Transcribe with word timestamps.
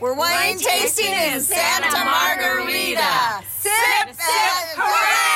We're 0.00 0.14
wine 0.14 0.58
tasting 0.58 1.12
in 1.12 1.40
Santa 1.40 2.04
Margarita. 2.04 3.42
Sip, 3.58 3.72
sip, 4.14 4.78
hooray! 4.78 5.27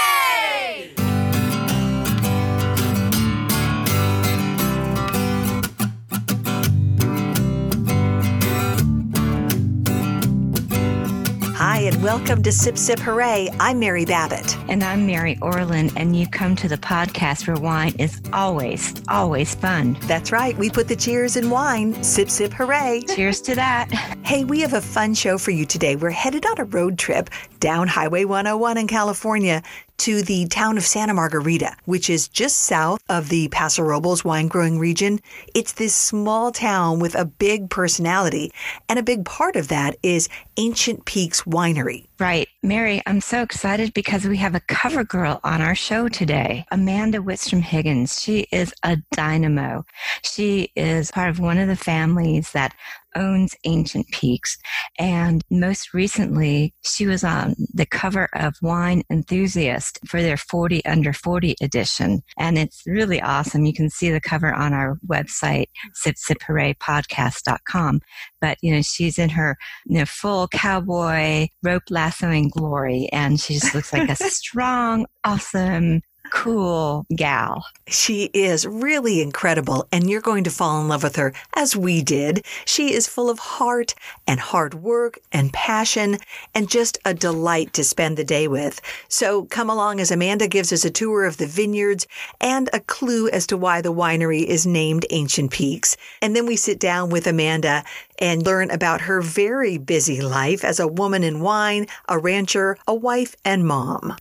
And 11.83 12.01
welcome 12.01 12.45
to 12.45 12.53
Sip 12.53 12.79
Sip 12.79 13.01
Hooray. 13.01 13.49
I'm 13.59 13.81
Mary 13.81 14.05
Babbitt. 14.05 14.57
And 14.69 14.85
I'm 14.85 15.05
Mary 15.05 15.37
Orlin, 15.43 15.91
and 15.97 16.15
you 16.15 16.29
come 16.29 16.55
to 16.55 16.69
the 16.69 16.77
podcast 16.77 17.49
where 17.49 17.57
wine 17.57 17.97
is 17.99 18.23
always, 18.33 18.95
always 19.09 19.57
fun. 19.57 19.99
That's 20.03 20.31
right, 20.31 20.57
we 20.57 20.71
put 20.71 20.87
the 20.87 20.95
cheers 20.95 21.37
in 21.37 21.51
wine. 21.51 22.01
Sip 22.05 22.31
Sip 22.31 22.53
Hooray. 22.53 23.03
Cheers 23.09 23.41
to 23.41 23.57
that. 23.57 23.91
Hey, 24.25 24.45
we 24.45 24.61
have 24.61 24.75
a 24.75 24.81
fun 24.81 25.13
show 25.15 25.39
for 25.39 25.51
you 25.51 25.67
today. 25.67 25.97
We're 25.97 26.11
headed 26.11 26.47
on 26.47 26.61
a 26.61 26.65
road 26.67 27.01
trip 27.01 27.31
down 27.59 27.89
Highway 27.89 28.27
101 28.27 28.79
in 28.79 28.87
California 28.87 29.61
to 29.99 30.23
the 30.23 30.47
town 30.47 30.77
of 30.77 30.85
Santa 30.85 31.15
Margarita, 31.15 31.77
which 31.85 32.11
is 32.11 32.29
just 32.29 32.59
south 32.59 33.01
of 33.09 33.29
the 33.29 33.49
Paso 33.49 33.83
Robles 33.83 34.25
wine 34.25 34.49
growing 34.49 34.79
region. 34.79 35.21
It's 35.55 35.73
this 35.73 35.95
small 35.95 36.53
town 36.53 36.99
with 36.99 37.15
a 37.15 37.25
big 37.25 37.71
personality, 37.71 38.53
and 38.89 38.99
a 38.99 39.03
big 39.03 39.25
part 39.25 39.57
of 39.57 39.69
that 39.69 39.97
is 40.03 40.29
Ancient 40.57 41.05
Peaks 41.05 41.43
Winery. 41.43 42.07
Right. 42.19 42.49
Mary, 42.63 43.03
I'm 43.07 43.21
so 43.21 43.43
excited 43.43 43.95
because 43.95 44.25
we 44.25 44.37
have 44.37 44.55
a 44.55 44.61
cover 44.61 45.03
girl 45.03 45.41
on 45.43 45.61
our 45.61 45.75
show 45.75 46.09
today, 46.09 46.65
Amanda 46.71 47.19
Wittstrom 47.19 47.63
Higgins. 47.63 48.21
She 48.21 48.47
is 48.53 48.73
a 48.85 48.99
dynamo. 49.13 49.85
She 50.23 50.71
is 50.77 51.11
part 51.11 51.31
of 51.31 51.41
one 51.41 51.59
of 51.59 51.69
the 51.69 51.77
families 51.77 52.53
that 52.53 52.75
owns 53.15 53.55
Ancient 53.65 54.09
Peaks. 54.09 54.59
And 54.99 55.43
most 55.51 55.95
recently, 55.95 56.75
she 56.85 57.07
was 57.07 57.25
on 57.25 57.55
the 57.73 57.87
cover 57.87 58.29
of 58.35 58.57
Wine 58.63 59.03
Enthusiast 59.11 59.99
for 60.07 60.23
their 60.23 60.37
40 60.37 60.85
under 60.85 61.13
40 61.13 61.57
edition. 61.61 62.23
And 62.39 62.59
it's 62.59 62.83
really 62.87 63.21
awesome. 63.21 63.65
You 63.65 63.75
can 63.75 63.91
see 63.91 64.11
the 64.11 64.21
cover 64.21 64.53
on 64.53 64.73
our 64.73 64.99
website, 65.07 65.67
sipsiphooraypodcast.com. 66.05 68.01
But, 68.41 68.59
you 68.63 68.75
know, 68.75 68.83
she's 68.83 69.19
in 69.19 69.31
her 69.31 69.57
you 69.87 69.99
know, 69.99 70.05
full 70.05 70.49
cowboy 70.49 71.49
rope 71.63 71.83
lassoing 71.91 72.49
glory. 72.49 73.09
And 73.13 73.41
she 73.41 73.55
just 73.55 73.75
looks 73.75 73.93
like 73.93 74.09
a 74.09 74.17
strong, 74.31 75.07
awesome, 75.25 76.03
cool 76.33 77.05
gal. 77.15 77.65
She 77.87 78.31
is 78.33 78.67
really 78.67 79.21
incredible, 79.21 79.87
and 79.93 80.09
you're 80.09 80.23
going 80.23 80.45
to 80.45 80.51
fall 80.51 80.81
in 80.81 80.89
love 80.89 81.03
with 81.03 81.17
her 81.17 81.35
as 81.55 81.77
we 81.77 82.03
did. 82.03 82.45
She 82.65 82.95
is 82.95 83.07
full 83.07 83.29
of 83.29 83.39
heart 83.39 83.95
and 84.27 84.41
hard 84.41 84.75
work 84.75 85.19
and 85.31 85.53
passion, 85.53 86.17
and 86.55 86.71
just 86.71 86.99
a 87.05 87.13
delight 87.13 87.75
to 87.75 87.85
spend 87.85 88.17
the 88.17 88.25
day 88.25 88.49
with. 88.49 88.81
So 89.09 89.45
come 89.45 89.69
along 89.69 90.01
as 90.01 90.11
Amanda 90.11 90.49
gives 90.49 90.73
us 90.73 90.87
a 90.87 90.91
tour 90.91 91.25
of 91.27 91.37
the 91.37 91.47
vineyards 91.47 92.07
and 92.41 92.71
a 92.73 92.81
clue 92.81 93.29
as 93.29 93.47
to 93.49 93.57
why 93.59 93.83
the 93.83 93.93
winery 93.93 94.43
is 94.43 94.67
named 94.67 95.05
Ancient 95.11 95.51
Peaks. 95.51 95.99
And 96.23 96.35
then 96.35 96.47
we 96.47 96.57
sit 96.57 96.81
down 96.81 97.11
with 97.11 97.27
Amanda 97.27 97.85
and 98.19 98.45
learn 98.45 98.71
about 98.71 99.03
her 99.03 99.21
very 99.21 99.77
busy 99.77 100.23
life 100.23 100.65
as 100.65 100.81
a 100.81 100.89
woman 100.89 101.23
in 101.23 101.41
wine, 101.41 101.87
a 102.09 102.19
rancher, 102.19 102.79
a 102.89 102.95
wife, 102.95 103.37
and 103.45 103.67
mom. 103.67 104.17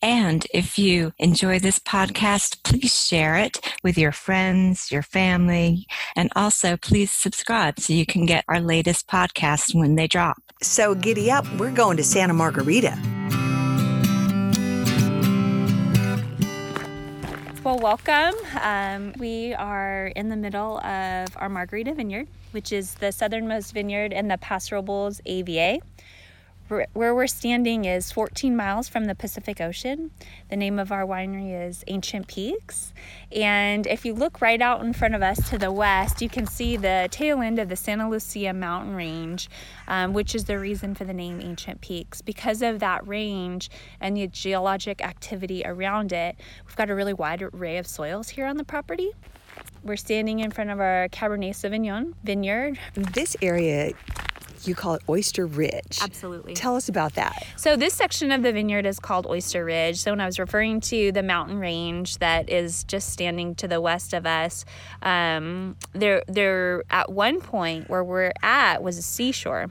And 0.00 0.46
if 0.54 0.78
you 0.78 1.12
enjoy 1.18 1.58
this 1.58 1.80
podcast, 1.80 2.62
please 2.62 2.94
share 2.94 3.36
it 3.36 3.58
with 3.82 3.98
your 3.98 4.12
friends, 4.12 4.92
your 4.92 5.02
family, 5.02 5.88
and 6.14 6.30
also 6.36 6.76
please 6.76 7.10
subscribe 7.10 7.80
so 7.80 7.92
you 7.92 8.06
can 8.06 8.24
get 8.24 8.44
our 8.46 8.60
latest 8.60 9.08
podcast 9.08 9.74
when 9.74 9.96
they 9.96 10.06
drop. 10.06 10.36
So 10.62 10.94
giddy 10.94 11.32
up, 11.32 11.44
we're 11.58 11.72
going 11.72 11.96
to 11.96 12.04
Santa 12.04 12.32
Margarita. 12.32 12.96
Well, 17.64 17.80
welcome. 17.80 18.34
Um, 18.62 19.14
we 19.18 19.52
are 19.54 20.12
in 20.14 20.28
the 20.28 20.36
middle 20.36 20.78
of 20.78 21.36
our 21.36 21.48
Margarita 21.48 21.92
Vineyard, 21.92 22.28
which 22.52 22.72
is 22.72 22.94
the 22.94 23.10
southernmost 23.10 23.74
vineyard 23.74 24.12
in 24.12 24.28
the 24.28 24.38
Paso 24.38 24.76
Robles 24.76 25.20
AVA 25.26 25.80
where 26.68 27.14
we're 27.14 27.26
standing 27.26 27.84
is 27.84 28.12
14 28.12 28.54
miles 28.54 28.88
from 28.88 29.06
the 29.06 29.14
Pacific 29.14 29.60
Ocean. 29.60 30.10
The 30.50 30.56
name 30.56 30.78
of 30.78 30.92
our 30.92 31.06
winery 31.06 31.66
is 31.66 31.82
Ancient 31.86 32.26
Peaks. 32.26 32.92
And 33.32 33.86
if 33.86 34.04
you 34.04 34.12
look 34.12 34.40
right 34.40 34.60
out 34.60 34.82
in 34.82 34.92
front 34.92 35.14
of 35.14 35.22
us 35.22 35.48
to 35.50 35.58
the 35.58 35.72
west, 35.72 36.20
you 36.20 36.28
can 36.28 36.46
see 36.46 36.76
the 36.76 37.08
tail 37.10 37.40
end 37.40 37.58
of 37.58 37.68
the 37.68 37.76
Santa 37.76 38.08
Lucia 38.08 38.52
mountain 38.52 38.94
range, 38.94 39.48
um, 39.86 40.12
which 40.12 40.34
is 40.34 40.44
the 40.44 40.58
reason 40.58 40.94
for 40.94 41.04
the 41.04 41.14
name 41.14 41.40
Ancient 41.40 41.80
Peaks. 41.80 42.20
Because 42.20 42.60
of 42.60 42.80
that 42.80 43.06
range 43.06 43.70
and 44.00 44.16
the 44.16 44.26
geologic 44.26 45.02
activity 45.02 45.62
around 45.64 46.12
it, 46.12 46.36
we've 46.66 46.76
got 46.76 46.90
a 46.90 46.94
really 46.94 47.14
wide 47.14 47.42
array 47.42 47.78
of 47.78 47.86
soils 47.86 48.30
here 48.30 48.46
on 48.46 48.56
the 48.56 48.64
property. 48.64 49.12
We're 49.82 49.96
standing 49.96 50.40
in 50.40 50.50
front 50.50 50.70
of 50.70 50.80
our 50.80 51.08
Cabernet 51.08 51.50
Sauvignon 51.50 52.14
vineyard. 52.24 52.78
This 52.94 53.36
area 53.40 53.92
you 54.64 54.74
call 54.74 54.94
it 54.94 55.02
Oyster 55.08 55.46
Ridge. 55.46 55.98
Absolutely. 56.02 56.54
Tell 56.54 56.76
us 56.76 56.88
about 56.88 57.14
that. 57.14 57.46
So, 57.56 57.76
this 57.76 57.94
section 57.94 58.32
of 58.32 58.42
the 58.42 58.52
vineyard 58.52 58.86
is 58.86 58.98
called 58.98 59.26
Oyster 59.26 59.64
Ridge. 59.64 59.98
So, 59.98 60.12
when 60.12 60.20
I 60.20 60.26
was 60.26 60.38
referring 60.38 60.80
to 60.82 61.12
the 61.12 61.22
mountain 61.22 61.58
range 61.58 62.18
that 62.18 62.50
is 62.50 62.84
just 62.84 63.10
standing 63.10 63.54
to 63.56 63.68
the 63.68 63.80
west 63.80 64.12
of 64.12 64.26
us, 64.26 64.64
um, 65.02 65.76
there, 65.92 66.22
there 66.26 66.84
at 66.90 67.10
one 67.12 67.40
point 67.40 67.88
where 67.88 68.04
we're 68.04 68.32
at 68.42 68.82
was 68.82 68.98
a 68.98 69.02
seashore. 69.02 69.66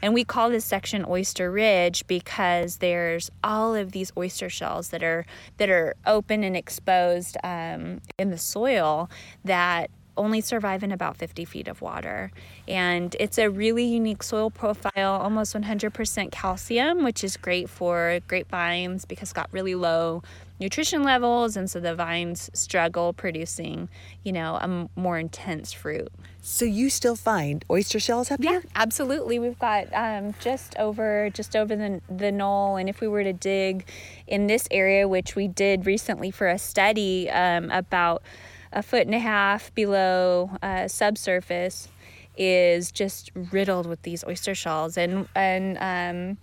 And 0.00 0.14
we 0.14 0.24
call 0.24 0.50
this 0.50 0.64
section 0.64 1.04
Oyster 1.08 1.50
Ridge 1.50 2.06
because 2.06 2.78
there's 2.78 3.30
all 3.44 3.74
of 3.74 3.92
these 3.92 4.12
oyster 4.16 4.48
shells 4.48 4.88
that 4.88 5.02
are, 5.02 5.26
that 5.58 5.70
are 5.70 5.94
open 6.06 6.44
and 6.44 6.56
exposed 6.56 7.36
um, 7.44 8.00
in 8.18 8.30
the 8.30 8.38
soil 8.38 9.10
that 9.44 9.90
only 10.16 10.40
survive 10.40 10.82
in 10.82 10.92
about 10.92 11.16
50 11.16 11.44
feet 11.44 11.68
of 11.68 11.80
water. 11.82 12.30
And 12.68 13.14
it's 13.18 13.38
a 13.38 13.48
really 13.50 13.84
unique 13.84 14.22
soil 14.22 14.50
profile, 14.50 15.20
almost 15.20 15.54
100% 15.54 16.30
calcium, 16.30 17.04
which 17.04 17.24
is 17.24 17.36
great 17.36 17.68
for 17.68 18.20
grapevines 18.28 19.04
because 19.04 19.32
it's 19.32 19.32
got 19.32 19.48
really 19.52 19.74
low 19.74 20.22
nutrition 20.60 21.02
levels. 21.02 21.56
And 21.56 21.70
so 21.70 21.80
the 21.80 21.94
vines 21.94 22.50
struggle 22.52 23.12
producing, 23.12 23.88
you 24.22 24.32
know, 24.32 24.56
a 24.56 24.88
more 24.98 25.18
intense 25.18 25.72
fruit. 25.72 26.12
So 26.44 26.64
you 26.64 26.90
still 26.90 27.16
find 27.16 27.64
oyster 27.70 28.00
shells 28.00 28.30
up 28.30 28.40
yeah, 28.42 28.50
here? 28.50 28.64
absolutely. 28.74 29.38
We've 29.38 29.58
got 29.58 29.86
um, 29.94 30.34
just 30.40 30.76
over 30.76 31.30
just 31.30 31.54
over 31.54 31.76
the 31.76 32.00
the 32.10 32.32
knoll, 32.32 32.74
and 32.76 32.88
if 32.88 33.00
we 33.00 33.06
were 33.06 33.22
to 33.22 33.32
dig 33.32 33.86
in 34.26 34.48
this 34.48 34.66
area, 34.72 35.06
which 35.06 35.36
we 35.36 35.46
did 35.46 35.86
recently 35.86 36.32
for 36.32 36.48
a 36.48 36.58
study 36.58 37.30
um, 37.30 37.70
about 37.70 38.24
a 38.72 38.82
foot 38.82 39.06
and 39.06 39.14
a 39.14 39.18
half 39.18 39.74
below 39.74 40.50
uh, 40.62 40.88
subsurface 40.88 41.88
is 42.36 42.90
just 42.90 43.30
riddled 43.34 43.86
with 43.86 44.02
these 44.02 44.24
oyster 44.24 44.54
shells 44.54 44.96
and 44.96 45.28
and 45.34 45.76
um, 45.78 46.38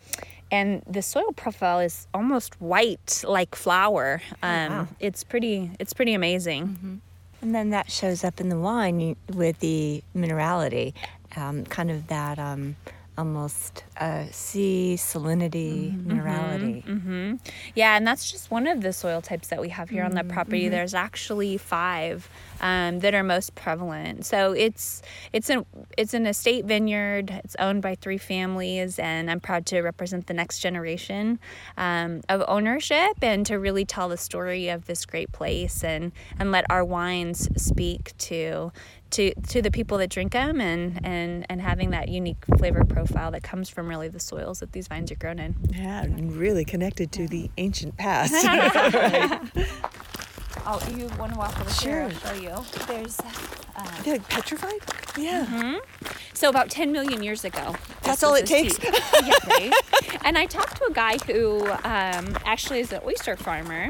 and 0.52 0.82
the 0.88 1.02
soil 1.02 1.32
profile 1.36 1.80
is 1.80 2.08
almost 2.14 2.60
white 2.62 3.24
like 3.28 3.56
flour 3.56 4.22
oh, 4.44 4.48
um, 4.48 4.72
wow. 4.72 4.88
it's 5.00 5.24
pretty 5.24 5.72
it's 5.80 5.94
pretty 5.94 6.14
amazing 6.14 6.68
mm-hmm. 6.68 6.96
and 7.42 7.56
then 7.56 7.72
that 7.72 7.92
shows 7.92 8.24
up 8.24 8.40
in 8.40 8.50
the 8.50 8.60
wine 8.60 9.16
with 9.34 9.60
the 9.60 10.04
minerality 10.16 10.94
um, 11.36 11.64
kind 11.66 11.90
of 11.90 12.08
that 12.08 12.38
um, 12.38 12.76
almost 13.20 13.84
uh, 13.98 14.26
sea 14.32 14.96
salinity, 14.98 15.92
mm-hmm. 15.92 16.12
minerality. 16.12 16.86
Mm-hmm. 16.86 17.36
Yeah, 17.76 17.98
and 17.98 18.08
that's 18.08 18.32
just 18.32 18.50
one 18.50 18.66
of 18.66 18.82
the 18.82 18.94
soil 18.94 19.22
types 19.22 19.50
that 19.50 19.60
we 19.60 19.70
have 19.70 19.90
here 19.90 20.04
mm-hmm. 20.04 20.18
on 20.18 20.28
the 20.28 20.34
property. 20.34 20.64
Mm-hmm. 20.64 20.72
There's 20.72 20.94
actually 20.94 21.58
five 21.58 22.30
um, 22.62 23.00
that 23.00 23.14
are 23.14 23.24
most 23.24 23.56
prevalent. 23.56 24.26
So 24.26 24.54
it's 24.54 25.02
it's 25.34 25.50
an 25.50 25.66
it's 25.98 26.14
an 26.14 26.26
estate 26.26 26.64
vineyard. 26.64 27.30
It's 27.44 27.58
owned 27.60 27.82
by 27.82 27.96
three 27.96 28.18
families, 28.18 28.98
and 28.98 29.30
I'm 29.30 29.42
proud 29.42 29.66
to 29.68 29.82
represent 29.82 30.28
the 30.28 30.34
next 30.34 30.60
generation 30.60 31.40
um, 31.78 32.22
of 32.30 32.44
ownership 32.48 33.18
and 33.22 33.46
to 33.48 33.60
really 33.60 33.84
tell 33.84 34.08
the 34.08 34.18
story 34.18 34.70
of 34.70 34.86
this 34.86 35.06
great 35.06 35.34
place 35.34 35.84
and 35.84 36.14
and 36.40 36.54
let 36.54 36.66
our 36.72 36.86
wines 36.86 37.50
speak 37.62 38.18
to 38.18 38.72
to 39.12 39.34
to 39.34 39.62
the 39.62 39.72
people 39.72 39.98
that 39.98 40.10
drink 40.10 40.34
them 40.34 40.62
and 40.62 41.00
and 41.04 41.46
and 41.50 41.62
having 41.62 41.92
that 41.92 42.10
unique 42.10 42.44
flavor 42.58 42.86
profile 42.86 43.32
that 43.32 43.44
comes 43.44 43.70
from 43.70 43.88
really 43.88 44.08
the 44.08 44.20
soils 44.20 44.60
that 44.60 44.72
these 44.72 44.88
vines 44.88 45.12
are 45.12 45.16
grown 45.16 45.40
in. 45.40 45.56
Yeah, 45.74 46.04
and 46.04 46.36
really 46.36 46.66
connected 46.66 47.12
to 47.14 47.28
the 47.28 47.50
ancient 47.58 47.98
past. 47.98 48.34
Oh, 50.66 50.80
you 50.96 51.08
want 51.18 51.32
to 51.34 51.38
walk 51.40 51.60
over 51.60 51.70
sure. 51.72 52.10
here? 52.10 52.12
I'll 52.26 52.34
show 52.36 52.42
you. 52.42 52.86
There's. 52.86 53.20
Um, 53.76 53.88
They're 54.04 54.14
like 54.16 54.30
petrified. 54.30 54.80
Yeah. 55.18 55.46
Mm-hmm. 55.46 55.78
So 56.34 56.50
about 56.50 56.70
10 56.70 56.92
million 56.92 57.24
years 57.24 57.46
ago. 57.46 57.76
That's 58.04 58.24
all 58.24 58.36
it 58.36 58.46
takes. 58.46 58.78
yeah, 58.84 59.34
right. 59.48 59.74
And 60.24 60.38
I 60.38 60.46
talked 60.46 60.78
to 60.78 60.86
a 60.86 60.94
guy 60.94 61.18
who 61.26 61.66
um, 61.84 62.38
actually 62.46 62.82
is 62.82 62.92
an 62.92 63.02
oyster 63.06 63.36
farmer 63.36 63.90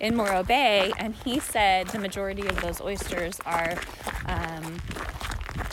in 0.00 0.16
Morro 0.16 0.42
Bay, 0.42 0.92
and 0.98 1.14
he 1.14 1.38
said 1.38 1.86
the 1.88 1.98
majority 1.98 2.46
of 2.46 2.60
those 2.60 2.80
oysters 2.80 3.38
are 3.46 3.76
um, 4.26 4.80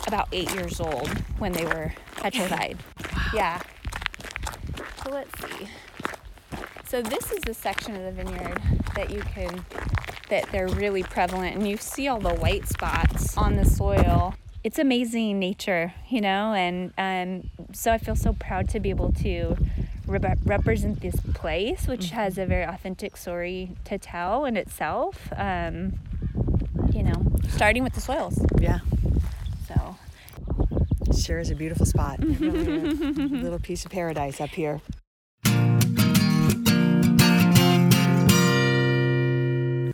about 0.07 0.27
eight 0.31 0.53
years 0.53 0.79
old 0.79 1.09
when 1.37 1.51
they 1.51 1.65
were 1.65 1.93
petrified. 2.17 2.77
Yeah. 3.33 3.59
So 5.03 5.09
let's 5.09 5.31
see. 5.41 5.67
So 6.85 7.01
this 7.01 7.31
is 7.31 7.39
the 7.39 7.53
section 7.55 7.95
of 7.95 8.03
the 8.03 8.11
vineyard 8.11 8.61
that 8.95 9.09
you 9.09 9.21
can 9.21 9.65
that 10.29 10.51
they're 10.51 10.67
really 10.67 11.01
prevalent 11.01 11.55
and 11.55 11.67
you 11.67 11.77
see 11.77 12.07
all 12.07 12.19
the 12.19 12.35
white 12.35 12.67
spots 12.67 13.35
on 13.35 13.55
the 13.55 13.65
soil. 13.65 14.35
It's 14.63 14.77
amazing 14.77 15.39
nature, 15.39 15.93
you 16.09 16.21
know, 16.21 16.53
and 16.53 16.93
um, 16.97 17.49
so 17.73 17.91
I 17.91 17.97
feel 17.97 18.15
so 18.15 18.33
proud 18.33 18.69
to 18.69 18.79
be 18.79 18.91
able 18.91 19.11
to 19.13 19.57
re- 20.05 20.35
represent 20.45 21.01
this 21.01 21.15
place, 21.33 21.87
which 21.87 22.07
mm-hmm. 22.07 22.15
has 22.15 22.37
a 22.37 22.45
very 22.45 22.63
authentic 22.63 23.17
story 23.17 23.71
to 23.85 23.97
tell 23.97 24.45
in 24.45 24.57
itself. 24.57 25.29
Um, 25.35 25.99
you 26.93 27.03
know, 27.03 27.22
starting 27.49 27.83
with 27.83 27.93
the 27.93 28.01
soils. 28.01 28.39
Yeah. 28.59 28.79
So. 29.67 29.95
Sure 31.19 31.39
is 31.39 31.51
a 31.51 31.55
beautiful 31.55 31.85
spot. 31.85 32.19
really 32.23 32.65
a 32.65 33.43
little 33.43 33.59
piece 33.59 33.85
of 33.85 33.91
paradise 33.91 34.41
up 34.41 34.49
here. 34.49 34.81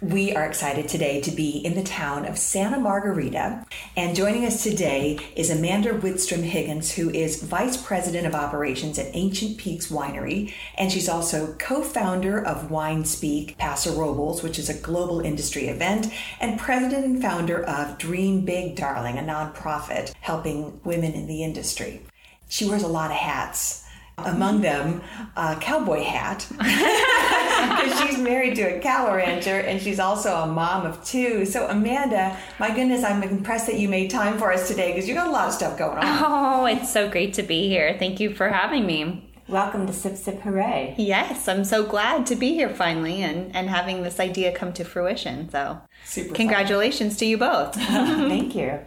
We 0.10 0.36
are 0.36 0.46
excited 0.46 0.88
today 0.88 1.22
to 1.22 1.30
be 1.30 1.60
in 1.60 1.76
the 1.76 1.84
town 1.84 2.26
of 2.26 2.40
Santa 2.40 2.80
Margarita. 2.80 3.64
And 3.96 4.16
joining 4.16 4.44
us 4.44 4.64
today 4.64 5.20
is 5.36 5.52
Amanda 5.52 5.92
Wittstrom 5.94 6.42
Higgins, 6.42 6.92
who 6.92 7.12
is 7.12 7.44
Vice 7.44 7.78
President 7.78 8.26
of 8.26 8.34
Operations 8.34 8.98
at 8.98 9.16
Ancient 9.16 9.60
Peaks 9.60 9.92
Winery. 9.92 10.52
And 10.80 10.92
she's 10.92 11.08
also 11.08 11.54
co 11.60 11.84
founder 11.84 12.44
of 12.44 12.72
Wine 12.72 13.06
Speak 13.06 13.56
Paso 13.60 13.94
Robles, 14.00 14.42
which 14.42 14.58
is 14.58 14.68
a 14.68 14.82
global 14.82 15.20
industry 15.20 15.68
event, 15.68 16.12
and 16.40 16.60
president 16.60 17.06
and 17.06 17.22
founder 17.22 17.64
of 17.64 18.00
Dream 18.00 18.42
Big 18.46 18.76
Darling, 18.76 19.20
a 19.20 19.22
nonprofit 19.22 20.12
helping 20.22 20.82
women 20.84 21.14
in 21.14 21.28
the 21.28 21.44
industry. 21.44 22.02
She 22.48 22.68
wears 22.68 22.82
a 22.82 22.88
lot 22.88 23.12
of 23.12 23.18
hats 23.18 23.86
among 24.26 24.62
them 24.62 25.02
a 25.36 25.56
cowboy 25.56 26.02
hat 26.02 26.46
because 26.58 28.00
she's 28.02 28.18
married 28.18 28.56
to 28.56 28.62
a 28.62 28.80
cattle 28.80 29.16
rancher 29.16 29.60
and 29.60 29.82
she's 29.82 30.00
also 30.00 30.36
a 30.36 30.48
mom 30.48 30.86
of 30.86 31.04
two 31.04 31.46
so 31.46 31.68
amanda 31.68 32.38
my 32.60 32.74
goodness 32.74 33.04
i'm 33.04 33.22
impressed 33.24 33.68
that 33.68 33.80
you 33.80 33.88
made 33.88 34.10
time 34.10 34.38
for 34.38 34.52
us 34.52 34.68
today 34.68 34.92
because 34.92 35.08
you 35.08 35.16
got 35.16 35.28
a 35.28 35.32
lot 35.32 35.48
of 35.48 35.54
stuff 35.54 35.78
going 35.78 35.98
on 35.98 36.04
oh 36.06 36.66
it's 36.66 36.92
so 36.92 37.10
great 37.10 37.34
to 37.34 37.44
be 37.44 37.68
here 37.68 37.96
thank 38.00 38.20
you 38.20 38.34
for 38.34 38.50
having 38.50 38.86
me 38.86 39.26
Welcome 39.50 39.88
to 39.88 39.94
Sip 39.94 40.16
Sip 40.16 40.42
Hooray. 40.42 40.94
Yes, 41.00 41.48
I'm 41.48 41.64
so 41.64 41.84
glad 41.84 42.28
to 42.28 42.36
be 42.36 42.54
here 42.54 42.70
finally 42.70 43.24
and, 43.24 43.56
and 43.56 43.68
having 43.68 44.04
this 44.04 44.20
idea 44.20 44.52
come 44.52 44.74
to 44.74 44.84
fruition. 44.84 45.50
So, 45.50 45.82
Super 46.06 46.36
congratulations 46.36 47.14
fun. 47.14 47.18
to 47.18 47.26
you 47.26 47.38
both. 47.40 47.74
Thank 47.74 48.54
you. 48.54 48.80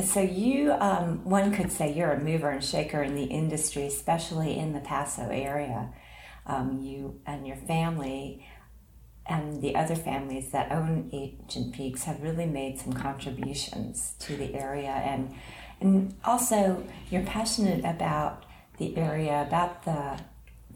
So 0.00 0.20
you, 0.20 0.72
um, 0.72 1.22
one 1.24 1.52
could 1.52 1.70
say 1.70 1.92
you're 1.92 2.12
a 2.12 2.18
mover 2.18 2.48
and 2.48 2.64
shaker 2.64 3.02
in 3.02 3.14
the 3.14 3.24
industry, 3.24 3.86
especially 3.86 4.58
in 4.58 4.72
the 4.72 4.80
Paso 4.80 5.28
area. 5.28 5.92
Um, 6.46 6.80
you 6.80 7.20
and 7.26 7.46
your 7.46 7.56
family 7.56 8.46
and 9.26 9.60
the 9.60 9.76
other 9.76 9.94
families 9.94 10.50
that 10.52 10.72
own 10.72 11.10
Ancient 11.12 11.74
Peaks 11.74 12.04
have 12.04 12.22
really 12.22 12.46
made 12.46 12.80
some 12.80 12.94
contributions 12.94 14.14
to 14.20 14.36
the 14.36 14.54
area, 14.54 14.90
and 14.90 15.34
and 15.80 16.14
also 16.24 16.84
you're 17.10 17.22
passionate 17.22 17.84
about 17.84 18.44
the 18.78 18.96
area, 18.96 19.42
about 19.42 19.84
the 19.84 20.18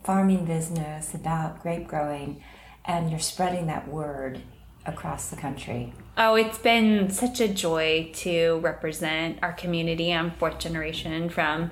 farming 0.05 0.45
business, 0.45 1.15
about 1.15 1.63
grape 1.63 1.89
growing, 1.89 2.43
and 2.85 3.11
you're 3.11 3.19
spreading 3.19 3.67
that 3.67 3.89
word 3.89 4.43
across 4.87 5.31
the 5.31 5.37
country. 5.37 5.93
Oh, 6.17 6.35
it's 6.35 6.59
been 6.59 7.11
such 7.11 7.41
a 7.41 7.49
joy 7.49 8.11
to 8.15 8.59
represent 8.59 9.39
our 9.43 9.53
community. 9.53 10.13
I'm 10.13 10.31
fourth 10.33 10.59
generation 10.59 11.29
from 11.29 11.71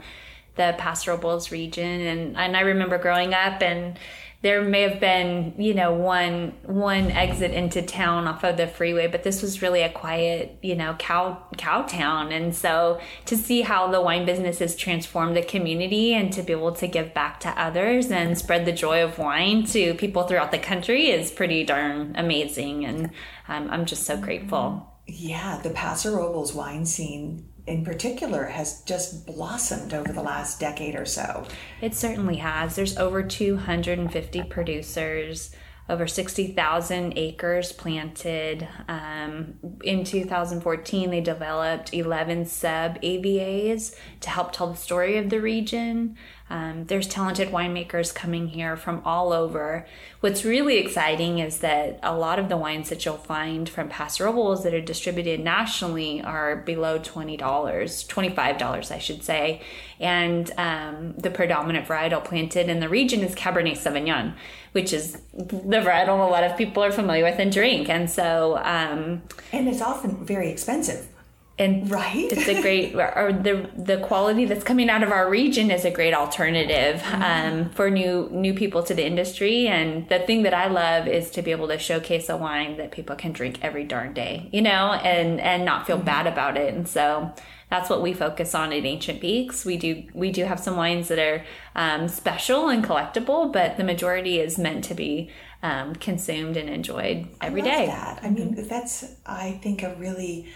the 0.56 0.74
Paso 0.78 1.12
Robles 1.12 1.50
region, 1.50 2.00
and 2.00 2.36
and 2.36 2.56
I 2.56 2.60
remember 2.60 2.98
growing 2.98 3.34
up 3.34 3.62
and 3.62 3.98
there 4.44 4.62
may 4.62 4.82
have 4.82 5.00
been 5.00 5.54
you 5.56 5.72
know 5.72 5.92
one 5.92 6.52
one 6.64 7.10
exit 7.10 7.50
into 7.50 7.80
town 7.80 8.28
off 8.28 8.44
of 8.44 8.58
the 8.58 8.66
freeway 8.66 9.06
but 9.06 9.22
this 9.22 9.40
was 9.40 9.62
really 9.62 9.80
a 9.80 9.90
quiet 9.90 10.58
you 10.60 10.76
know 10.76 10.94
cow 10.98 11.42
cow 11.56 11.82
town. 11.82 12.30
And 12.30 12.54
so 12.54 13.00
to 13.24 13.36
see 13.36 13.62
how 13.62 13.90
the 13.90 14.00
wine 14.00 14.26
business 14.26 14.58
has 14.58 14.76
transformed 14.76 15.34
the 15.34 15.42
community 15.42 16.12
and 16.12 16.32
to 16.34 16.42
be 16.42 16.52
able 16.52 16.72
to 16.72 16.86
give 16.86 17.14
back 17.14 17.40
to 17.40 17.48
others 17.60 18.10
and 18.10 18.36
spread 18.36 18.66
the 18.66 18.72
joy 18.72 19.02
of 19.02 19.18
wine 19.18 19.64
to 19.66 19.94
people 19.94 20.24
throughout 20.24 20.52
the 20.52 20.58
country 20.58 21.08
is 21.08 21.30
pretty 21.30 21.64
darn 21.64 22.14
amazing. 22.16 22.84
And 22.84 23.10
um, 23.48 23.70
i'm 23.70 23.86
just 23.86 24.04
so 24.04 24.16
grateful. 24.16 24.90
Yeah 25.06 25.58
the 25.62 25.70
paso 25.70 26.14
robles 26.14 26.52
wine 26.52 26.84
scene 26.84 27.48
in 27.66 27.84
particular 27.84 28.44
has 28.44 28.82
just 28.82 29.26
blossomed 29.26 29.94
over 29.94 30.12
the 30.12 30.22
last 30.22 30.60
decade 30.60 30.94
or 30.94 31.06
so. 31.06 31.46
It 31.80 31.94
certainly 31.94 32.36
has. 32.36 32.76
There's 32.76 32.96
over 32.98 33.22
250 33.22 34.42
producers 34.44 35.50
over 35.88 36.06
60,000 36.06 37.12
acres 37.16 37.72
planted. 37.72 38.66
Um, 38.88 39.54
in 39.82 40.04
2014, 40.04 41.10
they 41.10 41.20
developed 41.20 41.92
11 41.92 42.46
sub 42.46 43.00
AVAs 43.02 43.94
to 44.20 44.30
help 44.30 44.52
tell 44.52 44.70
the 44.70 44.76
story 44.76 45.18
of 45.18 45.28
the 45.28 45.40
region. 45.40 46.16
Um, 46.50 46.84
there's 46.84 47.08
talented 47.08 47.48
winemakers 47.48 48.14
coming 48.14 48.48
here 48.48 48.76
from 48.76 49.02
all 49.04 49.32
over. 49.32 49.86
What's 50.20 50.44
really 50.44 50.76
exciting 50.76 51.38
is 51.38 51.58
that 51.58 51.98
a 52.02 52.16
lot 52.16 52.38
of 52.38 52.48
the 52.48 52.56
wines 52.56 52.90
that 52.90 53.04
you'll 53.04 53.16
find 53.16 53.68
from 53.68 53.88
Paso 53.88 54.24
Robles 54.24 54.62
that 54.62 54.74
are 54.74 54.80
distributed 54.80 55.40
nationally 55.40 56.22
are 56.22 56.56
below 56.56 56.98
$20, 56.98 57.38
$25, 57.38 58.90
I 58.90 58.98
should 58.98 59.22
say. 59.22 59.62
And 59.98 60.50
um, 60.58 61.14
the 61.16 61.30
predominant 61.30 61.86
varietal 61.88 62.24
planted 62.24 62.68
in 62.68 62.80
the 62.80 62.88
region 62.88 63.20
is 63.20 63.34
Cabernet 63.34 63.78
Sauvignon, 63.78 64.34
which 64.74 64.92
is 64.92 65.12
the 65.32 65.78
varietal 65.78 66.26
a 66.26 66.30
lot 66.30 66.42
of 66.42 66.56
people 66.56 66.82
are 66.82 66.90
familiar 66.90 67.24
with 67.24 67.38
and 67.38 67.52
drink. 67.52 67.88
And 67.88 68.10
so. 68.10 68.58
Um, 68.58 69.22
and 69.52 69.68
it's 69.68 69.80
often 69.80 70.24
very 70.26 70.50
expensive 70.50 71.08
and 71.56 71.88
right 71.88 72.32
it's 72.32 72.48
a 72.48 72.60
great 72.60 72.96
or 72.96 73.32
the 73.32 73.70
the 73.76 73.98
quality 73.98 74.44
that's 74.44 74.64
coming 74.64 74.90
out 74.90 75.04
of 75.04 75.12
our 75.12 75.30
region 75.30 75.70
is 75.70 75.84
a 75.84 75.90
great 75.90 76.12
alternative 76.12 77.00
mm-hmm. 77.00 77.22
um, 77.22 77.70
for 77.70 77.88
new 77.90 78.28
new 78.32 78.52
people 78.52 78.82
to 78.82 78.92
the 78.92 79.06
industry 79.06 79.68
and 79.68 80.08
the 80.08 80.18
thing 80.18 80.42
that 80.42 80.52
i 80.52 80.66
love 80.66 81.06
is 81.06 81.30
to 81.30 81.42
be 81.42 81.52
able 81.52 81.68
to 81.68 81.78
showcase 81.78 82.28
a 82.28 82.36
wine 82.36 82.76
that 82.76 82.90
people 82.90 83.14
can 83.14 83.30
drink 83.30 83.60
every 83.62 83.84
darn 83.84 84.12
day 84.12 84.48
you 84.52 84.60
know 84.60 84.94
and 85.04 85.40
and 85.40 85.64
not 85.64 85.86
feel 85.86 85.96
mm-hmm. 85.96 86.06
bad 86.06 86.26
about 86.26 86.56
it 86.56 86.74
and 86.74 86.88
so 86.88 87.32
that's 87.74 87.90
what 87.90 88.00
we 88.00 88.12
focus 88.12 88.54
on 88.54 88.72
at 88.72 88.84
ancient 88.84 89.20
peaks 89.20 89.64
we 89.64 89.76
do 89.76 90.04
we 90.14 90.30
do 90.30 90.44
have 90.44 90.60
some 90.60 90.76
wines 90.76 91.08
that 91.08 91.18
are 91.18 91.44
um, 91.74 92.06
special 92.06 92.68
and 92.68 92.84
collectible 92.84 93.52
but 93.52 93.76
the 93.76 93.84
majority 93.84 94.38
is 94.38 94.56
meant 94.56 94.84
to 94.84 94.94
be 94.94 95.28
um, 95.64 95.94
consumed 95.96 96.56
and 96.56 96.68
enjoyed 96.70 97.26
every 97.40 97.62
I 97.62 97.64
day. 97.64 97.86
that 97.86 98.20
i 98.22 98.30
mean 98.30 98.54
mm-hmm. 98.54 98.68
that's 98.68 99.16
i 99.26 99.58
think 99.62 99.82
a 99.82 99.92
really 99.96 100.46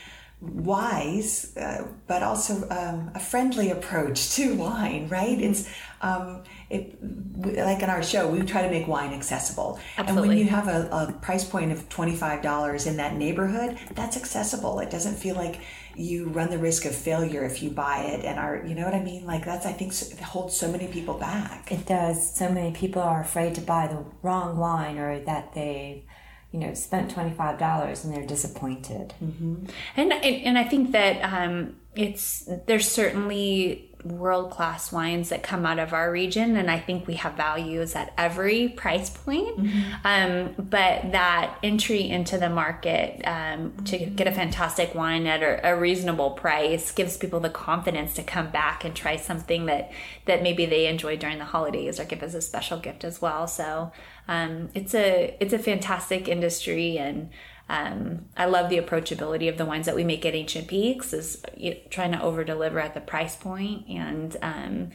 wise, 0.41 1.57
uh, 1.57 1.85
but 2.07 2.23
also 2.23 2.69
um, 2.71 3.11
a 3.15 3.19
friendly 3.19 3.71
approach 3.71 4.31
to 4.35 4.55
wine, 4.55 5.09
right? 5.09 5.41
It's 5.41 5.69
um, 6.01 6.45
it, 6.71 6.97
like 7.43 7.83
in 7.83 7.91
our 7.91 8.03
show, 8.03 8.29
we 8.29 8.43
try 8.43 8.63
to 8.63 8.71
make 8.71 8.87
wine 8.87 9.13
accessible. 9.13 9.81
Absolutely. 9.97 10.29
And 10.29 10.29
when 10.29 10.39
you 10.39 10.51
have 10.51 10.69
a, 10.69 10.89
a 10.93 11.13
price 11.21 11.45
point 11.45 11.73
of 11.73 11.89
$25 11.89 12.87
in 12.87 12.97
that 12.99 13.17
neighborhood, 13.17 13.79
that's 13.95 14.17
accessible. 14.17 14.79
It 14.79 14.91
doesn't 14.91 15.17
feel 15.17 15.35
like 15.35 15.61
you 15.99 16.29
run 16.29 16.51
the 16.51 16.59
risk 16.59 16.85
of 16.85 16.95
failure 16.95 17.45
if 17.45 17.63
you 17.63 17.71
buy 17.71 18.03
it 18.03 18.25
and 18.25 18.39
are, 18.39 18.65
you 18.67 18.75
know 18.75 18.85
what 18.85 18.95
I 18.95 19.03
mean? 19.03 19.27
Like 19.27 19.45
that's, 19.45 19.67
I 19.67 19.73
think, 19.73 19.93
holds 20.21 20.57
so 20.57 20.71
many 20.71 20.87
people 20.89 21.15
back. 21.15 21.71
It 21.73 21.87
does. 21.87 22.35
So 22.35 22.51
many 22.51 22.73
people 22.73 23.03
are 23.03 23.21
afraid 23.21 23.55
to 23.57 23.61
buy 23.61 23.87
the 23.89 24.05
wrong 24.23 24.57
wine 24.57 24.99
or 24.99 25.19
that 25.21 25.55
they 25.55 26.05
you 26.53 26.61
know, 26.61 26.73
spent 26.73 27.15
$25 27.15 28.05
and 28.05 28.15
they're 28.15 28.27
disappointed. 28.27 29.13
Mm-hmm. 29.23 29.67
And, 29.97 30.13
and 30.13 30.57
I 30.57 30.65
think 30.65 30.93
that 30.93 31.21
um, 31.23 31.77
it's, 31.95 32.49
there's 32.67 32.89
certainly 32.91 33.88
world 34.05 34.51
class 34.51 34.93
wines 34.93 35.31
that 35.31 35.43
come 35.43 35.67
out 35.67 35.79
of 35.79 35.93
our 35.93 36.11
region, 36.11 36.57
and 36.57 36.71
I 36.71 36.79
think 36.79 37.07
we 37.07 37.15
have 37.15 37.35
values 37.35 37.95
at 37.95 38.13
every 38.17 38.69
price 38.69 39.11
point. 39.11 39.59
Mm-hmm. 39.59 39.93
Um, 40.05 40.55
but 40.57 41.13
that 41.13 41.59
entry 41.63 42.09
into 42.09 42.39
the 42.39 42.49
market 42.49 43.21
um, 43.25 43.73
to 43.87 43.99
get 43.99 44.27
a 44.27 44.33
fantastic 44.33 44.95
wine 44.95 45.27
at 45.27 45.43
a, 45.43 45.73
a, 45.73 45.79
reasonable 45.79 46.31
price 46.31 46.93
gives 46.93 47.17
people 47.17 47.41
the 47.41 47.51
confidence 47.51 48.15
to 48.15 48.23
come 48.23 48.51
back 48.51 48.85
and 48.85 48.95
try 48.95 49.17
something 49.17 49.67
that 49.67 49.91
that 50.27 50.43
maybe 50.43 50.67
they 50.67 50.87
enjoy 50.87 51.17
during 51.17 51.39
the 51.39 51.45
holidays 51.45 51.99
or 51.99 52.05
give 52.05 52.23
as 52.23 52.35
a 52.35 52.41
special 52.41 52.79
gift 52.79 53.05
as 53.05 53.21
well. 53.21 53.47
So 53.47 53.93
um, 54.29 54.69
it's 54.75 54.95
a 54.95 55.37
it's 55.41 55.53
a 55.53 55.59
fantastic 55.59 56.29
industry 56.29 56.99
and. 56.99 57.31
Um, 57.69 58.27
I 58.37 58.47
love 58.47 58.71
the 58.71 58.79
approachability 58.79 59.49
of 59.49 59.59
the 59.59 59.65
wines 59.67 59.87
that 59.87 59.95
we 59.95 60.05
make 60.05 60.25
at 60.25 60.35
Ancient 60.35 60.69
Peaks 60.69 61.13
is 61.13 61.43
you 61.57 61.71
know, 61.73 61.77
trying 61.91 62.13
to 62.13 62.23
over 62.23 62.43
deliver 62.45 62.81
at 62.81 62.95
the 62.95 63.01
price 63.01 63.37
point 63.37 63.87
and 63.89 64.37
um, 64.43 64.91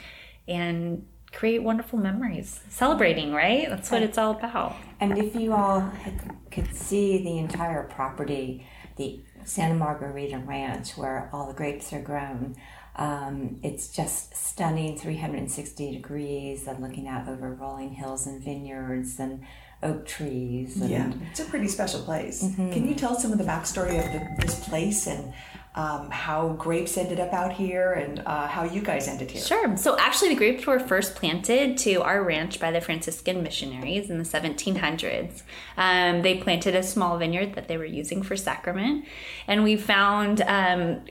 and 0.48 1.06
create 1.32 1.64
wonderful 1.64 2.00
memories. 2.00 2.62
Celebrating, 2.70 3.34
right? 3.34 3.70
That's 3.70 3.90
what 3.92 4.04
it's 4.04 4.18
all 4.18 4.32
about. 4.32 4.76
And 5.00 5.18
if 5.18 5.36
you 5.36 5.54
all 5.54 5.92
could 6.52 6.76
see 6.76 7.24
the 7.24 7.38
entire 7.40 7.84
property, 7.84 8.68
the 8.98 9.22
Santa 9.44 9.74
Margarita 9.76 10.40
Ranch, 10.40 10.96
where 10.98 11.30
all 11.34 11.48
the 11.48 11.54
grapes 11.54 11.92
are 11.94 12.02
grown, 12.02 12.56
Um, 12.96 13.60
it's 13.64 13.88
just 13.88 14.36
stunning, 14.38 14.98
360 15.00 15.92
degrees, 15.94 16.68
and 16.68 16.80
looking 16.80 17.08
out 17.08 17.28
over 17.28 17.52
rolling 17.54 17.94
hills 17.94 18.28
and 18.28 18.40
vineyards 18.44 19.20
and 19.20 19.44
oak 19.84 20.06
trees. 20.06 20.80
And, 20.80 20.90
Yeah, 20.90 21.14
it's 21.32 21.40
a 21.40 21.46
pretty 21.46 21.68
special 21.68 22.02
place. 22.02 22.42
Can 22.56 22.88
you 22.88 22.96
tell 22.96 23.20
some 23.20 23.32
of 23.32 23.38
the 23.38 23.44
backstory 23.44 24.00
of 24.00 24.12
the, 24.12 24.46
this 24.46 24.68
place 24.68 25.08
and 25.08 25.34
um, 25.76 26.12
how 26.12 26.50
grapes 26.50 26.98
ended 26.98 27.20
up 27.20 27.34
out 27.34 27.52
here 27.54 27.94
and 27.94 28.22
uh, 28.26 28.48
how 28.48 28.64
you 28.64 28.80
guys 28.82 29.08
ended 29.08 29.32
here? 29.32 29.42
Sure. 29.42 29.76
So 29.76 29.98
actually, 29.98 30.30
the 30.30 30.36
grapes 30.36 30.68
were 30.68 30.80
first 30.80 31.16
planted 31.16 31.78
to 31.80 32.04
our 32.04 32.24
ranch 32.24 32.60
by 32.60 32.72
the 32.72 32.80
Franciscan 32.80 33.42
missionaries 33.42 34.10
in 34.10 34.20
the 34.20 34.24
1700s. 34.24 35.42
Um, 35.76 36.22
they 36.22 36.38
planted 36.38 36.76
a 36.76 36.84
small 36.84 37.18
vineyard 37.18 37.56
that 37.56 37.68
they 37.68 37.78
were 37.78 37.86
using 37.86 38.22
for 38.22 38.36
sacrament, 38.36 39.06
and 39.48 39.64
we 39.64 39.76
found 39.76 40.42
um, 40.42 41.02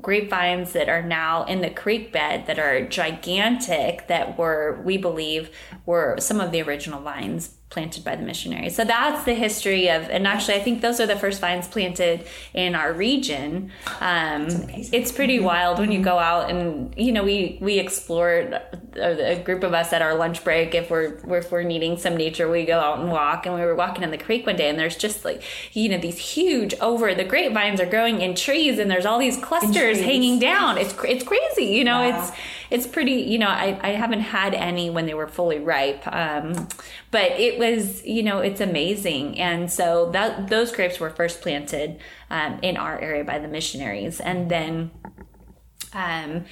grapevines 0.00 0.72
that 0.74 0.88
are 0.88 1.02
now 1.02 1.44
in 1.44 1.60
the 1.60 1.70
creek 1.70 2.12
bed 2.12 2.46
that 2.46 2.58
are 2.58 2.86
gigantic. 2.86 4.06
That 4.06 4.38
were, 4.38 4.80
we 4.84 4.96
believe, 4.96 5.50
were 5.86 6.16
some 6.20 6.40
of 6.40 6.52
the 6.52 6.62
original 6.62 7.00
vines 7.00 7.56
planted 7.74 8.02
by 8.04 8.14
the 8.16 8.22
missionaries. 8.22 8.74
So 8.76 8.84
that's 8.84 9.24
the 9.24 9.34
history 9.34 9.88
of, 9.90 10.08
and 10.08 10.26
actually, 10.26 10.54
I 10.54 10.60
think 10.60 10.80
those 10.80 11.00
are 11.00 11.06
the 11.06 11.16
first 11.16 11.40
vines 11.40 11.66
planted 11.68 12.24
in 12.54 12.74
our 12.74 12.92
region. 12.92 13.70
Um, 14.00 14.46
it's 14.98 15.12
pretty 15.12 15.40
wild 15.40 15.78
when 15.80 15.90
you 15.92 16.00
go 16.00 16.16
out 16.18 16.50
and 16.50 16.94
you 16.96 17.12
know 17.12 17.24
we 17.24 17.58
we 17.60 17.78
explored 17.78 18.52
a, 18.52 18.62
uh, 18.96 19.32
a 19.34 19.42
group 19.42 19.62
of 19.64 19.74
us 19.74 19.92
at 19.92 20.00
our 20.02 20.14
lunch 20.14 20.44
break 20.44 20.74
if 20.74 20.90
we're 20.90 21.18
if 21.36 21.50
we're 21.52 21.62
needing 21.64 21.96
some 21.98 22.16
nature 22.16 22.48
we 22.50 22.64
go 22.64 22.78
out 22.78 23.00
and 23.00 23.10
walk 23.10 23.44
and 23.46 23.54
we 23.54 23.60
were 23.62 23.74
walking 23.74 24.02
in 24.04 24.10
the 24.10 24.18
creek 24.18 24.46
one 24.46 24.56
day 24.56 24.68
and 24.68 24.78
there's 24.78 24.96
just 24.96 25.24
like 25.24 25.42
you 25.72 25.88
know 25.88 25.98
these 25.98 26.18
huge 26.18 26.72
over 26.80 27.14
the 27.14 27.24
grapevines 27.24 27.80
are 27.80 27.86
growing 27.86 28.20
in 28.20 28.34
trees 28.34 28.78
and 28.78 28.88
there's 28.90 29.06
all 29.06 29.18
these 29.18 29.36
clusters 29.38 29.98
hanging 30.00 30.38
down. 30.38 30.78
It's 30.78 30.94
it's 31.04 31.24
crazy. 31.24 31.66
You 31.78 31.84
know 31.84 32.00
Wow. 32.08 32.10
it's 32.12 32.28
it's 32.74 32.86
pretty 32.86 33.12
you 33.32 33.38
know 33.38 33.48
I, 33.48 33.78
I 33.82 33.90
haven't 33.90 34.20
had 34.20 34.52
any 34.54 34.90
when 34.90 35.06
they 35.06 35.14
were 35.14 35.28
fully 35.28 35.60
ripe 35.60 36.06
um, 36.12 36.68
but 37.10 37.30
it 37.32 37.58
was 37.58 38.04
you 38.04 38.22
know 38.22 38.40
it's 38.40 38.60
amazing. 38.60 39.38
And 39.38 39.70
so 39.70 40.10
that 40.10 40.48
those 40.48 40.72
grapes 40.72 41.00
were 41.00 41.10
first 41.10 41.40
planted 41.40 42.00
um, 42.30 42.58
in 42.62 42.76
our 42.76 42.98
area 43.00 43.24
by 43.24 43.38
the 43.38 43.48
missionaries. 43.48 44.20
And 44.20 44.50
then 44.50 44.90
um, 45.92 46.44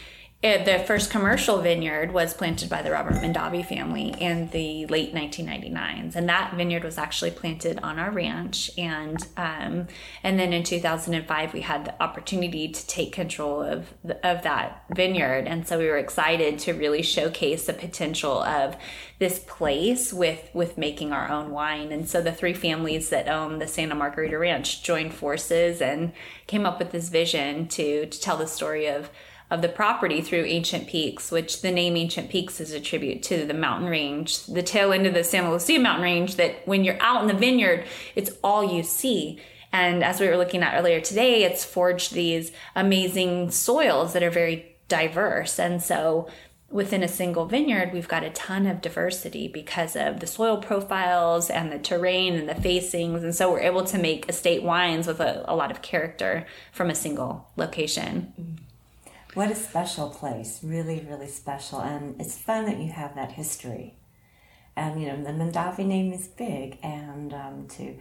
it- 0.42 0.64
the 0.64 0.80
first 0.80 1.10
commercial 1.10 1.58
vineyard 1.58 2.12
was 2.12 2.34
planted 2.34 2.68
by 2.68 2.82
the 2.82 2.90
Robert 2.90 3.14
Mondavi 3.14 3.64
family 3.64 4.14
in 4.18 4.48
the 4.48 4.86
late 4.86 5.14
1999s, 5.14 6.16
and 6.16 6.28
that 6.28 6.54
vineyard 6.54 6.82
was 6.82 6.98
actually 6.98 7.30
planted 7.30 7.78
on 7.82 7.98
our 8.00 8.10
ranch. 8.10 8.70
And 8.76 9.24
um, 9.36 9.86
and 10.24 10.38
then 10.40 10.52
in 10.52 10.64
2005, 10.64 11.52
we 11.54 11.60
had 11.60 11.84
the 11.84 12.02
opportunity 12.02 12.68
to 12.68 12.86
take 12.88 13.12
control 13.12 13.62
of 13.62 13.94
the, 14.02 14.14
of 14.28 14.42
that 14.42 14.84
vineyard, 14.90 15.46
and 15.46 15.66
so 15.66 15.78
we 15.78 15.86
were 15.86 15.98
excited 15.98 16.58
to 16.60 16.72
really 16.72 17.02
showcase 17.02 17.66
the 17.66 17.72
potential 17.72 18.42
of 18.42 18.76
this 19.20 19.38
place 19.38 20.12
with 20.12 20.50
with 20.52 20.76
making 20.76 21.12
our 21.12 21.30
own 21.30 21.52
wine. 21.52 21.92
And 21.92 22.08
so 22.08 22.20
the 22.20 22.32
three 22.32 22.54
families 22.54 23.10
that 23.10 23.28
own 23.28 23.60
the 23.60 23.68
Santa 23.68 23.94
Margarita 23.94 24.36
Ranch 24.36 24.82
joined 24.82 25.14
forces 25.14 25.80
and 25.80 26.12
came 26.48 26.66
up 26.66 26.80
with 26.80 26.90
this 26.90 27.10
vision 27.10 27.68
to 27.68 28.06
to 28.06 28.20
tell 28.20 28.36
the 28.36 28.48
story 28.48 28.86
of 28.86 29.08
of 29.52 29.60
the 29.60 29.68
property 29.68 30.22
through 30.22 30.46
Ancient 30.46 30.88
Peaks, 30.88 31.30
which 31.30 31.60
the 31.60 31.70
name 31.70 31.94
Ancient 31.94 32.30
Peaks 32.30 32.58
is 32.58 32.72
a 32.72 32.80
tribute 32.80 33.22
to 33.24 33.44
the 33.44 33.52
mountain 33.52 33.86
range, 33.86 34.46
the 34.46 34.62
tail 34.62 34.94
end 34.94 35.06
of 35.06 35.12
the 35.12 35.22
Santa 35.22 35.52
Lucia 35.52 35.78
mountain 35.78 36.02
range, 36.02 36.36
that 36.36 36.66
when 36.66 36.84
you're 36.84 37.00
out 37.02 37.20
in 37.20 37.28
the 37.28 37.34
vineyard, 37.34 37.84
it's 38.16 38.30
all 38.42 38.74
you 38.74 38.82
see. 38.82 39.38
And 39.70 40.02
as 40.02 40.20
we 40.20 40.26
were 40.26 40.38
looking 40.38 40.62
at 40.62 40.74
earlier 40.74 41.02
today, 41.02 41.44
it's 41.44 41.66
forged 41.66 42.14
these 42.14 42.50
amazing 42.74 43.50
soils 43.50 44.14
that 44.14 44.22
are 44.22 44.30
very 44.30 44.74
diverse. 44.88 45.58
And 45.58 45.82
so 45.82 46.28
within 46.70 47.02
a 47.02 47.08
single 47.08 47.44
vineyard, 47.44 47.92
we've 47.92 48.08
got 48.08 48.24
a 48.24 48.30
ton 48.30 48.66
of 48.66 48.80
diversity 48.80 49.48
because 49.48 49.96
of 49.96 50.20
the 50.20 50.26
soil 50.26 50.56
profiles 50.56 51.50
and 51.50 51.70
the 51.70 51.78
terrain 51.78 52.36
and 52.36 52.48
the 52.48 52.54
facings. 52.54 53.22
And 53.22 53.34
so 53.34 53.52
we're 53.52 53.60
able 53.60 53.84
to 53.84 53.98
make 53.98 54.30
estate 54.30 54.62
wines 54.62 55.06
with 55.06 55.20
a, 55.20 55.44
a 55.46 55.54
lot 55.54 55.70
of 55.70 55.82
character 55.82 56.46
from 56.72 56.88
a 56.88 56.94
single 56.94 57.50
location. 57.56 58.32
Mm-hmm. 58.40 58.64
What 59.34 59.50
a 59.50 59.54
special 59.54 60.10
place, 60.10 60.60
really, 60.62 61.06
really 61.08 61.28
special. 61.28 61.80
And 61.80 62.20
it's 62.20 62.36
fun 62.36 62.66
that 62.66 62.78
you 62.78 62.92
have 62.92 63.14
that 63.14 63.32
history. 63.32 63.96
And, 64.76 65.00
you 65.00 65.08
know, 65.08 65.22
the 65.22 65.30
Mondavi 65.30 65.84
name 65.84 66.12
is 66.12 66.28
big, 66.28 66.78
and 66.82 67.32
um, 67.34 67.66
to 67.76 67.96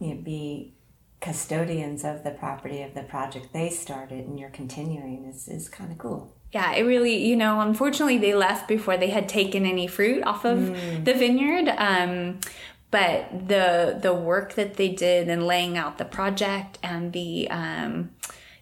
you 0.00 0.14
know, 0.14 0.20
be 0.20 0.74
custodians 1.20 2.04
of 2.04 2.22
the 2.22 2.30
property 2.30 2.82
of 2.82 2.94
the 2.94 3.02
project 3.02 3.52
they 3.52 3.68
started 3.68 4.26
and 4.26 4.38
you're 4.38 4.50
continuing 4.50 5.24
is, 5.24 5.48
is 5.48 5.68
kind 5.68 5.90
of 5.90 5.98
cool. 5.98 6.32
Yeah, 6.52 6.72
it 6.74 6.82
really, 6.82 7.26
you 7.26 7.36
know, 7.36 7.60
unfortunately 7.60 8.18
they 8.18 8.34
left 8.34 8.68
before 8.68 8.96
they 8.96 9.10
had 9.10 9.28
taken 9.28 9.66
any 9.66 9.86
fruit 9.86 10.22
off 10.24 10.44
of 10.44 10.68
the 11.04 11.12
vineyard. 11.12 11.68
Um, 11.76 12.38
but 12.90 13.48
the 13.48 13.98
the 14.00 14.14
work 14.14 14.54
that 14.54 14.74
they 14.74 14.88
did 14.88 15.28
in 15.28 15.46
laying 15.46 15.76
out 15.76 15.98
the 15.98 16.06
project 16.06 16.78
and 16.82 17.12
the 17.12 17.50
um, 17.50 18.12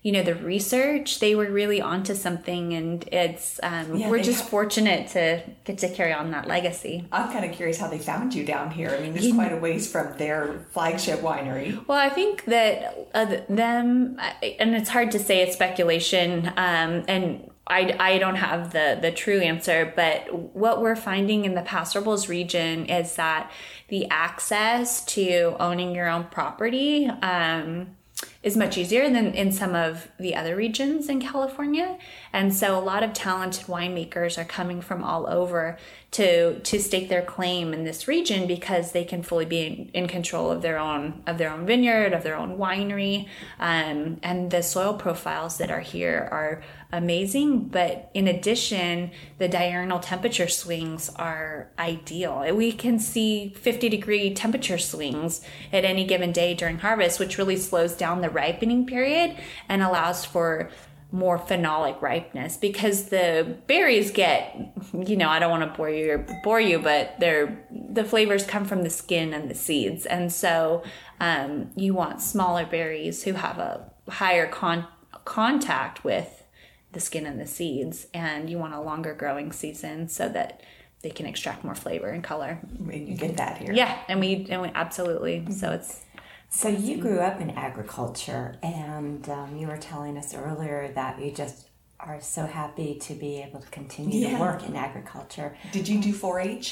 you 0.06 0.12
know 0.12 0.22
the 0.22 0.36
research 0.36 1.18
they 1.18 1.34
were 1.34 1.50
really 1.50 1.80
onto 1.80 2.14
something 2.14 2.72
and 2.74 3.08
it's 3.10 3.58
um, 3.64 3.96
Yeah, 3.96 4.08
we're 4.08 4.22
just 4.22 4.44
ha- 4.44 4.50
fortunate 4.50 5.08
to 5.08 5.42
get 5.64 5.78
to 5.78 5.88
carry 5.88 6.12
on 6.12 6.30
that 6.30 6.46
legacy 6.46 7.04
I'm 7.10 7.32
kind 7.32 7.44
of 7.44 7.50
curious 7.50 7.78
how 7.78 7.88
they 7.88 7.98
found 7.98 8.32
you 8.32 8.44
down 8.44 8.70
here. 8.70 8.90
I 8.90 9.00
mean, 9.00 9.16
it's 9.16 9.34
quite 9.34 9.52
a 9.52 9.56
ways 9.56 9.90
from 9.90 10.16
their 10.16 10.66
flagship 10.70 11.20
winery. 11.20 11.86
Well, 11.88 11.98
I 11.98 12.08
think 12.08 12.44
that 12.44 13.08
uh, 13.14 13.36
them, 13.48 14.18
and 14.42 14.74
it's 14.74 14.90
hard 14.90 15.10
to 15.12 15.18
say, 15.18 15.42
it's 15.42 15.54
speculation, 15.54 16.48
um, 16.56 17.04
and 17.08 17.50
I, 17.66 17.96
I 17.98 18.18
don't 18.18 18.36
have 18.36 18.72
the, 18.72 18.98
the 19.00 19.10
true 19.10 19.40
answer, 19.40 19.92
but 19.96 20.32
what 20.54 20.80
we're 20.80 20.96
finding 20.96 21.44
in 21.44 21.54
the 21.54 21.62
Paso 21.62 21.98
Robles 21.98 22.28
region 22.28 22.86
is 22.86 23.16
that 23.16 23.50
the 23.88 24.06
access 24.06 25.04
to 25.06 25.56
owning 25.58 25.94
your 25.94 26.08
own 26.08 26.24
property 26.24 27.06
um, 27.06 27.96
is 28.46 28.56
much 28.56 28.78
easier 28.78 29.10
than 29.10 29.34
in 29.34 29.50
some 29.50 29.74
of 29.74 30.06
the 30.20 30.36
other 30.36 30.54
regions 30.54 31.08
in 31.08 31.20
California. 31.20 31.98
And 32.32 32.54
so 32.54 32.78
a 32.78 32.80
lot 32.80 33.02
of 33.02 33.12
talented 33.12 33.66
winemakers 33.66 34.38
are 34.38 34.44
coming 34.44 34.80
from 34.80 35.02
all 35.02 35.28
over 35.28 35.76
to 36.12 36.60
to 36.60 36.78
stake 36.78 37.08
their 37.08 37.22
claim 37.22 37.74
in 37.74 37.82
this 37.82 38.06
region 38.06 38.46
because 38.46 38.92
they 38.92 39.04
can 39.04 39.24
fully 39.24 39.46
be 39.46 39.62
in, 39.66 39.90
in 39.94 40.06
control 40.06 40.52
of 40.52 40.62
their 40.62 40.78
own 40.78 41.24
of 41.26 41.38
their 41.38 41.50
own 41.50 41.66
vineyard, 41.66 42.12
of 42.12 42.22
their 42.22 42.36
own 42.36 42.56
winery. 42.56 43.26
Um, 43.58 44.18
and 44.22 44.48
the 44.52 44.62
soil 44.62 44.94
profiles 44.94 45.58
that 45.58 45.72
are 45.72 45.80
here 45.80 46.28
are 46.30 46.62
amazing. 46.96 47.68
But 47.68 48.10
in 48.14 48.26
addition, 48.26 49.10
the 49.38 49.48
diurnal 49.48 50.00
temperature 50.00 50.48
swings 50.48 51.10
are 51.16 51.70
ideal. 51.78 52.44
We 52.54 52.72
can 52.72 52.98
see 52.98 53.50
50 53.50 53.88
degree 53.88 54.34
temperature 54.34 54.78
swings 54.78 55.42
at 55.72 55.84
any 55.84 56.06
given 56.06 56.32
day 56.32 56.54
during 56.54 56.78
harvest, 56.78 57.20
which 57.20 57.38
really 57.38 57.56
slows 57.56 57.94
down 57.94 58.22
the 58.22 58.30
ripening 58.30 58.86
period 58.86 59.36
and 59.68 59.82
allows 59.82 60.24
for 60.24 60.70
more 61.12 61.38
phenolic 61.38 62.02
ripeness 62.02 62.56
because 62.56 63.10
the 63.10 63.56
berries 63.68 64.10
get 64.10 64.56
you 64.92 65.16
know 65.16 65.28
I 65.28 65.38
don't 65.38 65.52
want 65.52 65.62
to 65.62 65.76
bore 65.76 65.88
you 65.88 66.26
bore 66.42 66.60
you 66.60 66.80
but 66.80 67.14
they're 67.20 67.64
the 67.70 68.02
flavors 68.02 68.44
come 68.44 68.64
from 68.64 68.82
the 68.82 68.90
skin 68.90 69.32
and 69.32 69.48
the 69.48 69.54
seeds 69.54 70.04
and 70.04 70.32
so 70.32 70.82
um, 71.20 71.70
you 71.76 71.94
want 71.94 72.20
smaller 72.20 72.66
berries 72.66 73.22
who 73.22 73.34
have 73.34 73.58
a 73.58 73.88
higher 74.08 74.48
con- 74.48 74.88
contact 75.24 76.02
with 76.02 76.42
the 76.96 77.00
skin 77.00 77.26
and 77.26 77.38
the 77.38 77.46
seeds 77.46 78.06
and 78.14 78.48
you 78.50 78.56
want 78.58 78.72
a 78.72 78.80
longer 78.80 79.12
growing 79.12 79.52
season 79.52 80.08
so 80.08 80.28
that 80.30 80.62
they 81.02 81.10
can 81.10 81.26
extract 81.26 81.62
more 81.62 81.74
flavor 81.74 82.08
and 82.08 82.24
color 82.24 82.58
And 82.78 83.06
you 83.08 83.14
get 83.16 83.36
that 83.36 83.58
here. 83.58 83.72
yeah 83.74 83.98
and 84.08 84.18
we 84.18 84.46
and 84.48 84.62
we 84.62 84.70
absolutely 84.74 85.36
so 85.52 85.72
it's 85.72 86.00
So 86.48 86.68
you 86.68 86.96
grew 87.06 87.18
up 87.28 87.40
in 87.40 87.50
agriculture, 87.50 88.56
and 88.62 89.28
um, 89.28 89.56
you 89.58 89.66
were 89.66 89.76
telling 89.92 90.16
us 90.16 90.32
earlier 90.32 90.80
that 90.94 91.20
you 91.20 91.30
just 91.32 91.68
are 91.98 92.20
so 92.20 92.46
happy 92.46 92.94
to 93.06 93.12
be 93.14 93.42
able 93.42 93.60
to 93.60 93.68
continue 93.80 94.20
Yeah. 94.20 94.34
to 94.38 94.40
work 94.46 94.60
in 94.68 94.74
agriculture. 94.76 95.48
Did 95.72 95.86
you 95.88 95.98
do 96.00 96.12
4-H? 96.14 96.64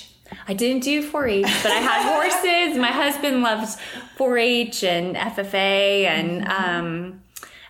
I 0.49 0.55
didn't 0.55 0.83
do 0.85 0.97
4-H, 1.11 1.51
but 1.65 1.73
I 1.73 1.81
had 1.91 2.03
horses. 2.15 2.79
My 2.89 2.93
husband 3.05 3.43
loves 3.43 3.77
4-H 4.17 4.85
and 4.85 5.17
FFA, 5.17 6.07
and 6.19 6.31
um, 6.49 7.21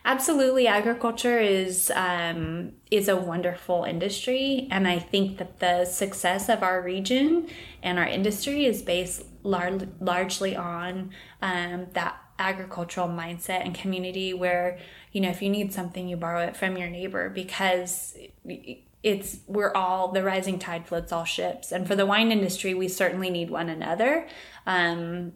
absolutely, 0.05 0.67
agriculture 0.67 1.39
is 1.39 1.91
um, 1.95 2.73
is 2.91 3.09
a 3.09 3.17
wonderful 3.17 3.85
industry, 3.85 4.69
and 4.71 4.87
I 4.87 4.99
think 4.99 5.39
that 5.39 5.61
the 5.61 5.85
success 5.85 6.49
of 6.49 6.63
our 6.63 6.83
region 6.83 7.49
and 7.83 7.99
our 7.99 8.07
industry 8.07 8.67
is 8.67 8.83
based 8.83 9.25
lar- 9.43 9.79
largely 10.01 10.57
on 10.57 11.11
um, 11.43 11.87
that 11.93 12.17
agricultural 12.39 13.09
mindset 13.09 13.65
and 13.65 13.75
community 13.75 14.35
where 14.35 14.77
you 15.13 15.21
know 15.21 15.29
if 15.29 15.41
you 15.41 15.49
need 15.49 15.73
something 15.73 16.09
you 16.09 16.17
borrow 16.17 16.41
it 16.41 16.57
from 16.57 16.77
your 16.77 16.91
neighbor 16.91 17.31
because 17.31 18.17
it's 19.05 19.39
we're 19.47 19.73
all 19.75 20.11
the 20.11 20.23
rising 20.23 20.59
tide 20.59 20.89
floats 20.89 21.13
all 21.13 21.25
ships. 21.25 21.71
And 21.71 21.87
for 21.87 21.95
the 21.95 22.07
wine 22.07 22.33
industry 22.33 22.75
we 22.75 22.89
certainly 22.89 23.31
need 23.31 23.51
one 23.51 23.69
another 23.69 24.27
um, 24.67 25.33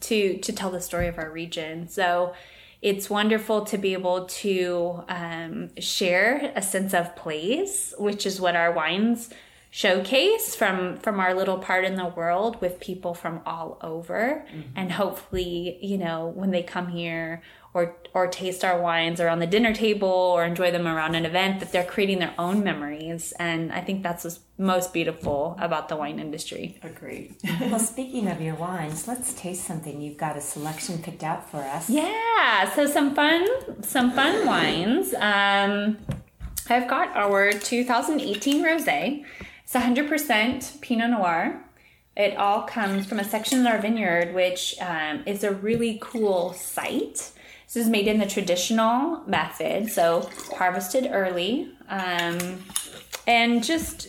to 0.00 0.38
to 0.38 0.52
tell 0.52 0.70
the 0.70 0.80
story 0.80 1.08
of 1.08 1.18
our 1.18 1.30
region. 1.30 1.88
So 1.88 2.34
it's 2.82 3.08
wonderful 3.08 3.64
to 3.66 3.78
be 3.78 3.92
able 3.92 4.26
to 4.26 5.04
um, 5.08 5.70
share 5.78 6.52
a 6.56 6.60
sense 6.60 6.92
of 6.92 7.14
place, 7.14 7.94
which 7.96 8.26
is 8.26 8.40
what 8.40 8.56
our 8.56 8.72
wines 8.72 9.30
showcase 9.74 10.54
from 10.54 10.98
from 10.98 11.18
our 11.18 11.32
little 11.32 11.56
part 11.56 11.86
in 11.86 11.94
the 11.96 12.04
world 12.04 12.60
with 12.60 12.78
people 12.78 13.14
from 13.14 13.40
all 13.46 13.78
over 13.80 14.44
mm-hmm. 14.46 14.60
and 14.76 14.92
hopefully 14.92 15.78
you 15.80 15.96
know 15.96 16.30
when 16.34 16.50
they 16.50 16.62
come 16.62 16.88
here 16.88 17.40
or 17.74 17.96
or 18.14 18.26
taste 18.26 18.64
our 18.64 18.80
wines 18.80 19.20
around 19.20 19.38
the 19.38 19.46
dinner 19.46 19.74
table 19.74 20.08
or 20.08 20.44
enjoy 20.44 20.70
them 20.70 20.86
around 20.86 21.14
an 21.14 21.24
event 21.24 21.60
that 21.60 21.72
they're 21.72 21.84
creating 21.84 22.18
their 22.18 22.34
own 22.38 22.62
memories. 22.62 23.32
And 23.38 23.72
i 23.72 23.80
think 23.80 24.02
that's 24.02 24.24
what's 24.24 24.40
most 24.58 24.92
beautiful 24.92 25.56
about 25.58 25.88
the 25.88 25.96
wine 25.96 26.18
industry. 26.18 26.78
Agreed. 26.82 27.36
Well 27.60 27.78
speaking 27.92 28.28
of 28.28 28.40
your 28.40 28.54
wines 28.54 29.08
let's 29.08 29.32
taste 29.34 29.64
something. 29.64 30.00
You've 30.00 30.18
got 30.18 30.36
a 30.36 30.40
selection 30.40 30.98
picked 30.98 31.22
out 31.22 31.50
for 31.50 31.58
us. 31.58 31.88
Yeah. 31.88 32.72
So 32.74 32.86
some 32.86 33.14
fun 33.14 33.46
some 33.82 34.12
fun 34.12 34.46
wines. 34.52 35.14
Um 35.14 35.98
i've 36.68 36.88
got 36.88 37.16
our 37.16 37.52
2018 37.52 38.64
rosé. 38.64 39.24
It's 39.64 39.74
100% 39.74 40.82
pinot 40.82 41.10
noir. 41.10 41.64
It 42.14 42.36
all 42.36 42.62
comes 42.62 43.06
from 43.06 43.20
a 43.20 43.24
section 43.24 43.60
in 43.60 43.66
our 43.66 43.78
vineyard 43.78 44.34
which 44.34 44.74
um, 44.82 45.22
is 45.24 45.44
a 45.44 45.52
really 45.52 45.98
cool 46.02 46.52
site 46.52 47.32
this 47.72 47.84
is 47.84 47.90
made 47.90 48.06
in 48.06 48.18
the 48.18 48.26
traditional 48.26 49.22
method, 49.26 49.90
so 49.90 50.28
harvested 50.56 51.08
early, 51.10 51.70
um, 51.88 52.62
and 53.26 53.64
just 53.64 54.08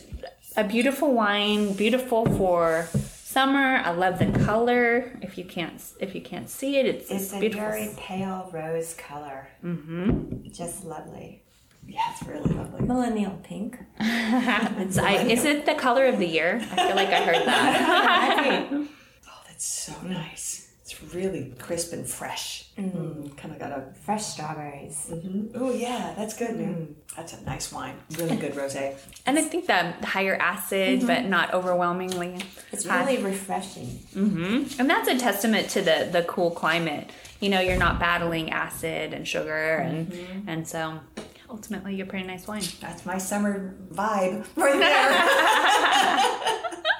a 0.54 0.64
beautiful 0.64 1.14
wine, 1.14 1.72
beautiful 1.72 2.26
for 2.36 2.86
summer. 3.14 3.78
I 3.78 3.92
love 3.92 4.18
the 4.18 4.30
color. 4.44 5.18
If 5.22 5.38
you 5.38 5.44
can't, 5.44 5.82
if 5.98 6.14
you 6.14 6.20
can't 6.20 6.50
see 6.50 6.76
it, 6.76 6.84
it's, 6.84 7.10
it's 7.10 7.32
a 7.32 7.40
beautiful. 7.40 7.66
very 7.66 7.90
pale 7.96 8.50
rose 8.52 8.92
color. 8.94 9.48
Mm-hmm. 9.64 10.46
Just 10.52 10.84
lovely. 10.84 11.42
Yeah, 11.86 12.00
it's 12.12 12.22
really 12.28 12.54
lovely. 12.54 12.86
Millennial 12.86 13.38
pink. 13.42 13.78
it's, 13.98 14.98
I, 14.98 15.22
is 15.24 15.44
it 15.44 15.64
the 15.64 15.74
color 15.74 16.04
of 16.04 16.18
the 16.18 16.26
year? 16.26 16.60
I 16.72 16.86
feel 16.86 16.96
like 16.96 17.08
I 17.08 17.24
heard 17.24 17.46
that. 17.46 18.68
oh, 18.72 19.42
that's 19.46 19.64
so 19.64 19.94
nice. 20.02 20.63
It's 20.84 21.02
really 21.14 21.54
crisp 21.58 21.94
and 21.94 22.06
fresh. 22.06 22.66
Mm-hmm. 22.76 22.98
Mm, 22.98 23.36
kind 23.38 23.54
of 23.54 23.58
got 23.58 23.72
a 23.72 23.86
fresh 24.02 24.26
strawberries. 24.26 25.06
Mm-hmm. 25.10 25.46
Oh 25.54 25.72
yeah, 25.72 26.12
that's 26.14 26.36
good. 26.36 26.50
Mm. 26.50 26.92
That's 27.16 27.32
a 27.32 27.40
nice 27.40 27.72
wine. 27.72 27.94
Really 28.18 28.36
good 28.36 28.52
rosé. 28.52 28.94
and 29.26 29.38
I 29.38 29.42
think 29.42 29.66
the 29.66 29.92
higher 30.06 30.36
acid, 30.36 30.98
mm-hmm. 30.98 31.06
but 31.06 31.24
not 31.24 31.54
overwhelmingly. 31.54 32.42
It's 32.70 32.84
really 32.84 33.22
refreshing. 33.22 33.86
Mm-hmm. 34.14 34.78
And 34.78 34.90
that's 34.90 35.08
a 35.08 35.18
testament 35.18 35.70
to 35.70 35.80
the 35.80 36.10
the 36.12 36.22
cool 36.24 36.50
climate. 36.50 37.08
You 37.40 37.48
know, 37.48 37.60
you're 37.60 37.78
not 37.78 37.98
battling 37.98 38.50
acid 38.50 39.14
and 39.14 39.26
sugar, 39.26 39.76
and 39.76 40.12
mm-hmm. 40.12 40.48
and 40.50 40.68
so 40.68 41.00
ultimately, 41.48 41.94
you're 41.94 42.06
a 42.06 42.10
pretty 42.10 42.26
nice 42.26 42.46
wine. 42.46 42.62
That's 42.82 43.06
my 43.06 43.16
summer 43.16 43.74
vibe 43.90 44.44
right 44.54 44.78
there. 44.78 46.80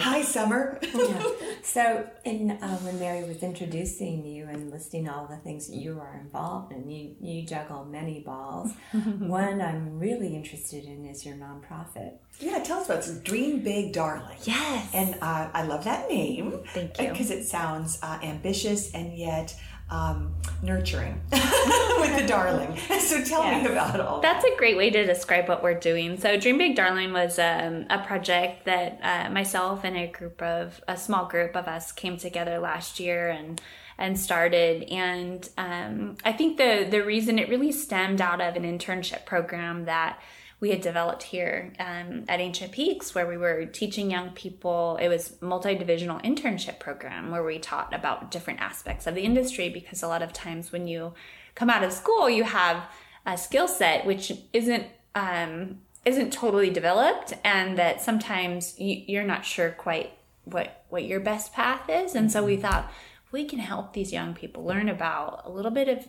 Hi, 0.00 0.22
Summer. 0.22 0.78
yeah. 0.94 1.26
So, 1.62 2.08
in 2.24 2.50
uh, 2.52 2.78
when 2.78 2.98
Mary 2.98 3.24
was 3.24 3.42
introducing 3.42 4.24
you 4.24 4.46
and 4.46 4.70
listing 4.70 5.08
all 5.08 5.26
the 5.26 5.36
things 5.36 5.68
that 5.68 5.76
you 5.76 5.98
are 6.00 6.20
involved 6.20 6.72
in, 6.72 6.90
you 6.90 7.14
you 7.20 7.42
juggle 7.46 7.84
many 7.84 8.20
balls. 8.20 8.72
One 9.18 9.60
I'm 9.60 9.98
really 9.98 10.34
interested 10.34 10.84
in 10.84 11.06
is 11.06 11.24
your 11.24 11.36
nonprofit. 11.36 12.14
Yeah, 12.40 12.58
tell 12.62 12.80
us 12.80 12.86
about 12.86 13.06
it. 13.06 13.24
Dream 13.24 13.60
Big 13.60 13.92
Darling. 13.92 14.38
Yes, 14.42 14.90
and 14.92 15.14
uh, 15.22 15.48
I 15.52 15.62
love 15.64 15.84
that 15.84 16.08
name. 16.08 16.60
Thank 16.74 17.00
you 17.00 17.08
because 17.08 17.30
it 17.30 17.44
sounds 17.44 17.98
uh, 18.02 18.18
ambitious 18.22 18.92
and 18.92 19.16
yet 19.16 19.54
um, 19.92 20.34
nurturing 20.62 21.20
with 21.30 22.16
the 22.16 22.24
darling. 22.26 22.76
So 23.02 23.22
tell 23.22 23.44
yes. 23.44 23.66
me 23.66 23.72
about 23.72 24.00
all. 24.00 24.20
That's 24.20 24.44
a 24.44 24.56
great 24.56 24.76
way 24.76 24.88
to 24.88 25.04
describe 25.04 25.46
what 25.46 25.62
we're 25.62 25.78
doing. 25.78 26.18
So 26.18 26.38
Dream 26.38 26.56
Big 26.56 26.76
Darling 26.76 27.12
was 27.12 27.38
um, 27.38 27.84
a 27.90 27.98
project 27.98 28.64
that 28.64 28.98
uh, 29.02 29.28
myself 29.30 29.84
and 29.84 29.96
a 29.98 30.06
group 30.06 30.40
of 30.40 30.82
a 30.88 30.96
small 30.96 31.26
group 31.26 31.54
of 31.56 31.68
us 31.68 31.92
came 31.92 32.16
together 32.16 32.58
last 32.58 32.98
year 32.98 33.28
and 33.28 33.60
and 33.98 34.18
started. 34.18 34.84
And 34.84 35.46
um, 35.58 36.16
I 36.24 36.32
think 36.32 36.56
the 36.56 36.86
the 36.88 37.04
reason 37.04 37.38
it 37.38 37.50
really 37.50 37.72
stemmed 37.72 38.22
out 38.22 38.40
of 38.40 38.56
an 38.56 38.62
internship 38.62 39.26
program 39.26 39.84
that 39.84 40.18
we 40.62 40.70
had 40.70 40.80
developed 40.80 41.24
here 41.24 41.72
um, 41.80 42.24
at 42.28 42.38
Ancient 42.38 42.70
Peaks, 42.70 43.16
where 43.16 43.26
we 43.26 43.36
were 43.36 43.66
teaching 43.66 44.12
young 44.12 44.30
people. 44.30 44.96
It 45.02 45.08
was 45.08 45.36
multi-divisional 45.42 46.20
internship 46.20 46.78
program 46.78 47.32
where 47.32 47.42
we 47.42 47.58
taught 47.58 47.92
about 47.92 48.30
different 48.30 48.60
aspects 48.60 49.08
of 49.08 49.16
the 49.16 49.22
industry. 49.22 49.68
Because 49.68 50.04
a 50.04 50.06
lot 50.06 50.22
of 50.22 50.32
times 50.32 50.70
when 50.70 50.86
you 50.86 51.14
come 51.56 51.68
out 51.68 51.82
of 51.82 51.92
school, 51.92 52.30
you 52.30 52.44
have 52.44 52.84
a 53.26 53.36
skill 53.36 53.66
set 53.66 54.06
which 54.06 54.30
isn't 54.52 54.86
um, 55.16 55.80
isn't 56.04 56.32
totally 56.32 56.70
developed, 56.70 57.32
and 57.42 57.76
that 57.76 58.00
sometimes 58.00 58.78
you, 58.78 59.02
you're 59.08 59.24
not 59.24 59.44
sure 59.44 59.72
quite 59.72 60.12
what 60.44 60.84
what 60.90 61.04
your 61.04 61.18
best 61.18 61.52
path 61.52 61.90
is. 61.90 62.14
And 62.14 62.30
so 62.30 62.44
we 62.44 62.52
mm-hmm. 62.52 62.62
thought 62.62 62.92
we 63.32 63.46
can 63.46 63.58
help 63.58 63.94
these 63.94 64.12
young 64.12 64.32
people 64.32 64.64
learn 64.64 64.88
about 64.88 65.42
a 65.44 65.50
little 65.50 65.72
bit 65.72 65.88
of 65.88 66.06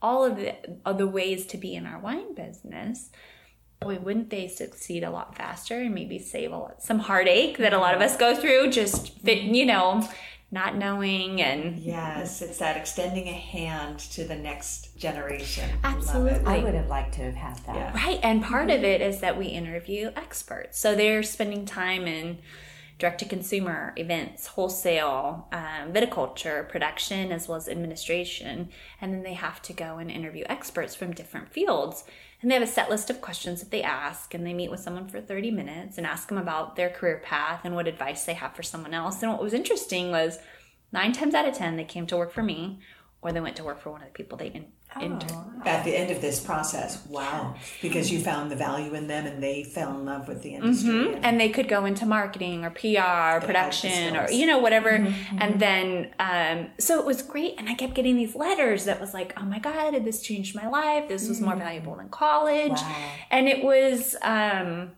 all 0.00 0.24
of 0.24 0.36
the, 0.36 0.54
of 0.86 0.96
the 0.96 1.06
ways 1.06 1.44
to 1.44 1.58
be 1.58 1.74
in 1.74 1.84
our 1.84 1.98
wine 1.98 2.34
business 2.34 3.10
boy, 3.80 3.98
wouldn't 3.98 4.30
they 4.30 4.46
succeed 4.46 5.02
a 5.02 5.10
lot 5.10 5.36
faster 5.36 5.80
and 5.80 5.94
maybe 5.94 6.18
save 6.18 6.52
a 6.52 6.56
lot, 6.56 6.82
some 6.82 6.98
heartache 6.98 7.56
that 7.58 7.72
a 7.72 7.78
lot 7.78 7.94
of 7.94 8.00
us 8.00 8.16
go 8.16 8.36
through 8.36 8.70
just 8.70 9.18
fit, 9.20 9.42
you 9.42 9.64
know, 9.64 10.06
not 10.52 10.76
knowing 10.76 11.40
and 11.40 11.78
yes 11.78 12.42
it's 12.42 12.58
that 12.58 12.76
extending 12.76 13.28
a 13.28 13.32
hand 13.32 14.00
to 14.00 14.24
the 14.24 14.34
next 14.34 14.96
generation. 14.98 15.70
Absolutely. 15.84 16.44
I 16.44 16.58
would 16.58 16.74
have 16.74 16.88
liked 16.88 17.14
to 17.14 17.22
have 17.22 17.34
had 17.34 17.56
that. 17.66 17.76
Yeah. 17.76 17.94
right 17.94 18.18
and 18.22 18.42
part 18.42 18.68
mm-hmm. 18.68 18.78
of 18.78 18.84
it 18.84 19.00
is 19.00 19.20
that 19.20 19.38
we 19.38 19.46
interview 19.46 20.10
experts. 20.16 20.78
So 20.78 20.96
they're 20.96 21.22
spending 21.22 21.66
time 21.66 22.06
in 22.06 22.38
direct 22.98 23.20
to 23.20 23.24
consumer 23.24 23.94
events 23.96 24.48
wholesale 24.48 25.46
um, 25.52 25.92
viticulture 25.92 26.68
production 26.68 27.30
as 27.32 27.48
well 27.48 27.56
as 27.56 27.68
administration 27.68 28.68
and 29.00 29.14
then 29.14 29.22
they 29.22 29.34
have 29.34 29.62
to 29.62 29.72
go 29.72 29.98
and 29.98 30.10
interview 30.10 30.44
experts 30.48 30.94
from 30.96 31.12
different 31.12 31.48
fields 31.48 32.04
and 32.42 32.50
they 32.50 32.54
have 32.54 32.62
a 32.62 32.66
set 32.66 32.88
list 32.88 33.10
of 33.10 33.20
questions 33.20 33.60
that 33.60 33.70
they 33.70 33.82
ask, 33.82 34.32
and 34.34 34.46
they 34.46 34.54
meet 34.54 34.70
with 34.70 34.80
someone 34.80 35.08
for 35.08 35.20
30 35.20 35.50
minutes 35.50 35.98
and 35.98 36.06
ask 36.06 36.28
them 36.28 36.38
about 36.38 36.76
their 36.76 36.88
career 36.88 37.20
path 37.22 37.60
and 37.64 37.74
what 37.74 37.88
advice 37.88 38.24
they 38.24 38.34
have 38.34 38.54
for 38.54 38.62
someone 38.62 38.94
else. 38.94 39.22
And 39.22 39.30
what 39.30 39.42
was 39.42 39.52
interesting 39.52 40.10
was 40.10 40.38
nine 40.92 41.12
times 41.12 41.34
out 41.34 41.46
of 41.46 41.54
10, 41.54 41.76
they 41.76 41.84
came 41.84 42.06
to 42.06 42.16
work 42.16 42.32
for 42.32 42.42
me 42.42 42.80
or 43.22 43.32
they 43.32 43.40
went 43.40 43.56
to 43.56 43.64
work 43.64 43.80
for 43.80 43.90
one 43.90 44.00
of 44.00 44.08
the 44.08 44.12
people 44.12 44.38
they 44.38 44.48
in, 44.98 45.22
oh. 45.22 45.52
At 45.64 45.84
the 45.84 45.96
end 45.96 46.10
of 46.10 46.20
this 46.20 46.40
process, 46.40 47.06
wow! 47.06 47.54
Because 47.80 48.10
you 48.10 48.18
found 48.18 48.50
the 48.50 48.56
value 48.56 48.94
in 48.94 49.06
them, 49.06 49.26
and 49.26 49.42
they 49.42 49.62
fell 49.62 49.90
in 49.90 50.04
love 50.04 50.26
with 50.26 50.42
the 50.42 50.54
industry, 50.54 50.90
mm-hmm. 50.90 51.14
and, 51.14 51.24
and, 51.24 51.40
they 51.40 51.48
could 51.48 51.68
go 51.68 51.84
into 51.84 52.06
marketing 52.06 52.64
or 52.64 52.70
PR, 52.70 53.36
or 53.36 53.40
production, 53.40 54.16
or 54.16 54.30
you 54.30 54.46
know 54.46 54.58
whatever. 54.58 54.98
Mm-hmm. 54.98 55.38
And 55.38 55.60
then, 55.60 56.14
um, 56.18 56.70
so 56.78 56.98
it 56.98 57.06
was 57.06 57.22
great, 57.22 57.54
and 57.58 57.68
I 57.68 57.74
kept 57.74 57.94
getting 57.94 58.16
these 58.16 58.34
letters 58.34 58.86
that 58.86 59.00
was 59.00 59.14
like, 59.14 59.32
"Oh 59.36 59.44
my 59.44 59.58
god, 59.58 59.92
this 60.04 60.22
changed 60.22 60.56
my 60.56 60.66
life. 60.66 61.08
This 61.08 61.28
was 61.28 61.40
more 61.40 61.52
mm-hmm. 61.52 61.62
valuable 61.62 61.96
than 61.96 62.08
college," 62.08 62.72
wow. 62.72 63.12
and 63.30 63.48
it 63.48 63.62
was. 63.62 64.16
Um, 64.22 64.92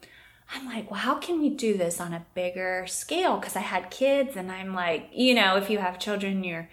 I'm 0.54 0.66
like, 0.66 0.90
well, 0.90 1.00
how 1.00 1.14
can 1.14 1.40
we 1.40 1.48
do 1.48 1.78
this 1.78 1.98
on 1.98 2.12
a 2.12 2.26
bigger 2.34 2.84
scale? 2.86 3.38
Because 3.38 3.56
I 3.56 3.60
had 3.60 3.90
kids, 3.90 4.36
and 4.36 4.52
I'm 4.52 4.74
like, 4.74 5.08
you 5.10 5.34
know, 5.34 5.56
if 5.56 5.70
you 5.70 5.78
have 5.78 5.98
children, 5.98 6.44
you're 6.44 6.68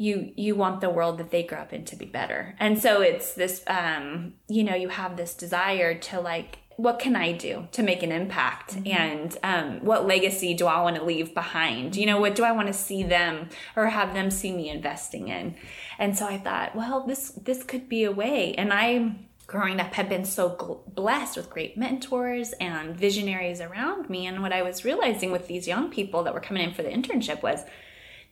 you 0.00 0.32
you 0.34 0.54
want 0.54 0.80
the 0.80 0.88
world 0.88 1.18
that 1.18 1.30
they 1.30 1.42
grew 1.42 1.58
up 1.58 1.74
in 1.74 1.84
to 1.84 1.94
be 1.94 2.06
better 2.06 2.56
and 2.58 2.80
so 2.80 3.02
it's 3.02 3.34
this 3.34 3.62
um 3.66 4.32
you 4.48 4.64
know 4.64 4.74
you 4.74 4.88
have 4.88 5.16
this 5.16 5.34
desire 5.34 5.94
to 5.94 6.18
like 6.18 6.58
what 6.82 6.98
can 6.98 7.14
I 7.14 7.32
do 7.32 7.68
to 7.72 7.82
make 7.82 8.02
an 8.02 8.10
impact? 8.10 8.74
Mm-hmm. 8.74 8.88
And 8.88 9.38
um, 9.42 9.84
what 9.84 10.06
legacy 10.06 10.54
do 10.54 10.66
I 10.66 10.80
want 10.82 10.96
to 10.96 11.04
leave 11.04 11.34
behind? 11.34 11.94
You 11.94 12.06
know, 12.06 12.18
what 12.18 12.34
do 12.34 12.42
I 12.42 12.52
want 12.52 12.68
to 12.68 12.72
see 12.72 13.02
them 13.02 13.50
or 13.76 13.86
have 13.86 14.14
them 14.14 14.30
see 14.30 14.52
me 14.52 14.70
investing 14.70 15.28
in? 15.28 15.56
And 15.98 16.16
so 16.16 16.26
I 16.26 16.38
thought, 16.38 16.74
well, 16.74 17.06
this 17.06 17.30
this 17.32 17.62
could 17.62 17.88
be 17.88 18.04
a 18.04 18.12
way. 18.12 18.54
And 18.54 18.72
I, 18.72 19.14
growing 19.46 19.78
up, 19.78 19.92
had 19.92 20.08
been 20.08 20.24
so 20.24 20.82
blessed 20.94 21.36
with 21.36 21.50
great 21.50 21.76
mentors 21.76 22.52
and 22.54 22.96
visionaries 22.96 23.60
around 23.60 24.08
me. 24.08 24.26
And 24.26 24.42
what 24.42 24.52
I 24.52 24.62
was 24.62 24.84
realizing 24.84 25.32
with 25.32 25.48
these 25.48 25.68
young 25.68 25.90
people 25.90 26.22
that 26.22 26.34
were 26.34 26.40
coming 26.40 26.62
in 26.62 26.72
for 26.72 26.82
the 26.82 26.90
internship 26.90 27.42
was, 27.42 27.62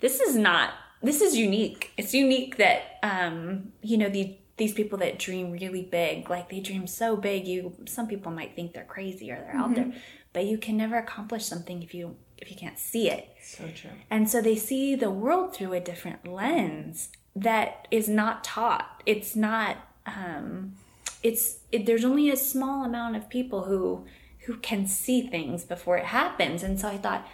this 0.01 0.21
is 0.21 0.37
not 0.37 0.71
this 1.03 1.21
is 1.21 1.37
unique. 1.37 1.93
It's 1.97 2.15
unique 2.15 2.57
that 2.57 2.99
um, 3.03 3.73
you 3.83 3.99
know 3.99 4.09
the 4.09 4.37
these 4.57 4.75
people 4.75 4.99
that 4.99 5.19
dream 5.19 5.53
really 5.53 5.83
big, 5.83 6.29
like 6.29 6.51
they 6.51 6.61
dream 6.61 6.87
so 6.87 7.17
big, 7.17 7.47
you 7.47 7.75
some 7.87 8.09
people 8.09 8.33
might 8.33 8.55
think 8.55 8.75
they're 8.75 8.85
crazy 8.85 9.31
or 9.31 9.37
they're 9.37 9.51
mm-hmm. 9.51 9.61
out 9.61 9.75
there, 9.75 9.85
mm-hmm. 9.85 9.99
but 10.33 10.45
you 10.45 10.59
can 10.59 10.77
never 10.77 10.97
accomplish 10.97 11.45
something 11.45 11.83
if 11.83 11.95
you 11.95 12.17
if 12.37 12.51
you 12.51 12.57
can't 12.57 12.79
see 12.79 13.09
it. 13.09 13.35
So 13.43 13.65
true. 13.75 13.91
And 14.11 14.29
so 14.29 14.41
they 14.41 14.57
see 14.57 14.95
the 14.95 15.11
world 15.11 15.55
through 15.55 15.73
a 15.73 15.81
different 15.81 16.27
lens 16.27 17.11
that 17.35 17.87
is 17.91 18.09
not 18.09 18.45
taught. 18.45 19.03
It's 19.07 19.35
not. 19.35 19.77
Um, 20.07 20.75
it's 21.23 21.59
it, 21.73 21.87
there's 21.87 22.05
only 22.05 22.31
a 22.31 22.37
small 22.37 22.85
amount 22.85 23.17
of 23.17 23.29
people 23.29 23.65
who 23.65 24.07
who 24.47 24.57
can 24.57 24.87
see 24.87 25.27
things 25.27 25.65
before 25.65 25.99
it 25.99 26.07
happens, 26.07 26.63
and 26.63 26.81
so 26.81 26.89
I 26.89 26.97
thought 26.97 27.27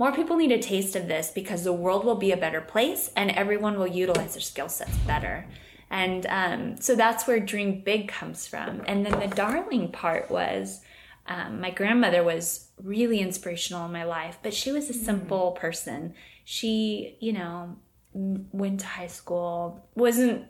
more 0.00 0.12
people 0.12 0.38
need 0.38 0.50
a 0.50 0.58
taste 0.58 0.96
of 0.96 1.08
this 1.08 1.30
because 1.30 1.62
the 1.62 1.74
world 1.74 2.06
will 2.06 2.14
be 2.14 2.32
a 2.32 2.36
better 2.36 2.62
place 2.62 3.10
and 3.16 3.30
everyone 3.32 3.78
will 3.78 3.86
utilize 3.86 4.32
their 4.32 4.40
skill 4.40 4.70
sets 4.70 4.96
better. 5.00 5.44
And 5.90 6.24
um, 6.30 6.80
so 6.80 6.94
that's 6.94 7.26
where 7.26 7.38
Dream 7.38 7.82
Big 7.82 8.08
comes 8.08 8.46
from. 8.46 8.80
And 8.86 9.04
then 9.04 9.20
the 9.20 9.26
darling 9.26 9.92
part 9.92 10.30
was 10.30 10.80
um, 11.26 11.60
my 11.60 11.70
grandmother 11.70 12.24
was 12.24 12.70
really 12.82 13.20
inspirational 13.20 13.84
in 13.84 13.92
my 13.92 14.04
life, 14.04 14.38
but 14.42 14.54
she 14.54 14.72
was 14.72 14.88
a 14.88 14.94
simple 14.94 15.52
person. 15.52 16.14
She, 16.46 17.18
you 17.20 17.34
know, 17.34 17.76
went 18.14 18.80
to 18.80 18.86
high 18.86 19.06
school, 19.06 19.86
wasn't, 19.94 20.46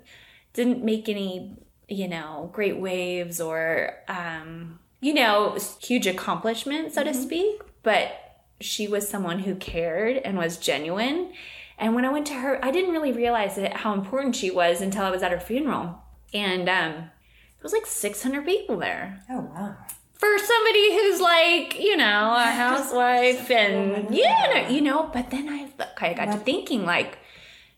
didn't 0.52 0.84
make 0.84 1.08
any, 1.08 1.56
you 1.88 2.06
know, 2.06 2.50
great 2.52 2.78
waves 2.78 3.40
or, 3.40 3.96
um, 4.06 4.78
you 5.00 5.12
know, 5.12 5.58
huge 5.82 6.06
accomplishments, 6.06 6.94
so 6.94 7.02
to 7.02 7.12
speak, 7.12 7.62
but 7.82 8.29
she 8.60 8.86
was 8.88 9.08
someone 9.08 9.40
who 9.40 9.54
cared 9.54 10.16
and 10.18 10.36
was 10.36 10.56
genuine. 10.58 11.32
And 11.78 11.94
when 11.94 12.04
I 12.04 12.10
went 12.12 12.26
to 12.28 12.34
her, 12.34 12.62
I 12.64 12.70
didn't 12.70 12.92
really 12.92 13.12
realize 13.12 13.56
it, 13.56 13.72
how 13.72 13.94
important 13.94 14.36
she 14.36 14.50
was 14.50 14.80
until 14.80 15.02
I 15.04 15.10
was 15.10 15.22
at 15.22 15.32
her 15.32 15.40
funeral. 15.40 15.98
And 16.34 16.68
um, 16.68 16.92
there 16.94 17.62
was 17.62 17.72
like 17.72 17.86
600 17.86 18.44
people 18.44 18.76
there. 18.76 19.22
Oh, 19.30 19.40
wow. 19.40 19.76
For 20.12 20.38
somebody 20.38 20.92
who's 20.92 21.20
like, 21.20 21.80
you 21.80 21.96
know, 21.96 22.34
a 22.36 22.42
housewife 22.50 23.50
and, 23.50 24.14
yeah, 24.14 24.68
you 24.68 24.82
know, 24.82 25.10
but 25.12 25.30
then 25.30 25.48
I, 25.48 25.70
I 26.06 26.12
got 26.12 26.26
to 26.26 26.36
thinking 26.38 26.84
like, 26.84 27.16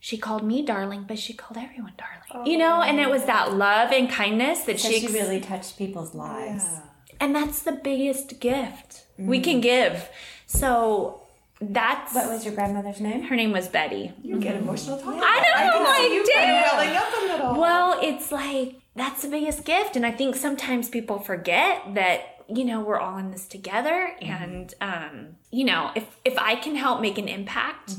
she 0.00 0.18
called 0.18 0.42
me 0.42 0.62
darling, 0.62 1.04
but 1.06 1.16
she 1.20 1.32
called 1.32 1.56
everyone 1.56 1.92
darling, 1.96 2.44
you 2.50 2.58
know, 2.58 2.82
and 2.82 2.98
it 2.98 3.08
was 3.08 3.24
that 3.26 3.54
love 3.54 3.92
and 3.92 4.10
kindness 4.10 4.64
that 4.64 4.80
So 4.80 4.90
she, 4.90 4.98
she 4.98 5.06
really 5.06 5.40
touched 5.40 5.78
people's 5.78 6.12
lives. 6.12 6.66
and 7.20 7.32
that's 7.36 7.62
the 7.62 7.70
biggest 7.70 8.40
gift 8.40 9.04
we 9.16 9.38
can 9.38 9.60
give. 9.60 10.08
So 10.58 11.20
that's 11.60 12.14
What 12.14 12.28
was 12.28 12.44
your 12.44 12.54
grandmother's 12.54 13.00
name? 13.00 13.22
her 13.22 13.36
name 13.36 13.52
was 13.52 13.68
Betty. 13.68 14.12
You 14.22 14.38
get 14.38 14.56
emotional 14.56 14.98
talking. 14.98 15.20
I 15.22 15.36
know, 15.40 15.52
I 15.54 15.70
can 15.72 15.84
like, 15.84 15.96
see 15.96 16.14
you 16.14 16.20
kind 16.20 16.46
damn. 16.46 16.64
of 16.64 16.72
welling 16.72 16.96
up 16.96 17.12
a 17.16 17.20
little. 17.44 17.60
Well, 17.60 17.98
it's 18.02 18.32
like 18.32 18.76
that's 18.94 19.22
the 19.22 19.28
biggest 19.28 19.64
gift, 19.64 19.96
and 19.96 20.04
I 20.04 20.10
think 20.12 20.36
sometimes 20.36 20.88
people 20.88 21.18
forget 21.18 21.94
that 21.94 22.44
you 22.48 22.64
know 22.64 22.80
we're 22.80 22.98
all 22.98 23.16
in 23.18 23.30
this 23.30 23.46
together, 23.46 24.12
and 24.20 24.74
um, 24.80 25.36
you 25.50 25.64
know 25.64 25.90
if 25.94 26.04
if 26.24 26.36
I 26.38 26.56
can 26.56 26.76
help 26.76 27.00
make 27.00 27.16
an 27.18 27.28
impact 27.28 27.94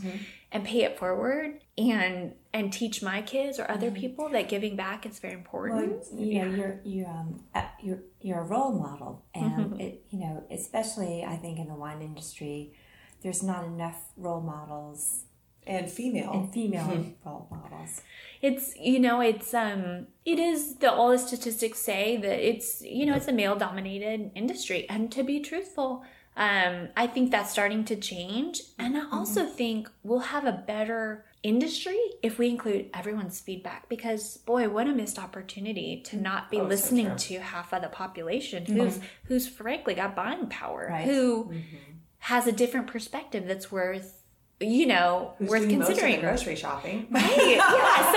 and 0.52 0.64
pay 0.64 0.84
it 0.84 1.00
forward 1.00 1.60
and 1.78 2.34
and 2.54 2.72
teach 2.72 3.02
my 3.02 3.22
kids 3.22 3.60
or 3.60 3.70
other 3.70 3.90
people 3.90 4.30
that 4.30 4.48
giving 4.48 4.76
back 4.76 5.06
is 5.06 5.20
very 5.20 5.34
important. 5.34 6.04
Well, 6.12 6.22
you 6.22 6.40
know, 6.40 6.56
you're 6.56 6.80
you 6.84 7.06
um 7.06 7.44
uh, 7.56 7.64
you're 7.82 8.00
you're 8.22 8.40
a 8.40 8.44
role 8.44 8.72
model, 8.74 9.26
and 9.34 9.82
it 9.82 10.04
you 10.10 10.20
know, 10.20 10.44
especially 10.52 11.24
I 11.24 11.36
think 11.38 11.58
in 11.60 11.68
the 11.68 11.74
wine 11.76 12.02
industry, 12.02 12.74
there's 13.22 13.42
not 13.42 13.66
enough 13.66 14.00
role 14.18 14.42
models 14.42 15.24
and 15.66 15.90
female. 15.90 16.32
and 16.34 16.54
female 16.54 17.14
role 17.26 17.48
models. 17.50 18.02
it's 18.42 18.76
you 18.78 19.00
know 19.00 19.22
it's 19.22 19.54
um 19.54 20.08
it 20.26 20.38
is 20.38 20.76
the 20.76 20.92
all 20.92 21.10
the 21.10 21.18
statistics 21.18 21.80
say 21.80 22.18
that 22.18 22.40
it's 22.48 22.82
you 22.82 23.06
know 23.06 23.16
it's 23.16 23.28
a 23.28 23.34
male 23.34 23.56
dominated 23.56 24.32
industry. 24.36 24.88
And 24.90 25.12
to 25.12 25.24
be 25.24 25.40
truthful 25.40 26.04
um 26.36 26.90
i 26.98 27.06
think 27.08 27.32
that's 27.32 27.52
starting 27.52 27.86
to 27.86 27.96
change. 27.96 28.62
And 28.78 28.98
i 28.98 29.04
also 29.12 29.46
think 29.46 29.90
we'll 30.04 30.28
have 30.36 30.46
a 30.46 30.52
better 30.52 31.26
industry 31.44 32.00
if 32.22 32.38
we 32.40 32.50
include 32.50 32.90
everyone's 32.94 33.42
feedback 33.42 33.90
because 33.90 34.38
boy 34.38 34.70
what 34.70 34.88
a 34.88 34.94
missed 34.94 35.20
opportunity 35.20 36.02
to 36.02 36.16
not 36.16 36.50
be 36.50 36.58
oh, 36.58 36.64
listening 36.64 37.14
to 37.18 37.38
half 37.40 37.74
of 37.74 37.82
the 37.82 37.90
population 37.90 38.64
mm-hmm. 38.64 38.80
who's 38.80 39.00
who's 39.26 39.48
frankly 39.48 39.94
got 39.94 40.16
buying 40.16 40.48
power 40.48 40.88
Right. 40.90 41.04
who 41.04 41.46
mm-hmm. 41.46 41.78
has 42.20 42.48
a 42.48 42.54
different 42.54 42.88
perspective 42.88 43.46
that's 43.46 43.70
worth 43.70 44.23
you 44.68 44.86
know 44.88 45.34
Who's 45.38 45.50
worth 45.50 45.62
doing 45.64 45.80
most 45.80 45.90
of 45.90 45.96
the 45.96 46.02
considering 46.02 46.22
grocery 46.22 46.56
shopping. 46.56 47.08
Right. 47.12 47.58
Yeah. 47.58 48.12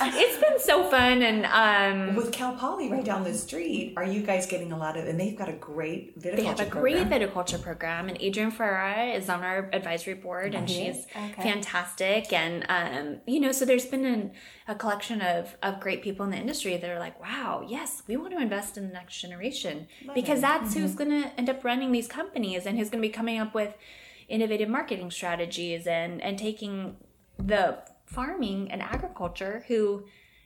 So 0.00 0.08
it's 0.18 0.38
been 0.38 0.58
so 0.60 0.84
fun 0.90 1.22
and 1.22 1.44
um 1.46 2.16
With 2.16 2.32
Cal 2.32 2.54
Poly 2.54 2.90
right 2.90 3.04
down 3.04 3.24
the 3.24 3.34
street, 3.34 3.94
are 3.96 4.04
you 4.04 4.22
guys 4.22 4.46
getting 4.46 4.72
a 4.72 4.78
lot 4.78 4.96
of? 4.96 5.06
And 5.06 5.18
they've 5.18 5.36
got 5.36 5.48
a 5.48 5.52
great 5.54 6.18
viticulture 6.18 6.36
they 6.36 6.44
have 6.44 6.60
a 6.60 6.66
great 6.66 6.96
program. 6.96 7.20
viticulture 7.20 7.62
program 7.62 8.08
and 8.08 8.16
Adrian 8.20 8.50
Ferrara 8.50 9.06
is 9.06 9.28
on 9.28 9.42
our 9.42 9.68
advisory 9.72 10.14
board 10.14 10.54
and 10.54 10.68
she's 10.68 11.06
fantastic 11.42 12.32
and 12.32 12.64
um 12.68 13.20
you 13.26 13.40
know 13.40 13.52
so 13.52 13.64
there's 13.64 13.86
been 13.86 14.04
an, 14.04 14.32
a 14.66 14.74
collection 14.74 15.20
of 15.20 15.56
of 15.62 15.80
great 15.80 16.02
people 16.02 16.24
in 16.24 16.30
the 16.30 16.36
industry 16.36 16.76
that 16.76 16.90
are 16.90 16.98
like 16.98 17.18
wow 17.20 17.64
yes 17.66 18.02
we 18.06 18.16
want 18.16 18.32
to 18.32 18.38
invest 18.40 18.76
in 18.76 18.86
the 18.88 18.92
next 18.92 19.20
generation 19.20 19.86
because 20.14 20.40
that's 20.40 20.74
who's 20.74 20.94
going 20.94 21.10
to 21.10 21.28
end 21.38 21.48
up 21.48 21.64
running 21.64 21.92
these 21.92 22.08
companies 22.08 22.66
and 22.66 22.78
who's 22.78 22.90
going 22.90 23.02
to 23.02 23.08
be 23.08 23.12
coming 23.12 23.38
up 23.38 23.54
with 23.54 23.74
innovative 24.28 24.68
marketing 24.68 25.10
strategies 25.10 25.86
and 25.86 26.22
and 26.22 26.38
taking 26.38 26.96
the 27.38 27.78
farming 28.06 28.70
and 28.70 28.82
agriculture 28.82 29.64
who 29.68 30.04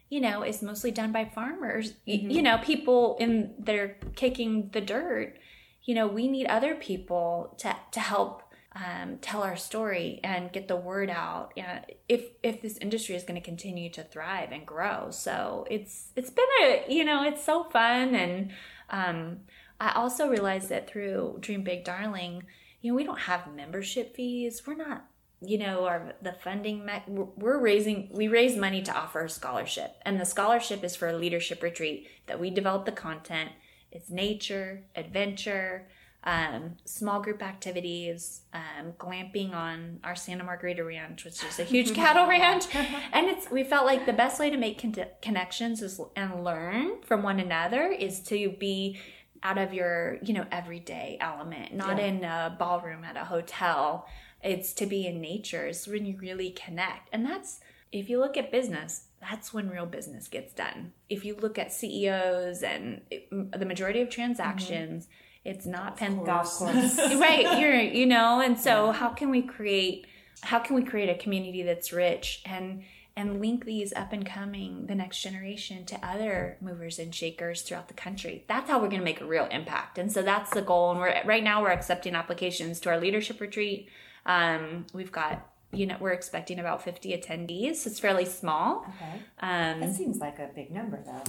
you 0.09 0.21
know 0.21 0.43
is 0.43 0.63
mostly 0.63 0.91
done 0.91 1.13
by 1.13 1.25
farmers. 1.25 1.95
Y- 2.07 2.27
you 2.29 2.43
know 2.43 2.59
people 2.59 3.17
in 3.21 3.55
they're 3.59 3.97
kicking 4.15 4.71
the 4.73 4.81
dirt 4.81 5.39
you 5.85 5.95
know 5.95 6.07
we 6.07 6.29
need 6.29 6.47
other 6.47 6.75
people 6.75 7.55
to 7.59 7.75
to 7.91 8.01
help 8.01 8.43
um, 8.75 9.19
tell 9.21 9.43
our 9.43 9.57
story 9.57 10.19
and 10.25 10.51
get 10.51 10.67
the 10.67 10.77
word 10.77 11.11
out 11.11 11.53
uh, 11.59 11.81
if 12.09 12.25
if 12.43 12.63
this 12.63 12.79
industry 12.79 13.15
is 13.15 13.23
going 13.23 13.39
to 13.41 13.45
continue 13.45 13.91
to 13.91 14.03
thrive 14.03 14.51
and 14.51 14.65
grow. 14.65 15.11
So 15.11 15.67
it's 15.71 16.09
it's 16.17 16.31
been 16.31 16.47
a 16.63 16.85
you 16.89 17.05
know 17.05 17.23
it's 17.25 17.45
so 17.45 17.65
fun 17.65 18.15
and 18.15 18.51
um, 18.91 19.39
i 19.81 19.93
also 19.95 20.29
realized 20.29 20.69
that 20.69 20.89
through 20.89 21.39
dream 21.41 21.63
big 21.63 21.85
darling 21.85 22.45
you 22.83 22.93
know 22.93 22.97
we 22.97 23.05
don't 23.05 23.21
have 23.21 23.53
membership 23.55 24.15
fees. 24.15 24.63
We're 24.67 24.75
not 24.75 25.07
you 25.41 25.59
know 25.59 25.87
our 25.87 26.15
the 26.21 26.33
funding 26.33 26.85
me- 26.85 27.03
we're 27.07 27.59
raising 27.59 28.11
we 28.13 28.29
raise 28.29 28.57
money 28.57 28.83
to 28.83 28.95
offer 28.95 29.25
a 29.25 29.29
scholarship. 29.31 29.97
And 30.05 30.21
the 30.21 30.27
scholarship 30.27 30.85
is 30.85 30.95
for 30.95 31.09
a 31.09 31.17
leadership 31.17 31.63
retreat 31.63 32.09
that 32.27 32.39
we 32.39 32.51
develop 32.51 32.85
the 32.85 32.93
content. 32.93 33.51
It's 33.91 34.11
nature 34.11 34.85
adventure 34.95 35.89
um, 36.25 36.77
small 36.85 37.21
group 37.21 37.43
activities 37.43 38.43
um, 38.53 38.93
glamping 38.93 39.53
on 39.53 39.99
our 40.05 40.15
santa 40.15 40.45
margarita 40.45 40.85
ranch 40.85 41.25
which 41.25 41.43
is 41.43 41.59
a 41.59 41.65
huge 41.65 41.95
cattle 42.03 42.27
ranch. 42.27 42.67
And 43.13 43.29
it's 43.29 43.51
we 43.51 43.65
felt 43.65 43.87
like 43.87 44.07
the 44.07 44.13
best 44.13 44.39
way 44.39 44.51
to 44.51 44.57
make 44.57 44.81
con- 44.81 44.95
connections 45.21 45.83
is 45.83 46.01
and 46.17 46.45
learn 46.45 47.03
from 47.03 47.23
one 47.23 47.41
another 47.41 47.87
is 47.87 48.21
to 48.25 48.51
be 48.59 48.99
out 49.43 49.59
of 49.59 49.73
your 49.73 50.19
you 50.23 50.35
know 50.35 50.47
everyday 50.51 51.19
element. 51.21 51.75
Not 51.75 51.99
in 51.99 52.25
a 52.25 52.55
ballroom 52.59 53.05
at 53.05 53.17
a 53.17 53.25
hotel. 53.25 54.07
It's 54.43 54.73
to 54.75 54.87
be 54.87 55.07
in 55.07 55.21
nature. 55.21 55.67
It's 55.67 55.87
when 55.87 56.05
you 56.05 56.17
really 56.19 56.51
connect. 56.51 57.09
And 57.13 57.25
that's 57.25 57.61
if 57.93 58.09
you 58.09 58.19
look 58.19 58.37
at 58.37 58.51
business 58.51 59.05
that's 59.21 59.55
when 59.55 59.71
real 59.71 59.87
business 59.87 60.27
gets 60.27 60.53
done. 60.53 60.93
If 61.09 61.25
you 61.25 61.37
look 61.37 61.57
at 61.57 61.73
ceos 61.73 62.65
and 62.65 63.03
it- 63.09 63.29
the 63.31 63.65
majority 63.65 64.01
of 64.01 64.09
mm-hmm. 64.09 64.21
transactions 64.21 65.09
it's 65.45 65.67
not 65.67 65.97
pen 65.97 66.23
Golf 66.25 66.51
course. 66.51 66.99
right 66.99 67.61
you're 67.61 67.81
you 67.81 68.07
know 68.07 68.41
and 68.41 68.59
so 68.59 68.93
how 68.93 69.09
can 69.11 69.31
we 69.31 69.43
create 69.43 70.07
how 70.43 70.59
can 70.59 70.77
we 70.77 70.83
create 70.83 71.09
a 71.09 71.15
community 71.15 71.63
that's 71.63 71.93
rich? 71.93 72.43
And 72.45 72.83
and 73.17 73.41
link 73.41 73.65
these 73.67 73.93
up 73.93 74.13
and 74.13 74.25
coming 74.25 74.87
the 74.87 74.95
next 74.95 75.21
generation 75.21 75.85
to 75.85 75.97
other 76.07 76.57
movers 76.61 76.99
and 76.99 77.15
shakers 77.15 77.63
throughout 77.63 77.89
the 77.89 77.95
country. 77.95 78.45
That's 78.49 78.71
how 78.71 78.79
we're 78.81 78.89
going 78.89 79.01
to 79.01 79.05
make 79.05 79.21
a 79.21 79.27
real 79.27 79.47
impact. 79.51 79.99
And 79.99 80.11
so 80.11 80.23
that's 80.23 80.51
the 80.51 80.63
goal. 80.63 80.91
And 80.93 81.01
we're 81.01 81.23
right 81.25 81.45
now 81.45 81.61
we're 81.63 81.71
accepting 81.73 82.15
applications 82.15 82.81
to 82.81 82.89
our 82.91 82.99
leadership 82.99 83.41
retreat. 83.41 83.89
Um, 84.27 84.87
we've 84.95 85.13
got 85.13 85.49
you 85.75 85.87
know 85.87 85.97
we're 86.01 86.13
expecting 86.13 86.59
about 86.59 86.83
50 86.83 87.17
attendees. 87.17 87.77
So 87.77 87.91
it's 87.91 87.99
fairly 88.01 88.25
small. 88.25 88.87
Okay. 88.89 89.21
um, 89.41 89.81
That 89.81 89.95
seems 89.95 90.19
like 90.19 90.39
a 90.39 90.51
big 90.55 90.71
number, 90.71 91.03
though. 91.05 91.23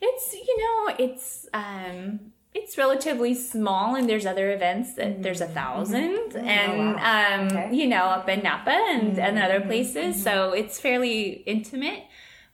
it's 0.00 0.32
you 0.34 0.58
know 0.58 0.94
it's 0.98 1.46
um 1.54 2.32
it's 2.54 2.78
relatively 2.78 3.34
small 3.34 3.94
and 3.94 4.08
there's 4.08 4.26
other 4.26 4.52
events 4.52 4.94
that 4.94 5.22
there's 5.22 5.40
a 5.40 5.46
mm-hmm. 5.46 5.78
1000 5.78 6.32
mm-hmm. 6.32 6.38
and 6.38 7.50
um 7.50 7.56
Okay. 7.56 7.74
you 7.74 7.86
know 7.86 8.04
up 8.04 8.28
in 8.28 8.42
napa 8.42 8.70
and 8.70 9.18
and 9.18 9.36
mm-hmm. 9.36 9.44
other 9.44 9.60
places 9.60 10.22
so 10.22 10.52
it's 10.52 10.80
fairly 10.80 11.42
intimate 11.46 12.04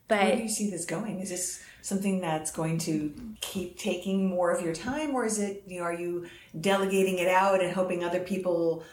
But 0.07 0.23
Where 0.23 0.35
do 0.35 0.43
you 0.43 0.49
see 0.49 0.69
this 0.69 0.85
going? 0.85 1.19
Is 1.19 1.29
this 1.29 1.63
something 1.81 2.19
that's 2.21 2.51
going 2.51 2.77
to 2.79 3.13
keep 3.41 3.77
taking 3.77 4.27
more 4.27 4.51
of 4.51 4.61
your 4.63 4.73
time, 4.73 5.15
or 5.15 5.25
is 5.25 5.39
it 5.39 5.63
you 5.67 5.79
know 5.79 5.85
are 5.85 5.93
you 5.93 6.27
delegating 6.59 7.17
it 7.19 7.27
out 7.27 7.61
and 7.61 7.73
hoping 7.73 8.03
other 8.03 8.19
people 8.19 8.83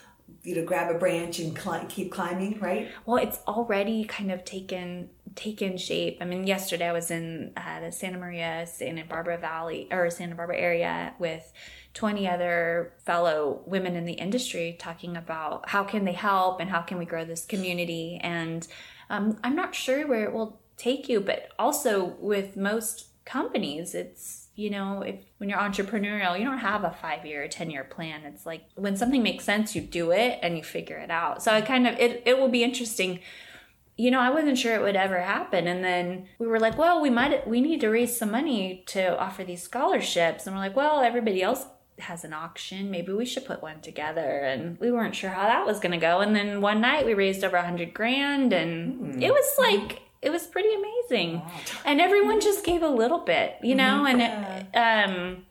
you 0.43 0.55
know 0.57 0.65
grab 0.65 0.95
a 0.95 0.99
branch 0.99 1.39
and 1.39 1.55
cli- 1.55 1.87
keep 1.89 2.11
climbing? 2.11 2.59
Right. 2.61 2.89
well 3.05 3.17
it's 3.19 3.39
already 3.47 4.05
kind 4.05 4.31
of 4.33 4.45
taken 4.45 5.11
taken 5.35 5.77
shape 5.77 6.19
i 6.21 6.25
mean 6.25 6.47
yesterday 6.47 6.89
i 6.89 6.93
was 6.93 7.11
in 7.11 7.53
uh, 7.57 7.81
the 7.81 7.91
santa 7.91 8.19
maria 8.19 8.67
santa 8.67 9.05
barbara 9.05 9.39
valley 9.39 9.89
or 9.91 10.11
santa 10.11 10.35
barbara 10.35 10.57
area 10.57 11.15
with 11.19 11.53
20 11.95 12.29
other 12.29 12.93
fellow 13.05 13.63
women 13.67 13.97
in 13.97 14.05
the 14.05 14.15
industry 14.15 14.77
talking 14.79 15.17
about 15.17 15.69
how 15.69 15.85
can 15.85 16.05
they 16.05 16.13
help 16.13 16.61
and 16.61 16.71
how 16.71 16.81
can 16.81 16.99
we 16.99 17.05
grow 17.05 17.25
this 17.25 17.45
community 17.45 18.19
and 18.23 18.69
um, 19.11 19.39
i'm 19.45 19.57
not 19.57 19.75
sure 19.75 20.07
where 20.07 20.25
it 20.25 20.33
will 20.33 20.61
take 20.77 21.09
you 21.09 21.21
but 21.21 21.49
also 21.59 22.17
with 22.21 22.57
most 22.57 23.07
companies 23.25 23.95
it's 23.95 24.43
you 24.55 24.69
know, 24.69 25.01
if 25.03 25.17
when 25.39 25.49
you're 25.49 25.59
entrepreneurial, 25.59 26.39
you 26.39 26.45
don't 26.45 26.59
have 26.59 26.85
a 26.85 26.91
five 26.91 27.25
year, 27.25 27.45
or 27.45 27.49
10 27.49 27.71
year 27.71 27.85
plan. 27.85 28.23
It's 28.25 28.45
like 28.45 28.65
when 28.75 28.97
something 28.97 29.23
makes 29.23 29.45
sense, 29.45 29.75
you 29.75 29.81
do 29.81 30.11
it 30.11 30.39
and 30.43 30.57
you 30.57 30.63
figure 30.63 30.99
it 30.99 31.11
out. 31.11 31.43
So 31.43 31.53
I 31.53 31.63
kind 31.63 31.87
of, 31.87 31.99
it, 31.99 32.23
it 32.27 32.39
will 32.39 32.49
be 32.49 32.63
interesting. 32.63 33.21
You 33.97 34.11
know, 34.11 34.21
I 34.21 34.31
wasn't 34.31 34.59
sure 34.59 34.75
it 34.75 34.83
would 34.83 34.97
ever 34.97 35.21
happen. 35.21 35.67
And 35.67 35.85
then 35.85 36.27
we 36.39 36.47
were 36.47 36.59
like, 36.59 36.79
well, 36.79 37.01
we 37.01 37.11
might, 37.11 37.47
we 37.47 37.61
need 37.61 37.81
to 37.83 37.89
raise 37.89 38.17
some 38.17 38.31
money 38.31 38.85
to 38.87 39.19
offer 39.19 39.45
these 39.45 39.63
scholarships. 39.63 40.47
And 40.47 40.57
we're 40.57 40.63
like, 40.63 40.77
well, 40.77 41.01
everybody 41.01 41.43
else 41.43 41.67
has 41.99 42.25
an 42.25 42.33
auction. 42.33 42.91
Maybe 42.91 43.13
we 43.13 43.27
should 43.27 43.45
put 43.45 43.63
one 43.63 43.81
together. 43.81 44.41
And 44.41 44.79
we 44.81 44.91
weren't 44.91 45.15
sure 45.15 45.31
how 45.31 45.43
that 45.43 45.67
was 45.67 45.79
going 45.79 45.93
to 45.93 45.99
go. 45.99 46.21
And 46.21 46.35
then 46.35 46.61
one 46.61 46.81
night 46.81 47.05
we 47.05 47.15
raised 47.15 47.45
over 47.45 47.57
a 47.57 47.65
hundred 47.65 47.93
grand 47.93 48.53
and 48.53 49.23
it 49.23 49.31
was 49.31 49.55
like, 49.59 50.01
it 50.23 50.31
was 50.31 50.47
pretty 50.47 50.71
amazing. 50.73 51.43
And 51.85 52.01
everyone 52.01 52.41
just 52.41 52.65
gave 52.65 52.83
a 52.83 52.89
little 52.89 53.19
bit, 53.19 53.57
you 53.63 53.75
know, 53.75 54.07
and 54.07 54.23
it, 54.23 54.77
um, 54.77 55.45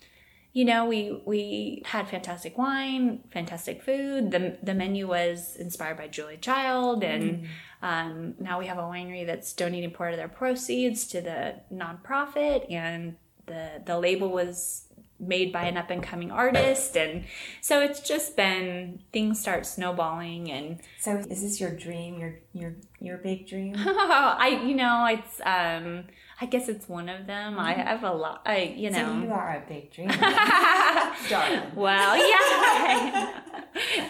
you 0.54 0.66
know, 0.66 0.86
we 0.86 1.22
we 1.26 1.82
had 1.86 2.10
fantastic 2.10 2.58
wine, 2.58 3.24
fantastic 3.32 3.82
food. 3.84 4.32
The 4.32 4.58
the 4.62 4.74
menu 4.74 5.08
was 5.08 5.56
inspired 5.56 5.98
by 5.98 6.08
Julia 6.08 6.38
Child, 6.38 7.04
and 7.04 7.48
um, 7.82 8.36
now 8.40 8.60
we 8.60 8.68
have 8.68 8.78
a 8.78 8.82
winery 8.82 9.26
that's 9.26 9.54
donating 9.54 9.92
part 9.92 10.12
of 10.12 10.18
their 10.18 10.28
proceeds 10.28 11.08
to 11.08 11.22
the 11.22 11.56
nonprofit, 11.74 12.70
and 12.70 13.16
the 13.46 13.82
the 13.86 13.98
label 13.98 14.30
was 14.30 14.88
made 15.22 15.54
by 15.54 15.66
an 15.66 15.78
up 15.78 15.90
and 15.90 16.04
coming 16.04 16.32
artist, 16.32 16.98
and 16.98 17.24
so 17.62 17.80
it's 17.82 18.02
just 18.02 18.36
been 18.36 19.02
things 19.14 19.40
start 19.40 19.66
snowballing, 19.66 20.52
and 20.52 20.80
So 21.00 21.16
is 21.18 21.44
this 21.44 21.62
your 21.62 21.72
dream? 21.72 22.20
Your 22.20 22.40
your 22.54 22.76
your 23.00 23.18
big 23.18 23.48
dream? 23.48 23.76
I 23.78 24.62
you 24.66 24.76
know 24.76 25.06
it's 25.06 25.40
um 25.46 26.06
I 26.42 26.48
guess 26.48 26.68
it's 26.68 26.90
one 26.90 27.08
of 27.08 27.28
them. 27.28 27.60
I 27.60 27.74
have 27.74 28.04
a 28.04 28.12
lot. 28.12 28.42
I 28.48 28.74
you 28.76 28.90
know. 28.90 28.98
So 28.98 29.28
you 29.28 29.32
are 29.32 29.64
a 29.64 29.70
big 29.70 29.92
dreamer. 29.92 30.14
Darling. 31.30 31.76
Well, 31.76 32.18
yeah. 32.18 33.42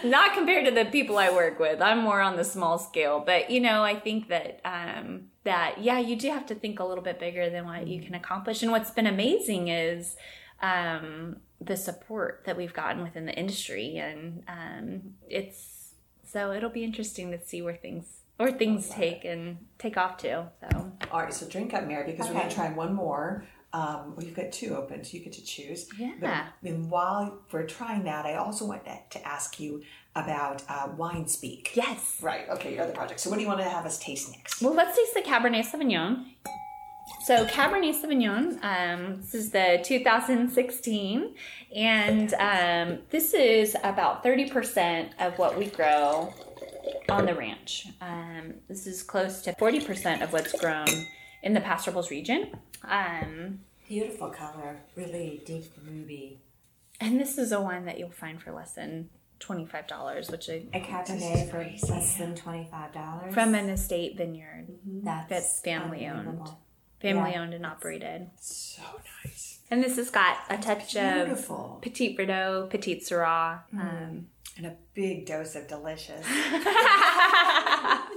Not 0.02 0.32
compared 0.32 0.64
to 0.64 0.70
the 0.70 0.86
people 0.86 1.18
I 1.18 1.30
work 1.30 1.58
with. 1.58 1.82
I'm 1.82 1.98
more 1.98 2.22
on 2.22 2.36
the 2.36 2.44
small 2.44 2.78
scale, 2.78 3.22
but 3.24 3.50
you 3.50 3.60
know, 3.60 3.84
I 3.84 4.00
think 4.00 4.28
that 4.28 4.60
um 4.64 5.24
that 5.44 5.82
yeah, 5.82 5.98
you 5.98 6.16
do 6.16 6.30
have 6.30 6.46
to 6.46 6.54
think 6.54 6.80
a 6.80 6.84
little 6.84 7.04
bit 7.04 7.20
bigger 7.20 7.50
than 7.50 7.66
what 7.66 7.86
you 7.86 8.00
can 8.00 8.14
accomplish. 8.14 8.62
And 8.62 8.72
what's 8.72 8.90
been 8.90 9.06
amazing 9.06 9.68
is 9.68 10.16
um 10.62 11.36
the 11.60 11.76
support 11.76 12.44
that 12.46 12.56
we've 12.56 12.72
gotten 12.72 13.02
within 13.02 13.26
the 13.26 13.34
industry 13.34 13.96
and 13.96 14.42
um 14.48 15.14
it's 15.28 15.92
so 16.24 16.50
it'll 16.50 16.70
be 16.70 16.82
interesting 16.82 17.30
to 17.30 17.38
see 17.44 17.60
where 17.62 17.76
things 17.76 18.21
or 18.42 18.50
things 18.50 18.88
take 18.88 19.24
and 19.24 19.56
take 19.78 19.96
off 19.96 20.16
to. 20.18 20.50
So 20.60 20.92
All 21.12 21.20
right, 21.20 21.32
so 21.32 21.46
drink 21.46 21.72
up, 21.74 21.86
Mary, 21.86 22.10
because 22.10 22.26
we're 22.26 22.34
going 22.34 22.48
to 22.48 22.54
try 22.54 22.72
one 22.72 22.92
more. 22.92 23.46
Um, 23.72 24.14
well, 24.14 24.26
you've 24.26 24.34
got 24.34 24.52
two 24.52 24.76
open, 24.76 25.02
so 25.02 25.16
you 25.16 25.22
get 25.22 25.32
to 25.34 25.44
choose. 25.44 25.88
Yeah. 25.96 26.12
But, 26.20 26.68
and 26.68 26.90
while 26.90 27.38
we're 27.52 27.66
trying 27.66 28.04
that, 28.04 28.26
I 28.26 28.34
also 28.34 28.66
want 28.66 28.84
to 28.84 29.26
ask 29.26 29.58
you 29.60 29.82
about 30.14 30.62
uh, 30.68 30.88
Wine 30.96 31.26
Speak. 31.26 31.70
yes. 31.74 32.18
Right. 32.20 32.48
Okay, 32.50 32.74
your 32.74 32.82
other 32.82 32.92
project. 32.92 33.20
So, 33.20 33.30
what 33.30 33.36
do 33.36 33.42
you 33.42 33.48
want 33.48 33.60
to 33.60 33.68
have 33.68 33.86
us 33.86 33.98
taste 33.98 34.30
next? 34.30 34.60
Well, 34.60 34.74
let's 34.74 34.96
taste 34.96 35.14
the 35.14 35.22
Cabernet 35.22 35.64
Sauvignon. 35.64 36.26
So, 37.24 37.46
Cabernet 37.46 37.94
Sauvignon, 37.94 38.62
um, 38.62 39.20
this 39.22 39.34
is 39.34 39.50
the 39.50 39.80
2016, 39.82 41.34
and 41.74 42.34
um, 42.34 42.98
this 43.10 43.32
is 43.32 43.74
about 43.84 44.22
30% 44.22 45.10
of 45.18 45.38
what 45.38 45.56
we 45.56 45.66
grow 45.66 46.34
on 47.08 47.26
the 47.26 47.34
ranch. 47.34 47.86
Um, 48.00 48.54
this 48.68 48.86
is 48.86 49.02
close 49.02 49.42
to 49.42 49.52
40% 49.54 50.22
of 50.22 50.32
what's 50.32 50.52
grown 50.58 50.86
in 51.42 51.52
the 51.54 51.60
Paso 51.60 51.90
Robles 51.90 52.10
region. 52.10 52.52
Um, 52.84 53.60
Beautiful 53.88 54.30
color, 54.30 54.80
really 54.96 55.42
deep 55.44 55.72
ruby. 55.86 56.38
and 57.00 57.20
this 57.20 57.36
is 57.36 57.52
a 57.52 57.60
wine 57.60 57.84
that 57.86 57.98
you'll 57.98 58.10
find 58.10 58.40
for 58.40 58.52
less 58.52 58.72
than 58.74 59.10
$25, 59.40 60.30
which 60.30 60.48
I, 60.48 60.62
A 60.72 60.80
Cabernet 60.80 61.50
for 61.50 61.58
less 61.92 62.16
than 62.16 62.34
twenty 62.36 62.66
five 62.70 62.92
dollars. 62.92 63.34
from 63.34 63.54
an 63.56 63.68
estate 63.68 64.16
vineyard, 64.16 64.68
that's, 65.02 65.28
that's 65.28 65.60
family 65.60 66.06
owned. 66.06 66.48
family 67.00 67.32
Yeah. 67.32 67.42
owned 67.42 67.54
and 67.54 67.66
operated. 67.66 68.30
So 68.40 68.82
nice. 69.24 69.58
And 69.70 69.82
this 69.82 69.96
has 69.96 70.10
got 70.10 70.38
a 70.48 70.56
touch 70.58 70.96
of 70.96 71.26
Beautiful. 71.26 71.80
Petit 71.82 72.16
Verdot, 72.16 72.70
Petite 72.70 73.02
Sirah. 73.02 73.60
Um, 73.76 74.26
And 74.56 74.66
a 74.66 74.76
big 74.94 75.26
dose 75.26 75.54
of 75.56 75.66
delicious. 75.68 76.24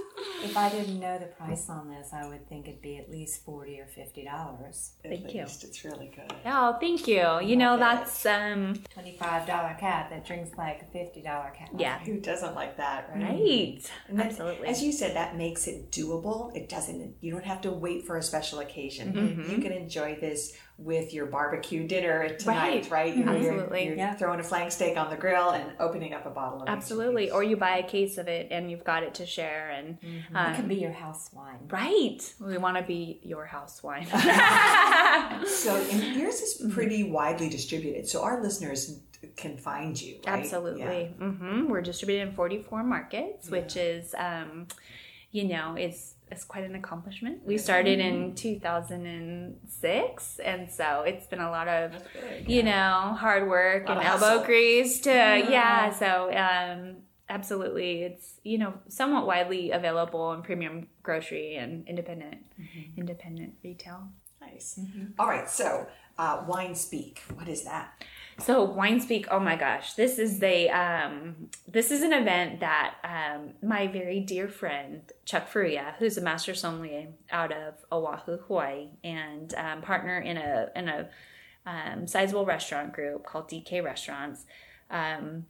If 0.42 0.56
I 0.56 0.68
didn't 0.68 1.00
know 1.00 1.18
the 1.18 1.26
price 1.26 1.68
on 1.68 1.88
this, 1.90 2.12
I 2.12 2.26
would 2.28 2.48
think 2.48 2.68
it'd 2.68 2.80
be 2.82 2.98
at 2.98 3.10
least 3.10 3.44
forty 3.44 3.80
or 3.80 3.86
fifty 3.86 4.24
dollars. 4.24 4.92
Thank 5.02 5.34
you. 5.34 5.42
It's 5.42 5.84
really 5.84 6.12
good. 6.14 6.32
oh, 6.44 6.76
thank 6.80 7.08
you. 7.08 7.40
You 7.40 7.56
know, 7.56 7.76
that's, 7.78 8.24
um, 8.26 8.74
Twenty 8.92 9.16
five 9.16 9.46
dollar 9.46 9.76
cat 9.80 10.08
that 10.10 10.24
drinks 10.24 10.56
like 10.56 10.82
a 10.82 10.84
fifty 10.86 11.20
dollar 11.22 11.50
cat. 11.56 11.70
yeah, 11.76 11.98
Who 12.00 12.20
doesn't 12.20 12.54
like 12.54 12.76
that, 12.76 13.10
right? 13.12 13.22
right. 13.24 13.90
And 14.08 14.18
that- 14.18 14.26
Absolutely. 14.26 14.68
As 14.68 14.82
you 14.82 14.92
said, 14.92 15.16
that 15.16 15.36
makes 15.36 15.66
it 15.66 15.90
doable. 15.90 16.54
It 16.56 16.68
doesn't, 16.68 17.16
you 17.20 17.32
don't 17.32 17.44
have 17.44 17.62
to 17.62 17.72
wait 17.72 18.06
for 18.06 18.16
a 18.16 18.22
special 18.22 18.60
occasion. 18.60 19.12
Mm-hmm. 19.14 19.50
You 19.50 19.58
can 19.58 19.72
enjoy 19.72 20.16
this 20.20 20.56
with 20.78 21.14
your 21.14 21.24
barbecue 21.24 21.86
dinner 21.86 22.28
tonight, 22.36 22.82
Right. 22.82 22.90
right? 22.90 23.16
You 23.16 23.24
know, 23.24 23.32
you're- 23.32 23.48
Absolutely. 23.48 23.86
You're, 23.86 23.96
Yeah. 23.96 24.14
throwing 24.14 24.40
a 24.40 24.42
flank 24.42 24.70
steak 24.70 24.98
on 24.98 25.08
the 25.08 25.16
grill 25.16 25.50
and 25.50 25.72
opening 25.80 26.12
up 26.12 26.26
a 26.26 26.30
bottle 26.30 26.62
of 26.62 26.68
Absolutely. 26.68 27.30
Or 27.30 27.42
you 27.42 27.56
buy 27.56 27.78
a 27.78 27.82
case 27.82 28.18
of 28.18 28.28
it 28.28 28.48
and 28.50 28.70
you've 28.70 28.84
got 28.84 29.02
it 29.02 29.14
to 29.14 29.24
share. 29.26 29.70
And 29.70 29.96
It 30.02 30.54
can 30.54 30.68
be 30.68 30.74
your 30.76 30.92
house 30.92 31.30
wine. 31.32 31.60
right, 31.70 32.34
we 32.40 32.58
want 32.58 32.76
to 32.76 32.82
be 32.82 33.20
your 33.22 33.46
house 33.46 33.82
wine. 33.82 34.06
So, 35.46 35.74
and 35.76 36.16
yours 36.16 36.40
is 36.40 36.72
pretty 36.72 37.04
widely 37.04 37.48
distributed. 37.48 38.08
So 38.08 38.22
our 38.22 38.42
listeners 38.42 39.00
can 39.36 39.56
find 39.56 40.00
you, 40.00 40.16
right? 40.26 40.40
Absolutely. 40.40 41.14
hmm 41.18 41.66
We're 41.68 41.80
distributed 41.82 42.28
in 42.28 42.34
44 42.34 42.82
markets, 42.84 43.48
which 43.50 43.76
is, 43.76 44.14
um, 44.18 44.66
you 45.30 45.44
know, 45.44 45.74
it's 45.76 46.14
it's 46.30 46.44
quite 46.44 46.64
an 46.64 46.74
accomplishment. 46.74 47.42
We 47.44 47.58
started 47.58 48.00
in 48.00 48.34
2006, 48.34 50.38
and 50.40 50.70
so 50.70 51.02
it's 51.06 51.26
been 51.26 51.40
a 51.40 51.50
lot 51.50 51.68
of, 51.68 51.92
you 52.46 52.62
know, 52.64 53.16
hard 53.18 53.48
work 53.48 53.88
and 53.88 54.00
elbow 54.00 54.26
hustle. 54.26 54.44
grease 54.44 55.00
to, 55.02 55.10
yeah. 55.10 55.92
So, 55.92 56.30
um, 56.36 56.96
absolutely, 57.28 58.02
it's 58.02 58.34
you 58.42 58.58
know 58.58 58.74
somewhat 58.88 59.26
widely 59.26 59.70
available 59.70 60.32
in 60.32 60.42
premium 60.42 60.88
grocery 61.02 61.54
and 61.56 61.86
independent 61.88 62.38
independent 62.96 63.54
retail. 63.62 64.08
Nice. 64.40 64.80
All 65.18 65.28
right. 65.28 65.48
So, 65.48 65.86
uh, 66.18 66.42
wine 66.46 66.74
speak. 66.74 67.22
What 67.34 67.48
is 67.48 67.64
that? 67.64 67.92
So 68.38 68.64
Wine 68.64 69.00
Speak, 69.00 69.26
oh 69.30 69.40
my 69.40 69.56
gosh, 69.56 69.94
this 69.94 70.18
is 70.18 70.38
the 70.38 70.68
um, 70.68 71.48
this 71.66 71.90
is 71.90 72.02
an 72.02 72.12
event 72.12 72.60
that 72.60 72.94
um, 73.02 73.54
my 73.66 73.86
very 73.86 74.20
dear 74.20 74.46
friend 74.46 75.00
Chuck 75.24 75.50
Furuya, 75.50 75.94
who's 75.98 76.18
a 76.18 76.20
master 76.20 76.54
sommelier 76.54 77.08
out 77.30 77.50
of 77.50 77.74
Oahu, 77.90 78.38
Hawaii, 78.46 78.88
and 79.02 79.54
um, 79.54 79.80
partner 79.80 80.18
in 80.18 80.36
a 80.36 80.68
in 80.76 80.88
a 80.88 81.08
um, 81.64 82.06
sizable 82.06 82.44
restaurant 82.44 82.92
group 82.92 83.24
called 83.24 83.48
DK 83.48 83.82
Restaurants. 83.82 84.44
Um, 84.90 85.46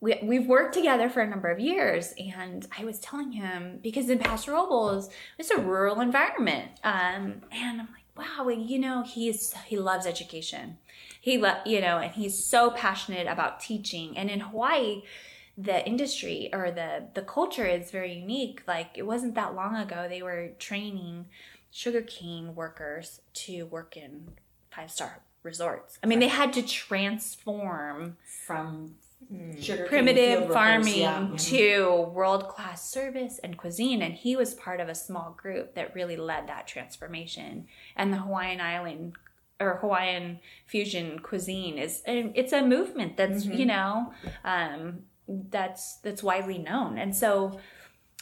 we, 0.00 0.16
we've 0.22 0.46
worked 0.46 0.74
together 0.74 1.10
for 1.10 1.20
a 1.22 1.28
number 1.28 1.50
of 1.50 1.58
years 1.58 2.14
and 2.18 2.68
i 2.78 2.84
was 2.84 3.00
telling 3.00 3.32
him 3.32 3.80
because 3.82 4.08
in 4.08 4.20
Paso 4.20 4.52
Robles, 4.52 5.10
it's 5.38 5.50
a 5.50 5.58
rural 5.58 6.00
environment 6.00 6.70
um, 6.84 7.42
and 7.50 7.80
i'm 7.80 7.88
like 7.92 8.04
wow 8.16 8.48
you 8.48 8.78
know 8.78 9.02
he's 9.02 9.54
he 9.66 9.76
loves 9.76 10.06
education 10.06 10.78
he 11.28 11.36
lo- 11.36 11.60
you 11.66 11.80
know 11.80 11.98
and 11.98 12.12
he's 12.14 12.42
so 12.42 12.70
passionate 12.70 13.26
about 13.26 13.60
teaching 13.60 14.16
and 14.16 14.30
in 14.30 14.40
hawaii 14.40 15.02
the 15.58 15.86
industry 15.86 16.48
or 16.52 16.70
the 16.70 17.04
the 17.14 17.22
culture 17.22 17.66
is 17.66 17.90
very 17.90 18.14
unique 18.14 18.62
like 18.66 18.90
it 18.94 19.06
wasn't 19.06 19.34
that 19.34 19.54
long 19.54 19.76
ago 19.76 20.06
they 20.08 20.22
were 20.22 20.50
training 20.58 21.26
sugarcane 21.70 22.54
workers 22.54 23.20
to 23.34 23.66
work 23.66 23.94
in 23.96 24.28
five 24.70 24.90
star 24.90 25.20
resorts 25.42 25.98
i 26.02 26.06
mean 26.06 26.18
they 26.18 26.28
had 26.28 26.52
to 26.52 26.62
transform 26.62 28.16
From 28.46 28.94
sugar 29.60 29.84
primitive 29.84 30.50
farming 30.50 31.02
mm-hmm. 31.02 31.36
to 31.36 32.08
world 32.12 32.48
class 32.48 32.88
service 32.88 33.40
and 33.42 33.56
cuisine. 33.56 34.00
And 34.00 34.14
he 34.14 34.36
was 34.36 34.54
part 34.54 34.80
of 34.80 34.88
a 34.88 34.94
small 34.94 35.36
group 35.36 35.74
that 35.74 35.94
really 35.94 36.16
led 36.16 36.48
that 36.48 36.66
transformation. 36.66 37.66
And 37.96 38.12
the 38.12 38.18
Hawaiian 38.18 38.60
Island 38.60 39.14
or 39.60 39.76
Hawaiian 39.76 40.40
fusion 40.66 41.18
cuisine 41.18 41.78
is 41.78 42.02
it's 42.06 42.52
a 42.52 42.62
movement 42.62 43.16
that's 43.16 43.44
you 43.44 43.66
know 43.66 44.12
um, 44.44 45.00
that's 45.28 45.96
that's 45.96 46.22
widely 46.22 46.58
known. 46.58 46.98
And 46.98 47.14
so 47.14 47.58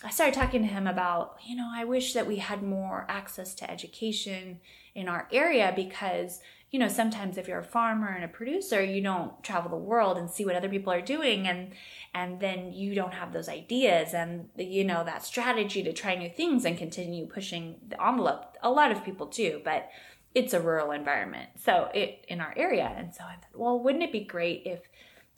I 0.04 0.10
started 0.10 0.34
talking 0.34 0.62
to 0.62 0.68
him 0.68 0.86
about, 0.86 1.38
you 1.46 1.56
know, 1.56 1.70
I 1.72 1.84
wish 1.84 2.12
that 2.12 2.26
we 2.26 2.36
had 2.36 2.62
more 2.62 3.06
access 3.08 3.54
to 3.56 3.70
education 3.70 4.60
in 4.94 5.08
our 5.08 5.26
area 5.32 5.72
because, 5.74 6.40
you 6.70 6.78
know, 6.78 6.88
sometimes 6.88 7.38
if 7.38 7.48
you're 7.48 7.60
a 7.60 7.64
farmer 7.64 8.08
and 8.08 8.22
a 8.22 8.28
producer, 8.28 8.84
you 8.84 9.00
don't 9.00 9.42
travel 9.42 9.70
the 9.70 9.76
world 9.76 10.18
and 10.18 10.30
see 10.30 10.44
what 10.44 10.54
other 10.54 10.68
people 10.68 10.92
are 10.92 11.00
doing 11.00 11.46
and 11.46 11.72
and 12.12 12.40
then 12.40 12.72
you 12.72 12.94
don't 12.94 13.14
have 13.14 13.32
those 13.32 13.48
ideas 13.48 14.12
and 14.12 14.48
you 14.56 14.84
know 14.84 15.04
that 15.04 15.24
strategy 15.24 15.82
to 15.82 15.92
try 15.92 16.14
new 16.14 16.30
things 16.30 16.64
and 16.64 16.76
continue 16.76 17.26
pushing 17.26 17.76
the 17.88 18.02
envelope. 18.04 18.56
A 18.62 18.70
lot 18.70 18.92
of 18.92 19.04
people 19.04 19.26
do, 19.26 19.60
but 19.64 19.88
it's 20.36 20.52
a 20.52 20.60
rural 20.60 20.90
environment. 20.90 21.48
So 21.64 21.88
it 21.94 22.26
in 22.28 22.42
our 22.42 22.52
area. 22.58 22.92
And 22.94 23.14
so 23.14 23.24
I 23.24 23.36
thought, 23.36 23.58
well, 23.58 23.82
wouldn't 23.82 24.04
it 24.04 24.12
be 24.12 24.20
great 24.20 24.64
if 24.66 24.80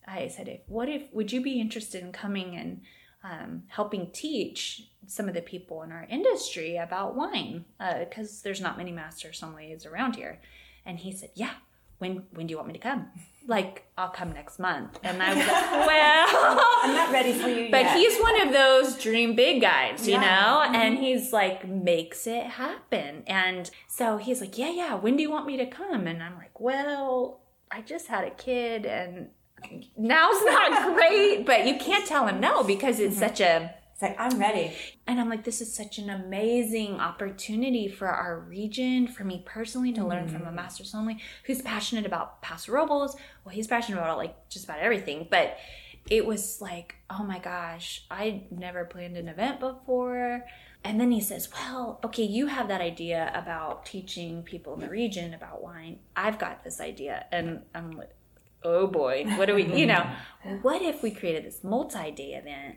I 0.08 0.26
said, 0.26 0.48
if 0.48 0.60
what 0.66 0.88
if 0.88 1.04
would 1.12 1.30
you 1.30 1.40
be 1.40 1.60
interested 1.60 2.02
in 2.02 2.10
coming 2.10 2.56
and 2.56 2.80
um, 3.22 3.62
helping 3.68 4.10
teach 4.10 4.90
some 5.06 5.28
of 5.28 5.34
the 5.34 5.40
people 5.40 5.82
in 5.84 5.92
our 5.92 6.04
industry 6.10 6.76
about 6.76 7.14
wine 7.14 7.64
because 7.78 8.38
uh, 8.38 8.40
there's 8.42 8.60
not 8.60 8.76
many 8.76 8.90
master 8.90 9.28
sommeliers 9.28 9.86
around 9.86 10.16
here. 10.16 10.40
And 10.84 10.98
he 10.98 11.12
said, 11.12 11.30
"Yeah, 11.34 11.54
when 11.98 12.24
when 12.32 12.46
do 12.46 12.52
you 12.52 12.56
want 12.56 12.68
me 12.68 12.74
to 12.74 12.78
come?" 12.80 13.08
Like, 13.46 13.86
I'll 13.96 14.10
come 14.10 14.34
next 14.34 14.58
month. 14.58 15.00
And 15.02 15.22
I 15.22 15.28
was 15.34 15.38
like, 15.46 15.70
well, 15.86 16.60
I'm 16.82 16.94
not 16.94 17.10
ready 17.10 17.32
for 17.32 17.48
you 17.48 17.70
but 17.70 17.80
yet. 17.80 17.96
he's 17.96 18.18
one 18.20 18.38
of 18.46 18.52
those 18.52 18.98
dream 19.02 19.34
big 19.36 19.62
guys, 19.62 20.06
you 20.06 20.12
Yeah. 20.16 20.20
know? 20.20 20.60
Mm-hmm. 20.66 20.74
And 20.74 20.98
he's 20.98 21.32
like, 21.32 21.66
makes 21.66 22.26
it 22.26 22.44
happen. 22.44 23.22
And 23.26 23.70
so 23.86 24.18
he's 24.18 24.42
like, 24.42 24.58
yeah, 24.58 24.68
yeah, 24.70 24.94
when 24.96 25.16
do 25.16 25.22
you 25.22 25.30
want 25.30 25.46
me 25.46 25.56
to 25.56 25.64
come? 25.66 26.06
And 26.06 26.22
I'm 26.22 26.36
like, 26.36 26.60
well, 26.60 27.40
I 27.70 27.80
just 27.80 28.08
had 28.08 28.24
a 28.24 28.30
kid 28.32 28.84
and 28.84 29.30
now's 29.96 30.44
not 30.44 30.94
great, 30.94 31.46
but 31.46 31.66
you 31.66 31.78
can't 31.78 32.06
tell 32.06 32.26
him 32.26 32.40
no 32.40 32.62
because 32.64 33.00
it's 33.00 33.16
Mm-hmm. 33.16 33.28
such 33.28 33.40
a 33.40 33.74
It's 33.98 34.02
like, 34.04 34.20
I'm 34.20 34.38
ready. 34.38 34.76
and 35.08 35.18
I'm 35.18 35.28
like, 35.28 35.42
this 35.42 35.60
is 35.60 35.74
such 35.74 35.98
an 35.98 36.08
amazing 36.08 37.00
opportunity 37.00 37.88
for 37.88 38.06
our 38.06 38.38
region, 38.38 39.08
for 39.08 39.24
me 39.24 39.42
personally, 39.44 39.92
to 39.94 40.06
learn 40.06 40.28
from 40.28 40.42
a 40.42 40.44
mm-hmm. 40.46 40.54
master 40.54 40.84
sommelier 40.84 41.16
who's 41.42 41.62
passionate 41.62 42.06
about 42.06 42.40
Paso 42.40 42.70
Robles. 42.70 43.16
Well, 43.44 43.52
he's 43.52 43.66
passionate 43.66 43.98
about 43.98 44.16
like 44.16 44.48
just 44.48 44.66
about 44.66 44.78
everything, 44.78 45.26
but 45.28 45.58
it 46.08 46.24
was 46.24 46.60
like, 46.60 46.94
oh 47.10 47.24
my 47.24 47.40
gosh, 47.40 48.06
I 48.08 48.44
never 48.52 48.84
planned 48.84 49.16
an 49.16 49.26
event 49.26 49.58
before. 49.58 50.44
And 50.84 51.00
then 51.00 51.10
he 51.10 51.20
says, 51.20 51.48
well, 51.52 51.98
okay, 52.04 52.22
you 52.22 52.46
have 52.46 52.68
that 52.68 52.80
idea 52.80 53.32
about 53.34 53.84
teaching 53.84 54.44
people 54.44 54.74
in 54.74 54.80
the 54.80 54.88
region 54.88 55.34
about 55.34 55.60
wine. 55.60 55.98
I've 56.14 56.38
got 56.38 56.62
this 56.62 56.80
idea. 56.80 57.26
And 57.32 57.62
I'm 57.74 57.90
like, 57.90 58.14
oh 58.62 58.86
boy, 58.86 59.24
what 59.36 59.46
do 59.46 59.56
we, 59.56 59.64
you 59.64 59.86
know, 59.86 60.08
what 60.62 60.82
if 60.82 61.02
we 61.02 61.10
created 61.10 61.44
this 61.44 61.64
multi 61.64 62.12
day 62.12 62.34
event? 62.34 62.76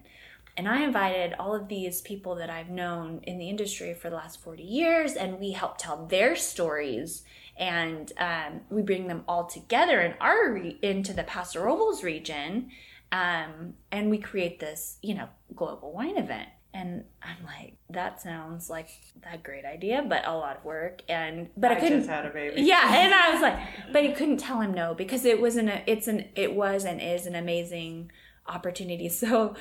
And 0.61 0.69
I 0.69 0.83
invited 0.83 1.33
all 1.39 1.55
of 1.55 1.69
these 1.69 2.01
people 2.01 2.35
that 2.35 2.51
I've 2.51 2.69
known 2.69 3.21
in 3.23 3.39
the 3.39 3.49
industry 3.49 3.95
for 3.95 4.11
the 4.11 4.15
last 4.15 4.39
40 4.43 4.61
years, 4.61 5.13
and 5.13 5.39
we 5.39 5.53
help 5.53 5.79
tell 5.79 6.05
their 6.05 6.35
stories. 6.35 7.23
And 7.57 8.11
um, 8.19 8.61
we 8.69 8.83
bring 8.83 9.07
them 9.07 9.23
all 9.27 9.47
together 9.47 10.01
in 10.01 10.13
our 10.21 10.51
re- 10.51 10.77
into 10.83 11.13
the 11.13 11.23
Paso 11.23 11.63
Robles 11.63 12.03
region, 12.03 12.69
um, 13.11 13.73
and 13.91 14.11
we 14.11 14.19
create 14.19 14.59
this, 14.59 14.99
you 15.01 15.15
know, 15.15 15.29
global 15.55 15.93
wine 15.93 16.15
event. 16.15 16.49
And 16.75 17.05
I'm 17.23 17.43
like, 17.43 17.77
that 17.89 18.21
sounds 18.21 18.69
like 18.69 18.89
a 19.33 19.39
great 19.39 19.65
idea, 19.65 20.05
but 20.07 20.27
a 20.27 20.37
lot 20.37 20.57
of 20.57 20.63
work. 20.63 21.01
And 21.09 21.49
but 21.57 21.71
I, 21.71 21.79
couldn't. 21.79 22.07
had 22.07 22.27
a 22.27 22.29
baby. 22.29 22.61
Yeah, 22.67 22.97
and 22.97 23.15
I 23.15 23.33
was 23.33 23.41
like, 23.41 23.57
but 23.91 24.03
you 24.03 24.13
couldn't 24.13 24.37
tell 24.37 24.61
him 24.61 24.75
no 24.75 24.93
because 24.93 25.25
it 25.25 25.41
wasn't 25.41 25.69
a, 25.69 25.81
it's 25.91 26.07
an 26.07 26.25
it 26.35 26.53
was 26.53 26.85
and 26.85 27.01
is 27.01 27.25
an 27.25 27.33
amazing 27.33 28.11
opportunity. 28.45 29.09
So 29.21 29.55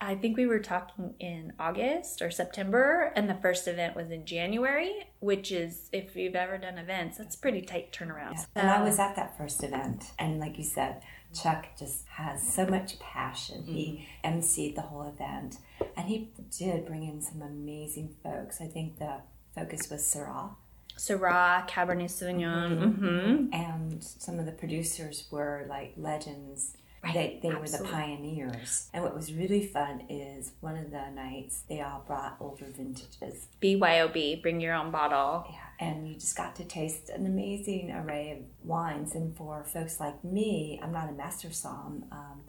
I 0.00 0.14
think 0.14 0.36
we 0.36 0.46
were 0.46 0.60
talking 0.60 1.14
in 1.18 1.52
August 1.58 2.22
or 2.22 2.30
September, 2.30 3.12
and 3.16 3.28
the 3.28 3.34
first 3.34 3.66
event 3.66 3.96
was 3.96 4.10
in 4.10 4.24
January, 4.24 4.92
which 5.20 5.50
is 5.50 5.88
if 5.92 6.14
you've 6.14 6.36
ever 6.36 6.56
done 6.58 6.78
events, 6.78 7.18
that's 7.18 7.36
pretty 7.36 7.62
tight 7.62 7.92
turnaround. 7.92 8.46
And 8.54 8.68
I 8.68 8.82
was 8.82 8.98
at 8.98 9.16
that 9.16 9.36
first 9.36 9.62
event, 9.64 10.12
and 10.18 10.38
like 10.38 10.56
you 10.56 10.64
said, 10.64 11.02
Chuck 11.34 11.66
just 11.78 12.06
has 12.08 12.42
so 12.42 12.64
much 12.66 12.98
passion. 13.00 13.64
He 13.64 14.06
emceed 14.24 14.76
the 14.76 14.82
whole 14.82 15.02
event, 15.08 15.58
and 15.96 16.06
he 16.08 16.30
did 16.56 16.86
bring 16.86 17.02
in 17.04 17.20
some 17.20 17.42
amazing 17.42 18.14
folks. 18.22 18.60
I 18.60 18.66
think 18.66 18.98
the 18.98 19.22
focus 19.54 19.90
was 19.90 20.02
Syrah, 20.02 20.50
Syrah, 20.96 21.68
Cabernet 21.68 22.10
Sauvignon. 22.10 22.94
hmm 22.96 23.52
and 23.52 24.02
some 24.02 24.38
of 24.38 24.46
the 24.46 24.52
producers 24.52 25.26
were 25.30 25.66
like 25.68 25.92
legends. 25.96 26.76
They 27.02 27.38
they 27.42 27.50
were 27.50 27.68
the 27.68 27.84
pioneers. 27.84 28.88
And 28.92 29.02
what 29.04 29.14
was 29.14 29.32
really 29.32 29.66
fun 29.66 30.04
is 30.08 30.52
one 30.60 30.76
of 30.76 30.90
the 30.90 31.10
nights 31.10 31.62
they 31.68 31.80
all 31.80 32.04
brought 32.06 32.36
older 32.40 32.66
vintages. 32.66 33.46
BYOB, 33.62 34.42
bring 34.42 34.60
your 34.60 34.74
own 34.74 34.90
bottle. 34.90 35.46
Yeah, 35.50 35.86
and 35.86 36.08
you 36.08 36.14
just 36.14 36.36
got 36.36 36.56
to 36.56 36.64
taste 36.64 37.08
an 37.08 37.26
amazing 37.26 37.92
array 37.92 38.32
of 38.32 38.66
wines. 38.68 39.14
And 39.14 39.36
for 39.36 39.64
folks 39.64 40.00
like 40.00 40.22
me, 40.24 40.80
I'm 40.82 40.92
not 40.92 41.08
a 41.08 41.12
master 41.12 41.52
som, 41.52 42.04
um, 42.10 42.40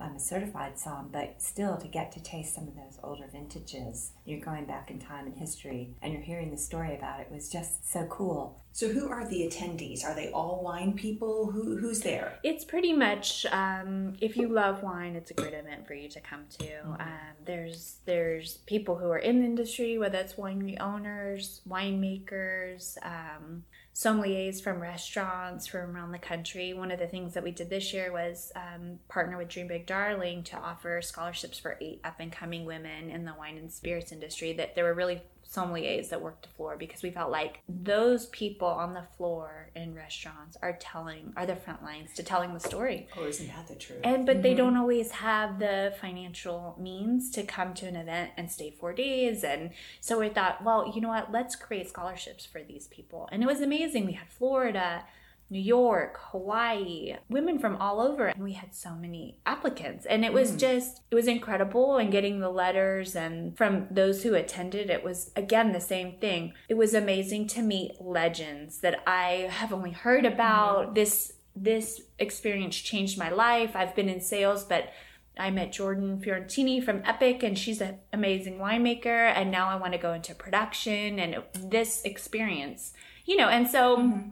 I'm 0.00 0.14
a 0.16 0.20
certified 0.20 0.78
som, 0.78 1.08
but 1.12 1.42
still 1.42 1.76
to 1.76 1.88
get 1.88 2.12
to 2.12 2.22
taste 2.22 2.54
some 2.54 2.68
of 2.68 2.76
those 2.76 2.98
older 3.02 3.26
vintages, 3.32 4.12
you're 4.24 4.40
going 4.40 4.64
back 4.64 4.90
in 4.90 4.98
time 4.98 5.26
and 5.26 5.36
history, 5.36 5.94
and 6.02 6.12
you're 6.12 6.22
hearing 6.22 6.50
the 6.50 6.56
story 6.56 6.94
about 6.94 7.20
it 7.20 7.30
was 7.30 7.48
just 7.48 7.90
so 7.90 8.06
cool. 8.06 8.62
So 8.72 8.88
who 8.88 9.08
are 9.08 9.26
the 9.26 9.40
attendees? 9.48 10.04
Are 10.04 10.14
they 10.14 10.30
all 10.30 10.62
wine 10.62 10.92
people? 10.92 11.50
Who 11.50 11.78
who's 11.78 12.00
there? 12.00 12.38
It's 12.44 12.64
pretty 12.64 12.92
much 12.92 13.44
um, 13.50 14.16
if 14.20 14.36
you 14.36 14.48
love 14.48 14.84
wine, 14.84 15.16
it's 15.16 15.32
a 15.32 15.34
great 15.34 15.54
event 15.54 15.86
for 15.86 15.94
you 15.94 16.08
to 16.10 16.20
come 16.20 16.44
to. 16.60 16.82
Um, 17.00 17.34
there's 17.44 17.96
there's 18.04 18.58
people 18.66 18.96
who 18.96 19.10
are 19.10 19.18
in 19.18 19.40
the 19.40 19.46
industry, 19.46 19.98
whether 19.98 20.18
it's 20.18 20.34
winery 20.34 20.80
owners, 20.80 21.60
winemakers, 21.68 22.96
um, 23.04 23.64
sommeliers 23.98 24.62
from 24.62 24.78
restaurants 24.78 25.66
from 25.66 25.96
around 25.96 26.12
the 26.12 26.18
country. 26.18 26.72
One 26.72 26.92
of 26.92 27.00
the 27.00 27.08
things 27.08 27.34
that 27.34 27.42
we 27.42 27.50
did 27.50 27.68
this 27.68 27.92
year 27.92 28.12
was 28.12 28.52
um, 28.54 29.00
partner 29.08 29.36
with 29.36 29.48
Dream 29.48 29.66
Big 29.66 29.86
Darling 29.86 30.44
to 30.44 30.56
offer 30.56 31.02
scholarships 31.02 31.58
for 31.58 31.76
eight 31.80 32.00
up 32.04 32.20
and 32.20 32.30
coming 32.30 32.64
women 32.64 33.10
in 33.10 33.24
the 33.24 33.34
wine 33.36 33.58
and 33.58 33.72
spirits 33.72 34.12
industry. 34.12 34.52
That 34.52 34.76
there 34.76 34.84
were 34.84 34.94
really 34.94 35.20
sommeliers 35.50 36.10
that 36.10 36.20
work 36.20 36.42
the 36.42 36.48
floor 36.48 36.76
because 36.76 37.02
we 37.02 37.10
felt 37.10 37.30
like 37.30 37.60
those 37.68 38.26
people 38.26 38.68
on 38.68 38.92
the 38.92 39.04
floor 39.16 39.70
in 39.74 39.94
restaurants 39.94 40.56
are 40.60 40.76
telling 40.78 41.32
are 41.36 41.46
the 41.46 41.56
front 41.56 41.82
lines 41.82 42.12
to 42.14 42.22
telling 42.22 42.52
the 42.52 42.60
story. 42.60 43.08
Oh, 43.16 43.24
isn't 43.24 43.48
that 43.48 43.66
the 43.66 43.74
truth? 43.74 44.00
and 44.04 44.26
but 44.26 44.42
they 44.42 44.50
mm-hmm. 44.50 44.58
don't 44.58 44.76
always 44.76 45.10
have 45.12 45.58
the 45.58 45.94
financial 46.00 46.76
means 46.78 47.30
to 47.30 47.42
come 47.44 47.72
to 47.74 47.86
an 47.86 47.96
event 47.96 48.32
and 48.36 48.50
stay 48.50 48.70
four 48.70 48.92
days. 48.92 49.42
And 49.42 49.70
so 50.00 50.20
we 50.20 50.28
thought 50.28 50.62
well 50.62 50.92
you 50.94 51.00
know 51.00 51.08
what? 51.08 51.32
Let's 51.32 51.56
create 51.56 51.88
scholarships 51.88 52.44
for 52.44 52.62
these 52.62 52.86
people. 52.88 53.28
And 53.32 53.42
it 53.42 53.46
was 53.46 53.60
amazing. 53.60 54.04
We 54.04 54.12
had 54.12 54.28
florida 54.28 55.04
New 55.50 55.60
York, 55.60 56.18
Hawaii, 56.30 57.16
women 57.30 57.58
from 57.58 57.76
all 57.76 58.00
over. 58.00 58.26
And 58.26 58.42
we 58.42 58.52
had 58.52 58.74
so 58.74 58.94
many 58.94 59.38
applicants. 59.46 60.04
And 60.04 60.24
it 60.24 60.32
was 60.32 60.52
mm. 60.52 60.58
just, 60.58 61.00
it 61.10 61.14
was 61.14 61.26
incredible. 61.26 61.96
And 61.96 62.12
getting 62.12 62.40
the 62.40 62.50
letters 62.50 63.16
and 63.16 63.56
from 63.56 63.86
those 63.90 64.22
who 64.22 64.34
attended, 64.34 64.90
it 64.90 65.02
was 65.02 65.30
again 65.36 65.72
the 65.72 65.80
same 65.80 66.18
thing. 66.18 66.52
It 66.68 66.74
was 66.74 66.92
amazing 66.92 67.46
to 67.48 67.62
meet 67.62 68.00
legends 68.00 68.80
that 68.80 69.02
I 69.06 69.48
have 69.50 69.72
only 69.72 69.92
heard 69.92 70.24
mm-hmm. 70.24 70.34
about. 70.34 70.94
This 70.94 71.32
this 71.56 72.02
experience 72.18 72.76
changed 72.76 73.18
my 73.18 73.30
life. 73.30 73.74
I've 73.74 73.96
been 73.96 74.08
in 74.08 74.20
sales, 74.20 74.64
but 74.64 74.92
I 75.38 75.50
met 75.50 75.72
Jordan 75.72 76.20
Fiorentini 76.20 76.82
from 76.82 77.02
Epoch, 77.04 77.42
and 77.42 77.58
she's 77.58 77.80
an 77.80 77.98
amazing 78.12 78.58
winemaker. 78.58 79.32
And 79.34 79.50
now 79.50 79.68
I 79.68 79.76
want 79.76 79.92
to 79.92 79.98
go 79.98 80.12
into 80.12 80.34
production 80.34 81.18
and 81.18 81.42
this 81.54 82.02
experience, 82.02 82.92
you 83.24 83.36
know. 83.36 83.48
And 83.48 83.68
so 83.68 83.96
mm-hmm. 83.98 84.30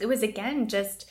It 0.00 0.06
was 0.06 0.22
again 0.22 0.68
just 0.68 1.10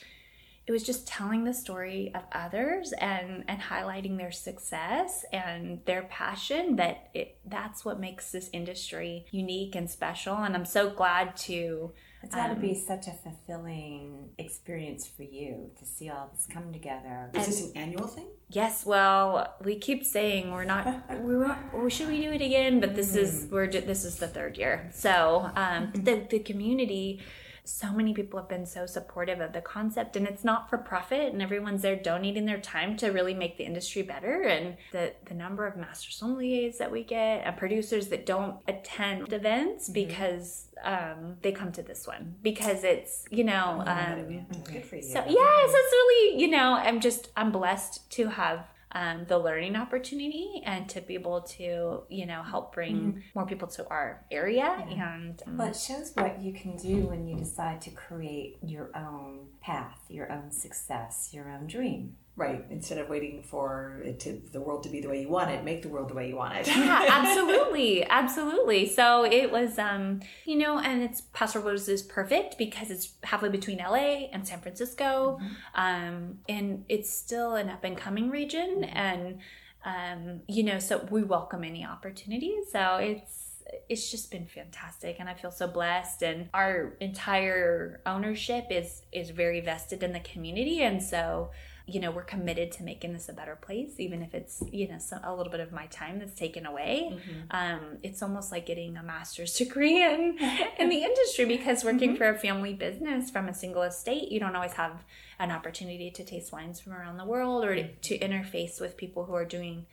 it 0.66 0.72
was 0.72 0.82
just 0.82 1.06
telling 1.06 1.44
the 1.44 1.54
story 1.54 2.10
of 2.14 2.22
others 2.32 2.92
and 2.98 3.44
and 3.46 3.60
highlighting 3.60 4.18
their 4.18 4.32
success 4.32 5.24
and 5.32 5.80
their 5.84 6.02
passion 6.04 6.76
that 6.76 7.08
it 7.14 7.38
that's 7.46 7.84
what 7.84 8.00
makes 8.00 8.32
this 8.32 8.50
industry 8.52 9.26
unique 9.30 9.74
and 9.76 9.88
special 9.90 10.34
and 10.34 10.54
i'm 10.56 10.64
so 10.64 10.90
glad 10.90 11.36
to 11.36 11.92
It's 12.22 12.34
got 12.34 12.48
to 12.48 12.56
be 12.56 12.74
such 12.74 13.06
a 13.06 13.12
fulfilling 13.12 14.30
experience 14.38 15.06
for 15.06 15.22
you 15.22 15.70
to 15.78 15.84
see 15.86 16.08
all 16.10 16.28
this 16.32 16.46
come 16.52 16.72
together. 16.72 17.30
Is 17.34 17.46
this 17.46 17.60
an 17.66 17.72
annual 17.76 18.08
thing? 18.08 18.26
Yes, 18.48 18.84
well, 18.84 19.54
we 19.62 19.76
keep 19.78 20.04
saying 20.04 20.50
we're 20.50 20.64
not. 20.64 20.84
We 21.20 21.36
were, 21.36 21.56
or 21.72 21.88
should 21.88 22.08
we 22.08 22.20
do 22.20 22.32
it 22.32 22.42
again? 22.42 22.80
But 22.80 22.96
this 22.96 23.14
is 23.14 23.46
we're 23.50 23.68
this 23.68 24.04
is 24.04 24.16
the 24.16 24.26
third 24.26 24.56
year. 24.58 24.90
So 24.92 25.50
um, 25.54 25.92
the 26.06 26.26
the 26.28 26.40
community. 26.40 27.20
So 27.66 27.92
many 27.92 28.14
people 28.14 28.38
have 28.38 28.48
been 28.48 28.64
so 28.64 28.86
supportive 28.86 29.40
of 29.40 29.52
the 29.52 29.60
concept, 29.60 30.16
and 30.16 30.26
it's 30.26 30.44
not 30.44 30.70
for 30.70 30.78
profit, 30.78 31.32
and 31.32 31.42
everyone's 31.42 31.82
there 31.82 31.96
donating 31.96 32.46
their 32.46 32.60
time 32.60 32.96
to 32.98 33.08
really 33.08 33.34
make 33.34 33.58
the 33.58 33.64
industry 33.64 34.02
better. 34.02 34.42
And 34.42 34.76
the 34.92 35.14
the 35.24 35.34
number 35.34 35.66
of 35.66 35.76
master 35.76 36.10
sommeliers 36.10 36.78
that 36.78 36.92
we 36.92 37.02
get, 37.02 37.42
and 37.44 37.56
producers 37.56 38.08
that 38.08 38.24
don't 38.24 38.56
attend 38.68 39.32
events 39.32 39.88
because 39.88 40.68
um, 40.84 41.36
they 41.42 41.52
come 41.52 41.72
to 41.72 41.82
this 41.82 42.06
one 42.06 42.36
because 42.42 42.84
it's 42.84 43.24
you 43.30 43.44
know 43.44 43.82
um, 43.86 44.46
Good 44.64 44.84
for 44.84 44.96
you. 44.96 45.02
so 45.02 45.24
yes, 45.26 45.70
it's 45.74 45.92
really 45.92 46.40
you 46.40 46.48
know 46.48 46.74
I'm 46.74 47.00
just 47.00 47.30
I'm 47.36 47.50
blessed 47.50 48.08
to 48.12 48.28
have 48.28 48.66
um, 48.96 49.26
the 49.28 49.38
learning 49.38 49.76
opportunity 49.76 50.62
and 50.64 50.88
to 50.88 51.02
be 51.02 51.14
able 51.14 51.42
to 51.42 52.02
you 52.08 52.24
know 52.24 52.42
help 52.42 52.74
bring 52.74 53.22
more 53.34 53.44
people 53.46 53.68
to 53.68 53.86
our 53.88 54.24
area 54.30 54.84
and 54.90 55.42
um, 55.46 55.58
Well, 55.58 55.68
it 55.68 55.76
shows 55.76 56.12
what 56.14 56.40
you 56.40 56.52
can 56.54 56.76
do 56.76 57.06
when 57.06 57.26
you 57.28 57.36
decide 57.36 57.82
to 57.82 57.90
create 57.90 58.56
your 58.64 58.90
own 58.96 59.48
path, 59.60 60.00
your 60.08 60.32
own 60.32 60.50
success, 60.50 61.30
your 61.32 61.50
own 61.50 61.66
dream. 61.66 62.16
Right. 62.36 62.62
Instead 62.68 62.98
of 62.98 63.08
waiting 63.08 63.42
for 63.42 64.02
it 64.04 64.20
to 64.20 64.42
the 64.52 64.60
world 64.60 64.82
to 64.82 64.90
be 64.90 65.00
the 65.00 65.08
way 65.08 65.22
you 65.22 65.28
want 65.30 65.50
it, 65.50 65.64
make 65.64 65.80
the 65.80 65.88
world 65.88 66.10
the 66.10 66.14
way 66.14 66.28
you 66.28 66.36
want 66.36 66.54
it. 66.54 66.66
yeah, 66.66 67.06
absolutely, 67.10 68.04
absolutely. 68.04 68.86
So 68.90 69.24
it 69.24 69.50
was, 69.50 69.78
um, 69.78 70.20
you 70.44 70.56
know, 70.56 70.78
and 70.78 71.02
it's 71.02 71.22
Paso 71.32 71.60
Robles 71.60 71.88
is 71.88 72.02
perfect 72.02 72.58
because 72.58 72.90
it's 72.90 73.14
halfway 73.22 73.48
between 73.48 73.78
LA 73.78 74.28
and 74.32 74.46
San 74.46 74.60
Francisco, 74.60 75.40
um, 75.74 76.40
and 76.46 76.84
it's 76.90 77.10
still 77.10 77.54
an 77.54 77.70
up 77.70 77.84
and 77.84 77.96
coming 77.96 78.28
region, 78.28 78.84
and 78.84 79.38
um, 79.86 80.40
you 80.46 80.62
know, 80.62 80.78
so 80.78 81.08
we 81.10 81.22
welcome 81.22 81.64
any 81.64 81.86
opportunities. 81.86 82.70
So 82.70 82.96
it's 82.96 83.46
it's 83.88 84.10
just 84.12 84.30
been 84.30 84.46
fantastic 84.46 85.16
and 85.18 85.28
i 85.28 85.34
feel 85.34 85.50
so 85.50 85.66
blessed 85.66 86.22
and 86.22 86.48
our 86.54 86.94
entire 87.00 88.00
ownership 88.06 88.66
is 88.70 89.02
is 89.10 89.30
very 89.30 89.60
vested 89.60 90.04
in 90.04 90.12
the 90.12 90.20
community 90.20 90.82
and 90.82 91.02
so 91.02 91.50
you 91.86 92.00
know 92.00 92.10
we're 92.10 92.24
committed 92.24 92.72
to 92.72 92.82
making 92.82 93.12
this 93.12 93.28
a 93.28 93.32
better 93.32 93.54
place 93.54 93.94
even 93.98 94.20
if 94.20 94.34
it's 94.34 94.62
you 94.72 94.88
know 94.88 94.98
some, 94.98 95.20
a 95.22 95.34
little 95.34 95.50
bit 95.50 95.60
of 95.60 95.72
my 95.72 95.86
time 95.86 96.18
that's 96.18 96.34
taken 96.34 96.66
away. 96.66 97.12
Mm-hmm. 97.12 97.40
Um, 97.50 97.98
it's 98.02 98.22
almost 98.22 98.50
like 98.50 98.66
getting 98.66 98.96
a 98.96 99.02
master's 99.02 99.54
degree 99.58 100.02
in 100.02 100.38
in 100.78 100.88
the 100.88 101.02
industry 101.02 101.44
because 101.44 101.84
working 101.84 102.10
mm-hmm. 102.10 102.18
for 102.18 102.30
a 102.30 102.38
family 102.38 102.74
business 102.74 103.30
from 103.30 103.48
a 103.48 103.54
single 103.54 103.82
estate 103.82 104.30
you 104.30 104.40
don't 104.40 104.56
always 104.56 104.72
have 104.72 105.04
an 105.38 105.50
opportunity 105.50 106.10
to 106.10 106.24
taste 106.24 106.52
wines 106.52 106.80
from 106.80 106.92
around 106.92 107.18
the 107.18 107.24
world 107.24 107.64
or 107.64 107.74
to, 107.74 107.88
to 107.96 108.18
interface 108.18 108.80
with 108.80 108.96
people 108.96 109.24
who 109.24 109.34
are 109.34 109.44
doing 109.44 109.86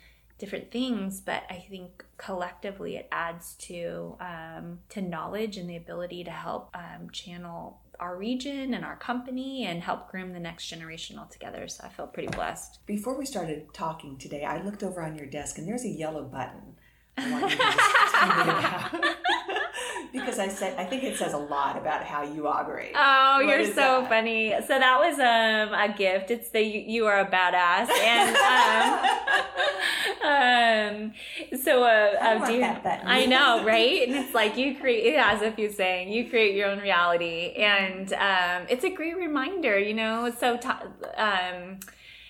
different 0.44 0.70
things 0.72 1.22
but 1.22 1.44
i 1.50 1.66
think 1.70 2.04
collectively 2.18 2.98
it 2.98 3.08
adds 3.14 3.56
to 3.56 4.16
um, 4.20 4.80
to 4.90 5.00
knowledge 5.02 5.56
and 5.56 5.70
the 5.70 5.78
ability 5.78 6.22
to 6.24 6.32
help 6.32 6.70
um, 6.76 7.10
channel 7.12 7.80
our 8.00 8.18
region 8.18 8.74
and 8.74 8.84
our 8.84 8.98
company 8.98 9.66
and 9.66 9.82
help 9.84 10.12
groom 10.12 10.34
the 10.34 10.40
next 10.50 10.68
generation 10.68 11.18
altogether 11.18 11.66
so 11.70 11.80
i 11.86 11.90
feel 11.90 12.08
pretty 12.08 12.28
blessed 12.40 12.80
Before 12.86 13.16
we 13.18 13.26
started 13.26 13.74
talking 13.74 14.18
today, 14.18 14.44
I 14.44 14.62
looked 14.62 14.84
over 14.84 15.02
on 15.02 15.16
your 15.16 15.28
desk 15.28 15.58
and 15.58 15.66
there's 15.68 15.86
a 15.86 15.94
yellow 16.04 16.24
button. 16.26 16.76
I 17.18 17.32
want 17.32 17.44
you 17.52 17.58
to 17.58 17.64
just 17.64 18.16
tell 18.16 18.36
me 18.36 18.52
about. 18.60 19.16
because 20.12 20.40
I 20.40 20.48
said 20.60 20.72
I 20.80 20.86
think 20.90 21.04
it 21.04 21.16
says 21.22 21.34
a 21.34 21.38
lot 21.56 21.78
about 21.78 22.04
how 22.04 22.22
you 22.24 22.48
operate. 22.48 22.94
Oh, 22.96 23.36
What 23.46 23.48
you're 23.48 23.68
so 23.68 24.02
that? 24.02 24.10
funny. 24.10 24.52
So 24.68 24.74
that 24.86 24.98
was 25.06 25.16
um 25.20 25.68
a 25.86 25.90
gift. 25.96 26.28
It's 26.32 26.50
the 26.50 26.62
you, 26.62 26.80
you 26.96 27.06
are 27.06 27.20
a 27.20 27.30
badass 27.38 27.88
and 28.14 28.36
um 28.36 28.90
um 30.24 31.14
so 31.62 31.84
uh, 31.84 32.16
I 32.22 32.36
uh, 32.36 32.48
dear- 32.48 32.80
that. 32.84 33.04
I 33.06 33.26
know, 33.26 33.64
right? 33.74 34.08
And 34.08 34.16
it's 34.16 34.34
like 34.34 34.58
you 34.58 34.76
create 34.76 35.14
it 35.14 35.18
as 35.18 35.42
if 35.42 35.58
you're 35.60 35.72
saying 35.72 36.12
you 36.12 36.30
create 36.30 36.56
your 36.56 36.70
own 36.70 36.80
reality 36.80 37.54
and 37.58 38.12
um 38.14 38.68
it's 38.70 38.84
a 38.86 38.90
great 38.90 39.18
reminder, 39.18 39.78
you 39.78 39.94
know. 39.94 40.32
So 40.40 40.58
t- 40.58 40.70
um 41.18 41.80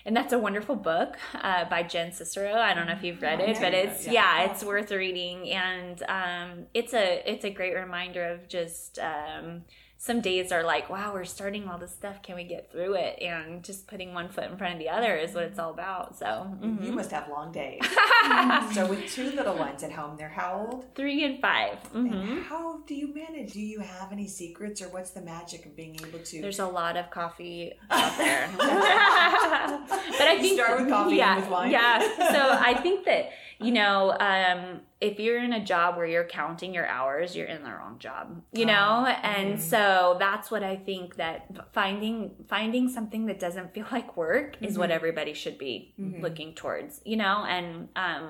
and 0.06 0.14
that's 0.14 0.34
a 0.34 0.38
wonderful 0.38 0.76
book 0.76 1.16
uh, 1.34 1.64
by 1.64 1.82
Jen 1.82 2.10
Sincero. 2.10 2.54
I 2.56 2.74
don't 2.74 2.86
know 2.86 2.92
if 2.92 3.02
you've 3.02 3.22
read 3.22 3.40
it, 3.40 3.56
but 3.58 3.72
it's 3.72 4.06
yeah, 4.12 4.42
it's 4.52 4.62
worth 4.62 4.90
reading, 4.90 5.48
and 5.50 6.02
um, 6.08 6.66
it's 6.74 6.92
a 6.92 7.22
it's 7.24 7.46
a 7.46 7.50
great 7.50 7.74
reminder 7.74 8.22
of 8.22 8.46
just 8.46 8.98
um, 8.98 9.64
some 9.96 10.20
days 10.20 10.52
are 10.52 10.62
like, 10.62 10.90
wow, 10.90 11.12
we're 11.14 11.24
starting 11.24 11.66
all 11.68 11.78
this 11.78 11.92
stuff. 11.92 12.22
Can 12.22 12.36
we 12.36 12.44
get 12.44 12.70
through 12.70 12.94
it? 12.94 13.22
And 13.22 13.62
just 13.64 13.86
putting 13.86 14.12
one 14.12 14.28
foot 14.28 14.44
in 14.50 14.56
front 14.58 14.74
of 14.74 14.78
the 14.78 14.90
other 14.90 15.16
is 15.16 15.34
what 15.34 15.44
it's 15.44 15.58
all 15.58 15.70
about. 15.70 16.18
So 16.18 16.26
mhm. 16.26 16.84
You 16.84 16.92
must 16.92 17.10
have 17.10 17.28
long 17.30 17.52
days. 17.52 17.80
so 18.74 18.86
with 18.86 19.10
two 19.10 19.30
little 19.30 19.56
ones 19.56 19.82
at 19.82 19.92
home, 19.92 20.16
they're 20.18 20.28
how 20.28 20.66
old? 20.70 20.94
three 20.94 21.24
and 21.24 21.40
5 21.40 21.78
And 21.94 22.14
hmm 22.14 22.38
how 22.42 22.78
do 22.86 22.94
you 22.94 23.14
manage? 23.14 23.52
Do 23.54 23.60
you 23.60 23.80
have 23.80 24.12
any 24.12 24.26
secrets, 24.28 24.82
or 24.82 24.88
what's 24.88 25.10
the 25.12 25.22
magic 25.22 25.64
of 25.64 25.74
being 25.74 25.96
able 26.06 26.18
to? 26.18 26.40
There's 26.42 26.58
a 26.58 26.66
lot 26.66 26.96
of 26.96 27.10
coffee 27.10 27.72
out 27.90 28.18
there, 28.18 28.50
but 28.58 28.66
I 30.28 30.38
think 30.40 30.60
start 30.60 30.80
with 30.80 30.90
coffee 30.90 31.16
yeah, 31.16 31.34
and 31.34 31.42
with 31.42 31.50
wine. 31.50 31.70
Yeah. 31.70 32.00
So 32.32 32.58
I 32.60 32.74
think 32.82 33.04
that 33.06 33.30
you 33.58 33.72
know, 33.72 34.10
um, 34.20 34.80
if 35.10 35.14
you're 35.24 35.38
in 35.48 35.52
a 35.52 35.64
job 35.72 35.96
where 35.96 36.06
you're 36.14 36.30
counting 36.40 36.72
your 36.78 36.86
hours, 36.98 37.36
you're 37.36 37.52
in 37.56 37.62
the 37.68 37.70
wrong 37.78 37.96
job. 37.98 38.24
You 38.60 38.66
know, 38.72 39.04
Ah, 39.06 39.20
and 39.34 39.48
mm-hmm. 39.54 39.60
so 39.74 40.16
that's 40.18 40.50
what 40.52 40.62
I 40.62 40.76
think 40.88 41.16
that 41.16 41.38
finding 41.72 42.16
finding 42.48 42.88
something 42.88 43.26
that 43.26 43.38
doesn't 43.46 43.68
feel 43.74 43.86
like 43.98 44.16
work 44.16 44.50
is 44.60 44.72
Mm-hmm. 44.72 44.80
what 44.80 44.90
everybody 44.90 45.34
should 45.34 45.58
be 45.58 45.74
looking 46.24 46.54
towards. 46.54 46.92
You 47.04 47.16
know, 47.22 47.36
and 47.56 47.88
um, 48.06 48.26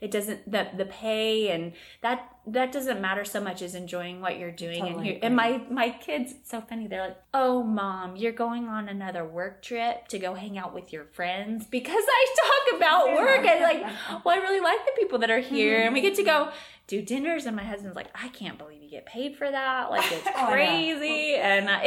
it 0.00 0.10
doesn't 0.10 0.50
the 0.50 0.62
the 0.76 0.86
pay 0.86 1.50
and 1.54 1.72
that 2.02 2.18
that 2.46 2.72
doesn't 2.72 3.00
matter 3.00 3.24
so 3.24 3.40
much 3.40 3.62
as 3.62 3.74
enjoying 3.74 4.20
what 4.20 4.38
you're 4.38 4.50
doing 4.50 4.86
and 4.86 5.06
you, 5.06 5.18
and 5.22 5.36
my 5.36 5.62
my 5.70 5.90
kids 5.90 6.32
it's 6.32 6.50
so 6.50 6.60
funny 6.60 6.86
they're 6.86 7.08
like 7.08 7.16
oh 7.34 7.62
mom 7.62 8.16
you're 8.16 8.32
going 8.32 8.66
on 8.66 8.88
another 8.88 9.24
work 9.24 9.62
trip 9.62 10.08
to 10.08 10.18
go 10.18 10.34
hang 10.34 10.56
out 10.58 10.74
with 10.74 10.92
your 10.92 11.04
friends? 11.04 11.66
Because 11.66 12.04
i 12.06 12.34
talk 12.36 12.76
about 12.78 13.12
work 13.14 13.46
and 13.46 13.60
like 13.62 14.24
well 14.24 14.34
i 14.34 14.38
really 14.38 14.60
like 14.60 14.84
the 14.86 14.92
people 14.98 15.18
that 15.18 15.30
are 15.30 15.40
here 15.40 15.82
and 15.82 15.92
we 15.92 16.00
get 16.00 16.14
to 16.14 16.22
go 16.22 16.50
do 16.90 17.00
dinners 17.00 17.46
and 17.46 17.54
my 17.54 17.62
husband's 17.62 17.94
like 17.94 18.08
i 18.16 18.26
can't 18.28 18.58
believe 18.58 18.82
you 18.82 18.90
get 18.90 19.06
paid 19.06 19.36
for 19.36 19.48
that 19.50 19.90
like 19.90 20.04
it's 20.10 20.26
Oh, 20.26 20.32
I 20.36 20.40
know. 20.42 20.50
crazy 20.52 21.34
and 21.36 21.68
I, 21.70 21.82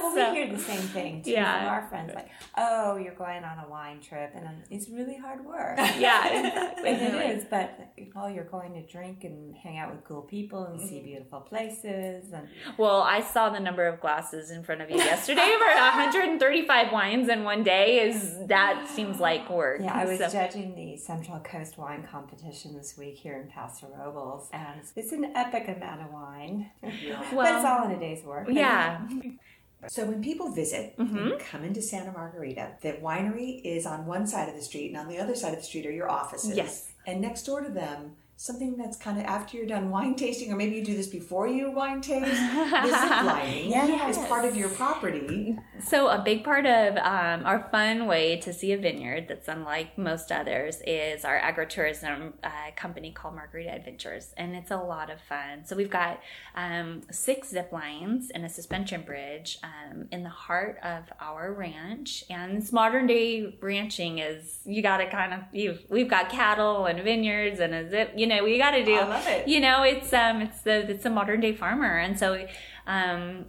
Well, 0.00 0.14
so- 0.14 0.30
we 0.30 0.36
hear 0.36 0.52
the 0.52 0.58
same 0.62 0.80
thing 0.80 1.22
too 1.22 1.32
Yeah. 1.32 1.58
from 1.58 1.68
our 1.74 1.88
friends, 1.88 2.12
like, 2.14 2.28
"Oh, 2.56 2.96
you're 2.96 3.14
going 3.14 3.42
on 3.44 3.58
a 3.64 3.68
wine 3.68 4.00
trip, 4.00 4.30
and 4.34 4.46
it's 4.70 4.88
really 4.88 5.16
hard 5.16 5.44
work." 5.44 5.76
yeah 5.98 6.28
exactly 6.28 6.88
And 6.90 7.14
it 7.16 7.36
is, 7.36 7.44
but 7.50 7.68
well, 8.14 8.30
you're 8.30 8.44
going 8.44 8.72
to 8.74 8.82
drink 8.86 9.24
and 9.24 9.56
hang 9.56 9.76
out 9.78 9.90
with 9.92 10.04
cool 10.04 10.22
people 10.22 10.64
and 10.64 10.80
see 10.80 10.96
mm-hmm. 10.96 11.06
beautiful 11.06 11.40
places, 11.40 12.32
and 12.32 12.46
Well, 12.78 13.00
I 13.02 13.20
saw 13.20 13.48
the 13.50 13.60
number 13.60 13.86
of 13.86 14.00
glasses 14.00 14.50
in 14.50 14.62
front 14.62 14.80
of 14.82 14.90
you 14.90 14.96
yesterday 14.98 15.50
for 15.58 15.66
135 15.66 16.92
wines 16.92 17.28
in 17.28 17.42
one 17.44 17.62
day. 17.64 18.00
Is 18.08 18.36
that 18.46 18.88
seems 18.88 19.18
like 19.20 19.48
work? 19.50 19.80
yeah, 19.82 19.94
I 19.94 20.04
was 20.04 20.18
So- 20.18 20.28
judging 20.30 20.74
the 20.74 20.96
Central 20.96 21.40
Coast 21.40 21.78
Wine 21.78 22.06
Competition 22.10 22.76
this 22.76 22.96
week 22.96 23.16
here 23.16 23.36
in 23.40 23.48
Paso 23.48 23.88
Robles, 23.98 24.27
and 24.52 24.80
it's 24.96 25.12
an 25.12 25.24
epic 25.36 25.68
amount 25.68 26.00
of 26.02 26.12
wine, 26.12 26.70
but 26.82 26.90
it's 26.92 27.32
well, 27.32 27.66
all 27.66 27.84
in 27.86 27.92
a 27.92 27.98
day's 28.00 28.24
work. 28.24 28.46
yeah, 28.50 29.06
So 29.88 30.04
when 30.06 30.20
people 30.22 30.50
visit 30.52 30.96
Mm-hmm. 30.98 31.16
and 31.18 31.38
come 31.40 31.62
into 31.64 31.80
Santa 31.80 32.10
Margarita, 32.12 32.72
the 32.82 32.92
winery 32.94 33.60
is 33.64 33.86
on 33.86 34.06
one 34.06 34.26
side 34.26 34.48
of 34.48 34.56
the 34.56 34.62
street, 34.62 34.88
and 34.88 34.96
on 34.96 35.08
the 35.08 35.18
other 35.18 35.36
side 35.36 35.52
of 35.54 35.60
the 35.60 35.64
street 35.64 35.86
are 35.86 35.92
your 35.92 36.10
offices. 36.10 36.56
Yes. 36.56 36.88
And 37.06 37.20
next 37.20 37.44
door 37.44 37.60
to 37.62 37.70
them, 37.70 38.16
something 38.40 38.76
that's 38.76 38.96
kind 38.96 39.18
of 39.18 39.24
after 39.24 39.56
you're 39.56 39.66
done 39.66 39.90
wine 39.90 40.14
tasting, 40.14 40.52
or 40.52 40.56
maybe 40.56 40.76
you 40.76 40.84
do 40.84 40.94
this 40.96 41.08
before 41.08 41.48
you 41.48 41.72
wine 41.72 42.00
taste. 42.00 42.24
the 42.30 42.86
zip 42.86 43.24
lining 43.24 43.70
Yes. 43.70 44.16
is 44.16 44.24
part 44.26 44.44
of 44.44 44.54
your 44.54 44.68
property. 44.68 45.58
So 45.84 46.06
a 46.08 46.22
big 46.22 46.44
part 46.44 46.64
of 46.64 46.96
um, 46.98 47.44
our 47.44 47.68
fun 47.72 48.06
way 48.06 48.36
to 48.36 48.52
see 48.52 48.72
a 48.72 48.78
vineyard 48.78 49.26
that's 49.28 49.48
unlike 49.48 49.98
most 49.98 50.30
others 50.30 50.80
is 50.86 51.24
our 51.24 51.38
agritourism 51.40 52.32
uh, 52.44 52.50
company 52.76 53.10
called 53.10 53.34
Margarita 53.34 53.72
Adventures, 53.74 54.32
and 54.36 54.54
it's 54.54 54.70
a 54.70 54.76
lot 54.76 55.10
of 55.10 55.20
fun. 55.20 55.64
So 55.64 55.74
we've 55.74 55.90
got 55.90 56.20
um, 56.54 57.02
six 57.10 57.48
zip 57.50 57.72
lines 57.72 58.30
and 58.32 58.44
a 58.44 58.48
suspension 58.48 59.02
bridge 59.02 59.58
um, 59.64 60.06
in 60.12 60.22
the 60.22 60.28
heart 60.28 60.78
of 60.84 61.04
our 61.20 61.52
ranch. 61.52 62.22
And 62.30 62.56
this 62.62 62.70
modern 62.72 63.08
day 63.08 63.56
ranching 63.60 64.18
is 64.18 64.60
you 64.64 64.80
got 64.80 64.98
to 64.98 65.10
kind 65.10 65.34
of 65.34 65.40
you. 65.52 65.78
We've 65.88 66.08
got 66.08 66.28
cattle 66.28 66.86
and 66.86 67.02
vineyards 67.02 67.58
and 67.58 67.74
a 67.74 67.90
zip. 67.90 68.12
You 68.16 68.27
know, 68.28 68.44
we 68.44 68.58
got 68.58 68.72
to 68.72 68.84
do. 68.84 68.94
I 68.94 69.04
love 69.08 69.26
it. 69.26 69.48
You 69.48 69.60
know, 69.60 69.82
it's 69.82 70.12
um, 70.12 70.42
it's 70.42 70.60
the 70.62 70.90
it's 70.90 71.04
a 71.04 71.10
modern 71.10 71.40
day 71.40 71.54
farmer, 71.54 71.98
and 71.98 72.18
so 72.18 72.46
um 72.86 73.46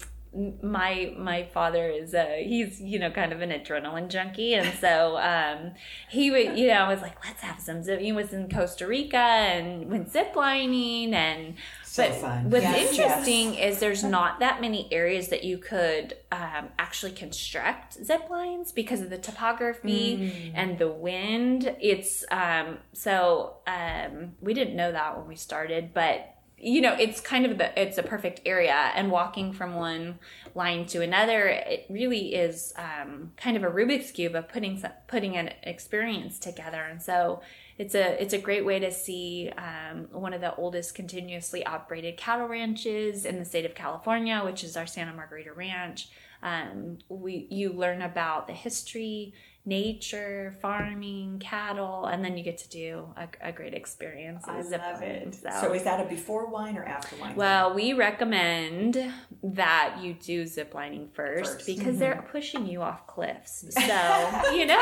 my 0.61 1.11
my 1.17 1.43
father 1.51 1.89
is 1.89 2.13
uh 2.13 2.35
he's 2.37 2.79
you 2.79 2.99
know 2.99 3.09
kind 3.09 3.33
of 3.33 3.41
an 3.41 3.49
adrenaline 3.49 4.09
junkie 4.09 4.53
and 4.53 4.77
so 4.77 5.17
um 5.17 5.71
he 6.07 6.29
would 6.29 6.55
you 6.55 6.67
know 6.67 6.87
was 6.87 7.01
like 7.01 7.17
let's 7.25 7.41
have 7.41 7.59
some 7.59 7.81
zip 7.81 7.99
he 7.99 8.11
was 8.11 8.31
in 8.31 8.47
costa 8.47 8.85
rica 8.85 9.17
and 9.17 9.89
went 9.89 10.11
zip 10.11 10.35
lining 10.35 11.15
and 11.15 11.55
So 11.99 12.09
but 12.09 12.21
fun. 12.21 12.49
what's 12.49 12.63
Yes, 12.63 12.91
interesting 12.91 13.55
is 13.55 13.79
there's 13.79 14.03
not 14.03 14.39
that 14.39 14.61
many 14.61 14.91
areas 14.91 15.29
that 15.29 15.43
you 15.43 15.57
could 15.57 16.15
um, 16.31 16.69
actually 16.77 17.11
construct 17.11 17.93
zip 18.03 18.29
lines 18.29 18.71
because 18.71 19.01
of 19.01 19.09
the 19.09 19.17
topography 19.17 20.51
and 20.55 20.77
the 20.77 20.89
wind. 20.91 21.75
It's 21.79 22.23
um, 22.31 22.77
so 22.93 23.57
um, 23.67 24.33
we 24.41 24.53
didn't 24.53 24.75
know 24.75 24.91
that 24.91 25.17
when 25.17 25.27
we 25.27 25.35
started, 25.35 25.93
but 25.93 26.35
you 26.61 26.81
know 26.81 26.93
it's 26.99 27.21
kind 27.21 27.45
of 27.45 27.57
the 27.57 27.81
it's 27.81 27.97
a 27.97 28.03
perfect 28.03 28.41
area 28.45 28.91
and 28.93 29.09
walking 29.09 29.53
from 29.53 29.75
one 29.75 30.19
line 30.55 30.85
to 30.85 31.01
another 31.01 31.47
it 31.47 31.85
really 31.89 32.35
is 32.35 32.73
um, 32.75 33.31
kind 33.37 33.55
of 33.55 33.63
a 33.63 33.67
rubik's 33.67 34.11
cube 34.11 34.35
of 34.35 34.49
putting 34.49 34.77
some, 34.77 34.91
putting 35.07 35.37
an 35.37 35.51
experience 35.63 36.37
together. 36.37 36.83
And 36.83 37.01
so 37.01 37.41
it's 37.79 37.95
a 37.95 38.21
it's 38.21 38.33
a 38.33 38.37
great 38.37 38.65
way 38.65 38.77
to 38.79 38.91
see 38.91 39.49
um, 39.57 40.09
one 40.11 40.33
of 40.33 40.41
the 40.41 40.53
oldest 40.55 40.93
continuously 40.93 41.65
operated 41.65 42.17
cattle 42.17 42.47
ranches 42.47 43.25
in 43.25 43.39
the 43.39 43.45
state 43.45 43.65
of 43.65 43.73
California, 43.73 44.41
which 44.43 44.65
is 44.65 44.75
our 44.75 44.85
Santa 44.85 45.13
Margarita 45.13 45.53
Ranch. 45.53 46.09
Um, 46.43 46.97
we 47.07 47.47
you 47.49 47.71
learn 47.71 48.01
about 48.01 48.47
the 48.47 48.53
history, 48.53 49.33
nature, 49.69 50.57
farming, 50.61 51.39
cattle, 51.39 52.05
and 52.05 52.25
then 52.25 52.37
you 52.37 52.43
get 52.43 52.57
to 52.57 52.67
do 52.69 53.05
a, 53.15 53.49
a 53.49 53.51
great 53.51 53.73
experience. 53.73 54.43
I 54.47 54.61
love 54.61 55.01
it. 55.03 55.35
So, 55.35 55.49
So 55.61 55.73
is 55.73 55.83
that 55.83 55.99
a 56.05 56.09
before 56.09 56.47
wine 56.47 56.75
or 56.77 56.83
after 56.83 57.15
wine? 57.17 57.35
well, 57.35 57.73
we 57.73 57.93
recommend 57.93 58.97
that 59.43 59.99
you 60.01 60.13
do 60.15 60.45
zip 60.45 60.73
lining 60.73 61.07
first, 61.13 61.53
First. 61.53 61.65
because 61.67 61.85
mm-hmm. 61.85 61.99
they're 61.99 62.27
pushing 62.31 62.65
you 62.65 62.81
off 62.81 63.07
cliffs. 63.07 63.65
So, 63.89 64.51
you 64.51 64.65
know. 64.65 64.75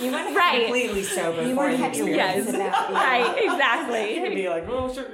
you 0.00 0.10
want 0.10 0.28
to 0.28 0.30
be 0.30 0.36
right. 0.36 0.62
completely 0.64 1.02
sober 1.02 1.42
You 1.46 1.54
want 1.54 1.72
to 1.72 1.76
have 1.78 1.92
do 1.92 2.06
Yes. 2.06 2.48
about 2.48 2.88
being 2.88 2.98
Right, 2.98 3.34
exactly. 3.38 4.14
You'd 4.16 4.34
be 4.34 4.48
like, 4.48 4.66
oh, 4.68 4.92
sure. 4.92 5.10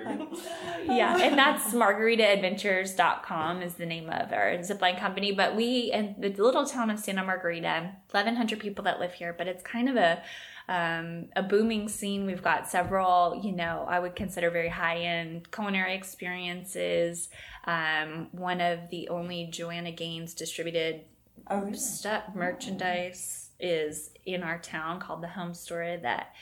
yeah, 0.86 1.16
and 1.22 1.36
that's 1.38 1.72
margaritaadventures.com 1.74 3.62
is 3.62 3.74
the 3.74 3.86
name 3.86 4.08
of 4.08 4.32
our 4.32 4.58
zipline 4.58 4.98
company. 4.98 5.32
But 5.32 5.56
we, 5.56 5.90
in 5.92 6.14
the 6.18 6.30
little 6.30 6.66
town 6.66 6.90
of 6.90 6.98
Santa 6.98 7.24
Margarita, 7.24 7.92
1,100 8.12 8.58
people 8.58 8.84
that 8.84 9.00
live 9.00 9.14
here, 9.14 9.34
but 9.36 9.46
it's 9.48 9.62
kind 9.62 9.88
of 9.88 9.96
a, 9.96 10.22
um, 10.68 11.26
a 11.36 11.42
booming 11.42 11.88
scene. 11.88 12.26
We've 12.26 12.42
got 12.42 12.68
several, 12.68 13.40
you 13.42 13.52
know, 13.52 13.86
I 13.88 13.98
would 13.98 14.14
consider 14.16 14.50
very 14.50 14.68
high 14.68 14.98
end 14.98 15.50
culinary 15.50 15.94
experiences. 15.94 17.28
Um, 17.66 18.28
one 18.32 18.60
of 18.60 18.90
the 18.90 19.08
only 19.08 19.46
Joanna 19.50 19.92
Gaines 19.92 20.34
distributed 20.34 21.02
Oh, 21.48 21.60
really? 21.62 21.74
stuff 21.76 22.24
merchandise 22.34 23.50
is 23.58 24.10
in 24.24 24.42
our 24.42 24.58
town 24.58 25.00
called 25.00 25.22
the 25.22 25.28
Home 25.28 25.54
Store 25.54 25.96
that 26.02 26.32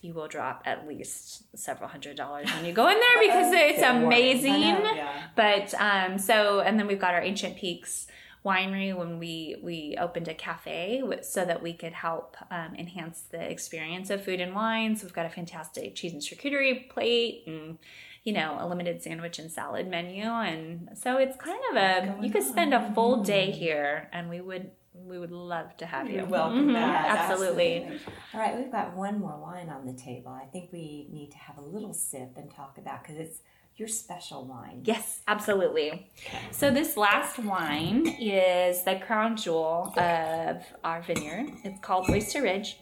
you 0.00 0.12
will 0.14 0.28
drop 0.28 0.62
at 0.66 0.86
least 0.86 1.44
several 1.56 1.88
hundred 1.88 2.16
dollars 2.16 2.52
when 2.52 2.64
you 2.64 2.72
go 2.72 2.88
in 2.88 2.98
there 2.98 3.20
because 3.20 3.52
it's 3.52 3.82
amazing. 3.82 4.60
Know. 4.60 4.92
Yeah. 4.94 5.22
But 5.36 5.74
um, 5.80 6.18
so 6.18 6.60
and 6.60 6.78
then 6.78 6.86
we've 6.86 6.98
got 7.00 7.14
our 7.14 7.22
Ancient 7.22 7.56
Peaks 7.56 8.06
winery 8.44 8.96
when 8.96 9.18
we 9.18 9.56
we 9.62 9.96
opened 10.00 10.28
a 10.28 10.34
cafe 10.34 11.02
so 11.22 11.44
that 11.44 11.62
we 11.62 11.72
could 11.72 11.92
help 11.92 12.36
um, 12.50 12.74
enhance 12.76 13.22
the 13.30 13.40
experience 13.40 14.10
of 14.10 14.24
food 14.24 14.40
and 14.40 14.54
wine. 14.54 14.96
So 14.96 15.04
We've 15.04 15.12
got 15.14 15.26
a 15.26 15.30
fantastic 15.30 15.94
cheese 15.94 16.12
and 16.12 16.22
charcuterie 16.22 16.88
plate 16.90 17.44
and 17.46 17.78
you 18.24 18.32
know 18.32 18.56
a 18.60 18.66
limited 18.66 19.02
sandwich 19.02 19.38
and 19.38 19.50
salad 19.50 19.88
menu 19.88 20.24
and 20.24 20.88
so 20.96 21.16
it's 21.18 21.36
kind 21.36 21.60
of 21.70 21.76
a 21.76 22.24
you 22.24 22.30
could 22.30 22.44
spend 22.44 22.72
a 22.72 22.92
full 22.94 23.22
day 23.22 23.50
here 23.50 24.08
and 24.12 24.30
we 24.30 24.40
would 24.40 24.70
we 24.94 25.18
would 25.18 25.32
love 25.32 25.76
to 25.78 25.86
have 25.86 26.08
you 26.10 26.24
welcome 26.26 26.68
Mhm, 26.68 26.74
back. 26.74 27.18
absolutely 27.18 27.84
All 28.34 28.40
right, 28.40 28.56
we've 28.56 28.70
got 28.70 28.94
one 28.94 29.18
more 29.18 29.38
wine 29.40 29.68
on 29.70 29.86
the 29.86 29.92
table. 29.94 30.30
I 30.30 30.44
think 30.46 30.70
we 30.70 31.08
need 31.10 31.30
to 31.32 31.38
have 31.38 31.58
a 31.58 31.62
little 31.62 31.92
sip 31.94 32.36
and 32.36 32.50
talk 32.50 32.76
about 32.78 33.02
because 33.02 33.16
it's 33.18 33.40
your 33.76 33.88
special 33.88 34.44
wine. 34.44 34.82
Yes, 34.84 35.22
absolutely. 35.26 36.10
So 36.50 36.70
this 36.70 36.96
last 36.96 37.38
wine 37.38 38.06
is 38.20 38.84
the 38.84 38.96
crown 38.96 39.36
jewel 39.36 39.92
of 39.96 40.62
our 40.84 41.02
vineyard. 41.02 41.50
It's 41.64 41.80
called 41.80 42.08
Oyster 42.10 42.42
Ridge. 42.42 42.78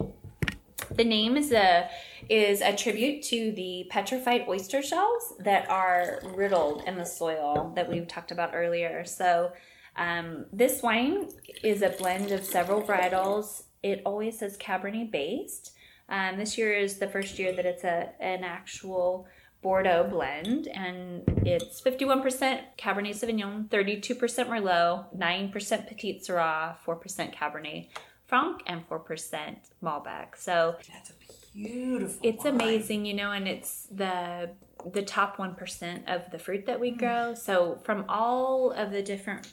The 0.90 1.04
name 1.04 1.36
is 1.36 1.52
a 1.52 1.88
is 2.28 2.60
a 2.60 2.74
tribute 2.74 3.22
to 3.24 3.52
the 3.52 3.86
petrified 3.90 4.46
oyster 4.48 4.82
shells 4.82 5.34
that 5.38 5.68
are 5.70 6.20
riddled 6.34 6.82
in 6.86 6.96
the 6.96 7.04
soil 7.04 7.72
that 7.76 7.88
we 7.88 8.00
talked 8.00 8.32
about 8.32 8.50
earlier. 8.54 9.04
So 9.04 9.52
um, 9.96 10.46
this 10.52 10.82
wine 10.82 11.28
is 11.62 11.82
a 11.82 11.90
blend 11.90 12.32
of 12.32 12.44
several 12.44 12.82
varietals. 12.82 13.64
It 13.82 14.02
always 14.04 14.38
says 14.38 14.56
Cabernet 14.56 15.10
based. 15.10 15.72
Um, 16.08 16.36
this 16.38 16.58
year 16.58 16.72
is 16.72 16.98
the 16.98 17.08
first 17.08 17.38
year 17.38 17.52
that 17.52 17.64
it's 17.64 17.84
a 17.84 18.10
an 18.20 18.42
actual 18.42 19.28
Bordeaux 19.62 20.06
blend, 20.08 20.68
and 20.68 21.22
it's 21.46 21.80
51% 21.82 22.60
Cabernet 22.78 23.14
Sauvignon, 23.14 23.68
32% 23.68 24.16
Merlot, 24.48 25.14
9% 25.16 25.88
Petite 25.88 26.22
Sirah, 26.24 26.76
4% 26.86 27.34
Cabernet 27.34 27.88
Franc, 28.26 28.62
and 28.66 28.88
4% 28.88 29.56
Malbec. 29.82 30.36
So 30.36 30.76
That's 30.90 31.10
a 31.10 31.12
beautiful. 31.54 32.18
it's 32.22 32.44
wine. 32.44 32.54
amazing, 32.54 33.04
you 33.04 33.14
know, 33.14 33.32
and 33.32 33.46
it's 33.46 33.86
the 33.90 34.50
the 34.94 35.02
top 35.02 35.36
1% 35.36 36.02
of 36.08 36.30
the 36.32 36.38
fruit 36.38 36.64
that 36.64 36.80
we 36.80 36.90
grow. 36.90 37.34
So 37.34 37.78
from 37.84 38.06
all 38.08 38.70
of 38.70 38.92
the 38.92 39.02
different 39.02 39.46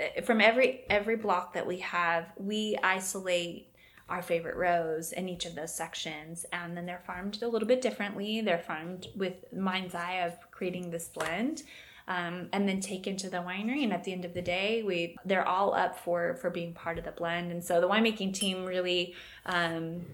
uh, 0.00 0.22
from 0.22 0.40
every 0.40 0.84
every 0.88 1.16
block 1.16 1.52
that 1.52 1.66
we 1.66 1.80
have, 1.80 2.32
we 2.38 2.78
isolate 2.82 3.68
our 4.08 4.22
favorite 4.22 4.56
rows 4.56 5.12
in 5.12 5.28
each 5.28 5.46
of 5.46 5.54
those 5.54 5.74
sections 5.74 6.44
and 6.52 6.76
then 6.76 6.84
they're 6.84 7.02
farmed 7.06 7.42
a 7.42 7.48
little 7.48 7.68
bit 7.68 7.80
differently. 7.80 8.40
They're 8.40 8.58
farmed 8.58 9.08
with 9.16 9.52
mind's 9.52 9.94
eye 9.94 10.24
of 10.26 10.34
creating 10.50 10.90
this 10.90 11.08
blend. 11.08 11.62
Um, 12.06 12.50
and 12.52 12.68
then 12.68 12.80
taken 12.80 13.16
to 13.16 13.30
the 13.30 13.38
winery 13.38 13.82
and 13.82 13.90
at 13.90 14.04
the 14.04 14.12
end 14.12 14.26
of 14.26 14.34
the 14.34 14.42
day 14.42 14.82
we 14.82 15.16
they're 15.24 15.48
all 15.48 15.72
up 15.72 15.98
for 15.98 16.34
for 16.34 16.50
being 16.50 16.74
part 16.74 16.98
of 16.98 17.06
the 17.06 17.12
blend 17.12 17.50
and 17.50 17.64
so 17.64 17.80
the 17.80 17.88
winemaking 17.88 18.34
team 18.34 18.66
really 18.66 19.14
um, 19.46 20.04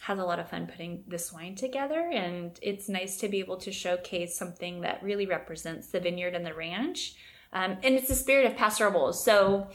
has 0.00 0.18
a 0.18 0.24
lot 0.24 0.38
of 0.38 0.50
fun 0.50 0.66
putting 0.66 1.04
this 1.08 1.32
wine 1.32 1.54
together 1.54 2.10
and 2.12 2.58
it's 2.60 2.86
nice 2.86 3.16
to 3.16 3.28
be 3.28 3.38
able 3.38 3.56
to 3.56 3.72
showcase 3.72 4.36
something 4.36 4.82
that 4.82 5.02
really 5.02 5.24
represents 5.24 5.86
the 5.86 6.00
vineyard 6.00 6.34
and 6.34 6.44
the 6.44 6.52
ranch 6.52 7.14
um, 7.54 7.78
and 7.82 7.94
it's 7.94 8.08
the 8.08 8.14
spirit 8.14 8.44
of 8.44 8.54
pastoral 8.54 9.14
so 9.14 9.66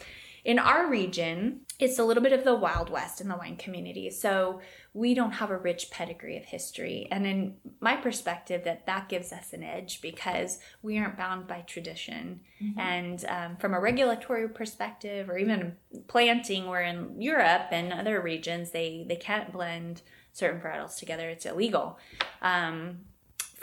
in 0.44 0.60
our 0.60 0.90
region 0.90 1.62
it's 1.80 2.00
a 2.00 2.04
little 2.04 2.24
bit 2.24 2.34
of 2.34 2.44
the 2.44 2.56
wild 2.56 2.90
west 2.90 3.20
in 3.20 3.28
the 3.28 3.36
wine 3.36 3.58
community 3.58 4.10
so 4.10 4.62
we 4.94 5.16
don't 5.16 5.32
have 5.32 5.50
a 5.50 5.58
rich 5.58 5.90
pedigree 5.90 6.38
of 6.38 6.46
history. 6.46 7.08
And 7.10 7.26
in 7.26 7.56
my 7.80 7.96
perspective 7.96 8.64
that 8.66 8.86
that 8.86 9.10
gives 9.10 9.34
us 9.34 9.52
an 9.52 9.64
edge 9.64 10.02
because 10.02 10.60
we 10.84 11.00
aren't 11.00 11.18
bound 11.18 11.48
by 11.48 11.62
tradition. 11.62 12.42
And 12.78 13.26
um, 13.28 13.58
from 13.58 13.74
a 13.74 13.80
regulatory 13.80 14.48
perspective 14.48 15.30
or 15.30 15.38
even 15.38 15.76
planting 16.08 16.68
where 16.68 16.84
in 16.84 17.22
europe 17.22 17.68
and 17.72 17.92
other 17.92 18.22
regions 18.22 18.72
they 18.72 19.06
they 19.10 19.16
can't 19.16 19.52
blend 19.52 20.04
certain 20.32 20.62
varietals 20.62 20.98
together. 20.98 21.30
It's 21.30 21.46
illegal. 21.46 21.98
Um, 22.42 23.00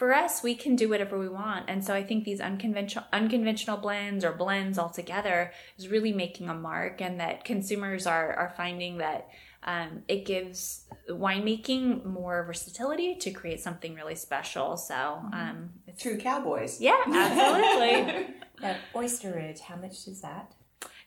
for 0.00 0.14
us, 0.14 0.42
we 0.42 0.54
can 0.54 0.76
do 0.76 0.88
whatever 0.88 1.18
we 1.18 1.28
want. 1.28 1.66
And 1.68 1.84
so 1.84 1.92
I 1.92 2.02
think 2.02 2.24
these 2.24 2.40
unconventional 2.40 3.04
unconventional 3.12 3.76
blends 3.76 4.24
or 4.24 4.32
blends 4.32 4.78
altogether 4.78 5.52
is 5.76 5.88
really 5.88 6.10
making 6.10 6.48
a 6.48 6.54
mark 6.54 7.02
and 7.02 7.20
that 7.20 7.44
consumers 7.44 8.06
are, 8.06 8.32
are 8.32 8.54
finding 8.56 8.96
that 8.96 9.28
um, 9.62 10.02
it 10.08 10.24
gives 10.24 10.86
winemaking 11.06 12.06
more 12.06 12.44
versatility 12.46 13.16
to 13.16 13.30
create 13.30 13.60
something 13.60 13.94
really 13.94 14.14
special. 14.14 14.78
So 14.78 15.20
um, 15.34 15.68
it's, 15.86 16.02
True 16.02 16.16
cowboys. 16.16 16.80
yeah, 16.80 16.96
absolutely. 17.06 18.34
Oyster 18.96 19.34
Ridge, 19.34 19.60
how 19.60 19.76
much 19.76 20.08
is 20.08 20.22
that? 20.22 20.54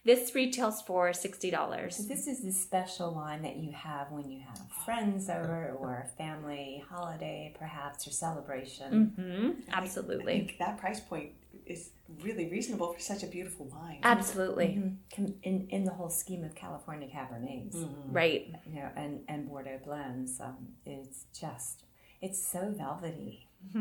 This 0.05 0.35
retails 0.35 0.81
for 0.81 1.09
$60. 1.11 2.07
This 2.07 2.27
is 2.27 2.41
the 2.41 2.51
special 2.51 3.13
wine 3.13 3.41
that 3.43 3.55
you 3.57 3.71
have 3.71 4.11
when 4.11 4.29
you 4.29 4.41
have 4.47 4.59
friends 4.85 5.29
over 5.29 5.75
or 5.79 6.05
a 6.05 6.17
family 6.17 6.83
holiday, 6.89 7.53
perhaps, 7.57 8.05
or 8.07 8.11
celebration. 8.11 9.13
hmm 9.15 9.73
I 9.73 9.77
Absolutely. 9.77 10.25
think 10.39 10.57
that 10.59 10.77
price 10.77 10.99
point 10.99 11.31
is 11.65 11.91
really 12.21 12.49
reasonable 12.49 12.91
for 12.91 12.99
such 12.99 13.23
a 13.23 13.27
beautiful 13.27 13.65
wine. 13.67 13.99
Absolutely. 14.03 14.91
Com- 15.15 15.35
In, 15.43 15.67
in 15.69 15.85
the 15.85 15.91
whole 15.91 16.09
scheme 16.09 16.43
of 16.43 16.53
California 16.55 17.07
Cabernets, 17.07 17.77
Right. 18.11 18.53
you 18.67 18.75
know, 18.75 18.89
and, 18.97 19.21
and 19.29 19.47
Bordeaux 19.47 19.79
blends, 19.85 20.41
um, 20.41 20.67
it's 20.85 21.25
just, 21.39 21.83
it's 22.21 22.45
so 22.45 22.73
velvety. 22.77 23.47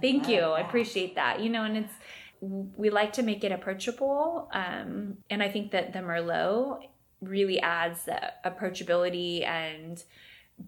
Thank 0.00 0.28
you. 0.28 0.40
I 0.40 0.60
appreciate 0.60 1.16
that. 1.16 1.40
You 1.40 1.50
know, 1.50 1.64
and 1.64 1.76
it's 1.76 1.92
we 2.40 2.90
like 2.90 3.14
to 3.14 3.22
make 3.22 3.44
it 3.44 3.52
approachable, 3.52 4.48
um, 4.52 5.18
and 5.30 5.42
I 5.42 5.48
think 5.48 5.72
that 5.72 5.92
the 5.92 6.00
Merlot 6.00 6.88
really 7.20 7.60
adds 7.60 8.04
the 8.04 8.20
approachability 8.44 9.46
and 9.46 10.02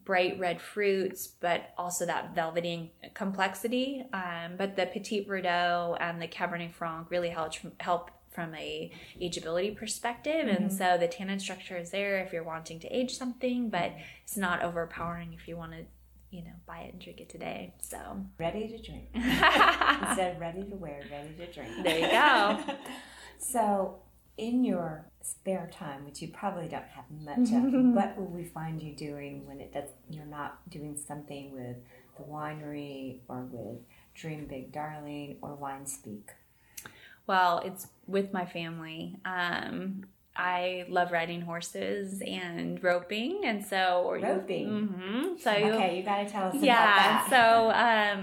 bright 0.04 0.38
red 0.38 0.60
fruits, 0.60 1.26
but 1.26 1.72
also 1.78 2.04
that 2.06 2.34
velvety 2.34 2.92
complexity. 3.14 4.04
Um, 4.12 4.56
but 4.56 4.76
the 4.76 4.86
Petit 4.86 5.26
Verdot 5.26 5.96
and 6.00 6.20
the 6.20 6.28
Cabernet 6.28 6.72
Franc 6.72 7.10
really 7.10 7.30
help 7.30 7.54
help 7.80 8.10
from 8.30 8.54
a 8.54 8.92
ageability 9.20 9.76
perspective, 9.76 10.46
and 10.46 10.72
so 10.72 10.96
the 10.98 11.08
tannin 11.08 11.40
structure 11.40 11.76
is 11.76 11.90
there 11.90 12.18
if 12.18 12.32
you're 12.32 12.44
wanting 12.44 12.78
to 12.80 12.88
age 12.88 13.16
something, 13.16 13.68
but 13.68 13.92
it's 14.22 14.36
not 14.36 14.62
overpowering 14.62 15.32
if 15.32 15.48
you 15.48 15.56
want 15.56 15.72
to. 15.72 15.78
You 16.30 16.44
know, 16.44 16.52
buy 16.66 16.80
it 16.80 16.92
and 16.92 17.00
drink 17.00 17.20
it 17.20 17.28
today. 17.30 17.74
So 17.80 17.98
Ready 18.38 18.68
to 18.68 18.78
drink. 18.82 19.08
Instead 19.14 20.34
of 20.34 20.40
ready 20.40 20.62
to 20.64 20.76
wear, 20.76 21.00
ready 21.10 21.34
to 21.38 21.52
drink. 21.52 21.70
there 21.82 21.98
you 21.98 22.08
go. 22.08 22.74
So, 23.40 24.00
in 24.36 24.64
your 24.64 25.06
spare 25.22 25.70
time, 25.72 26.04
which 26.04 26.20
you 26.20 26.28
probably 26.28 26.66
don't 26.66 26.84
have 26.88 27.04
much 27.08 27.52
of, 27.52 27.72
what 27.94 28.16
will 28.18 28.26
we 28.26 28.44
find 28.44 28.82
you 28.82 28.94
doing 28.96 29.46
when 29.46 29.60
it 29.60 29.72
does, 29.72 29.90
you're 30.10 30.24
not 30.26 30.68
doing 30.68 30.96
something 30.96 31.52
with 31.52 31.76
the 32.16 32.24
winery 32.24 33.18
or 33.28 33.42
with 33.50 33.78
Dream 34.14 34.46
Big 34.46 34.72
Darling 34.72 35.36
or 35.40 35.54
Wine 35.54 35.86
Speak? 35.86 36.30
Well, 37.28 37.60
it's 37.64 37.86
with 38.08 38.32
my 38.32 38.44
family. 38.44 39.16
Um, 39.24 40.04
I 40.38 40.86
love 40.88 41.10
riding 41.10 41.40
horses 41.40 42.22
and 42.24 42.82
roping, 42.82 43.40
and 43.44 43.66
so 43.66 44.04
or 44.06 44.18
Roping? 44.18 44.86
hmm 44.86 45.36
So 45.36 45.50
Okay, 45.50 45.98
you 45.98 46.04
got 46.04 46.22
to 46.22 46.30
tell 46.30 46.46
us 46.48 46.54
yeah. 46.54 46.76
about 46.76 46.96
that. 46.96 47.28
So 47.28 47.70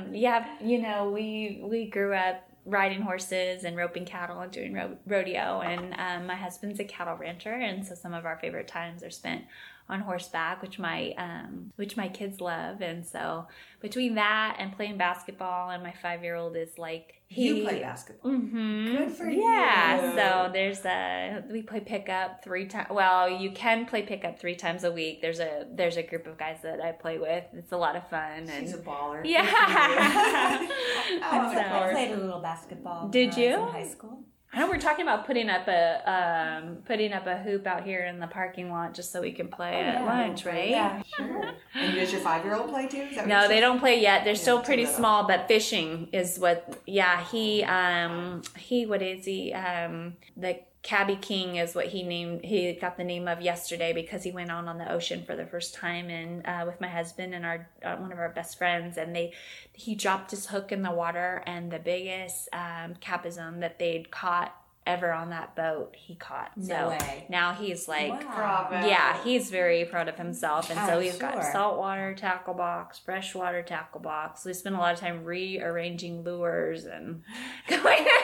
um, 0.07 0.15
yeah, 0.15 0.47
you 0.61 0.81
know, 0.81 1.09
we 1.09 1.59
we 1.61 1.89
grew 1.89 2.13
up 2.13 2.49
riding 2.65 3.01
horses 3.01 3.63
and 3.63 3.77
roping 3.77 4.05
cattle 4.05 4.39
and 4.39 4.51
doing 4.51 4.73
ro- 4.73 4.97
rodeo, 5.05 5.59
and 5.61 5.93
um, 5.99 6.25
my 6.25 6.35
husband's 6.35 6.79
a 6.79 6.85
cattle 6.85 7.17
rancher, 7.17 7.51
and 7.53 7.85
so 7.85 7.93
some 7.93 8.13
of 8.13 8.25
our 8.25 8.37
favorite 8.37 8.67
times 8.69 9.03
are 9.03 9.11
spent 9.11 9.43
on 9.89 9.99
horseback, 9.99 10.61
which 10.61 10.79
my 10.79 11.13
um, 11.17 11.71
which 11.75 11.97
my 11.97 12.07
kids 12.07 12.39
love, 12.39 12.81
and 12.81 13.05
so 13.05 13.45
between 13.81 14.15
that 14.15 14.55
and 14.57 14.73
playing 14.75 14.97
basketball, 14.97 15.69
and 15.69 15.83
my 15.83 15.93
five 16.01 16.23
year 16.23 16.35
old 16.35 16.55
is 16.55 16.77
like 16.77 17.14
he 17.27 17.47
you 17.47 17.63
play 17.63 17.79
basketball. 17.79 18.31
Mm-hmm. 18.31 18.95
Good 18.97 19.11
for 19.11 19.27
yeah, 19.29 20.09
you. 20.11 20.15
so 20.15 20.49
there's 20.53 20.85
a 20.85 21.43
we 21.51 21.61
play 21.63 21.79
pickup 21.79 22.43
three 22.43 22.67
times. 22.67 22.87
Well, 22.91 23.29
you 23.29 23.51
can 23.51 23.85
play 23.85 24.03
pickup 24.03 24.39
three 24.39 24.55
times 24.55 24.83
a 24.83 24.91
week. 24.91 25.21
There's 25.21 25.39
a 25.39 25.65
there's 25.71 25.97
a 25.97 26.03
group 26.03 26.27
of 26.27 26.37
guys 26.37 26.59
that 26.63 26.79
I 26.81 26.91
play 26.91 27.17
with. 27.17 27.43
It's 27.53 27.71
a 27.71 27.77
lot 27.77 27.95
of 27.95 28.07
fun. 28.09 28.47
And 28.49 28.67
She's 28.67 28.73
a 28.73 28.77
baller. 28.77 29.21
yeah. 29.25 29.43
I, 29.47 30.69
So- 31.53 31.59
I 31.59 31.91
played 31.91 32.11
a 32.11 32.17
little 32.17 32.41
basketball. 32.41 33.09
Did 33.09 33.29
when 33.29 33.33
I 33.33 33.37
was 33.37 33.37
you? 33.37 33.53
in 33.53 33.67
high 33.83 33.87
school? 33.87 34.19
I 34.55 34.59
know 34.59 34.69
we're 34.69 34.77
talking 34.77 35.03
about 35.03 35.25
putting 35.25 35.49
up 35.49 35.67
a 35.67 36.61
um, 36.63 36.77
putting 36.85 37.11
up 37.11 37.27
a 37.27 37.37
hoop 37.37 37.67
out 37.67 37.83
here 37.83 38.05
in 38.05 38.19
the 38.19 38.27
parking 38.27 38.71
lot 38.71 38.93
just 38.93 39.11
so 39.11 39.21
we 39.21 39.33
can 39.33 39.49
play 39.49 39.81
at 39.81 39.95
yeah. 39.95 40.05
lunch, 40.05 40.45
right? 40.45 40.69
Yeah. 40.69 41.03
Sure. 41.17 41.51
And 41.73 41.93
does 41.93 42.13
your 42.13 42.21
five 42.21 42.45
year 42.45 42.55
old 42.55 42.69
play 42.69 42.87
too? 42.87 43.05
No, 43.25 43.49
they 43.49 43.59
don't 43.59 43.79
play 43.79 43.99
yet. 44.01 44.23
They're 44.23 44.35
still 44.35 44.61
pretty 44.61 44.85
small, 44.85 45.27
but 45.27 45.49
fishing 45.49 46.07
is 46.13 46.39
what. 46.39 46.81
Yeah, 46.87 47.21
he 47.25 47.63
um 47.65 48.43
he 48.57 48.85
what 48.85 49.01
is 49.01 49.25
he 49.25 49.51
um 49.51 50.15
the 50.37 50.59
Cabby 50.85 51.15
King 51.15 51.55
is 51.55 51.73
what 51.73 51.87
he 51.87 52.03
named. 52.03 52.45
He 52.45 52.71
got 52.73 52.95
the 52.95 53.03
name 53.03 53.27
of 53.27 53.41
yesterday 53.41 53.91
because 53.91 54.21
he 54.21 54.31
went 54.31 54.51
out 54.51 54.67
on 54.67 54.77
the 54.77 54.91
ocean 54.91 55.23
for 55.25 55.35
the 55.35 55.47
first 55.47 55.73
time 55.73 56.11
and 56.11 56.45
uh, 56.45 56.63
with 56.63 56.79
my 56.79 56.87
husband 56.87 57.33
and 57.33 57.43
our 57.43 57.67
uh, 57.83 57.95
one 57.95 58.11
of 58.11 58.19
our 58.19 58.29
best 58.29 58.59
friends, 58.59 58.95
and 58.95 59.15
they 59.15 59.33
he 59.73 59.95
dropped 59.95 60.29
his 60.29 60.45
hook 60.45 60.71
in 60.71 60.83
the 60.83 60.91
water 60.91 61.41
and 61.47 61.71
the 61.71 61.79
biggest 61.79 62.49
um, 62.53 62.93
capism 63.01 63.61
that 63.61 63.79
they'd 63.79 64.11
caught 64.11 64.55
ever 64.85 65.11
on 65.11 65.31
that 65.31 65.55
boat 65.55 65.95
he 65.95 66.13
caught. 66.13 66.51
No 66.55 66.65
so 66.65 66.89
way. 66.89 67.25
now 67.29 67.53
he's 67.53 67.87
like. 67.87 68.11
Wow. 68.11 68.67
Yeah, 68.71 69.23
he's 69.23 69.49
very 69.49 69.85
proud 69.85 70.07
of 70.07 70.17
himself, 70.17 70.69
and 70.69 70.77
so 70.77 70.93
I'm 70.93 70.99
we've 70.99 71.17
got 71.17 71.33
sure. 71.33 71.51
saltwater 71.51 72.13
tackle 72.13 72.53
box, 72.53 72.99
freshwater 72.99 73.63
tackle 73.63 74.01
box. 74.01 74.45
We 74.45 74.53
spend 74.53 74.75
a 74.75 74.79
lot 74.79 74.93
of 74.93 74.99
time 74.99 75.23
rearranging 75.23 76.23
lures 76.23 76.85
and 76.85 77.23
going. 77.67 78.05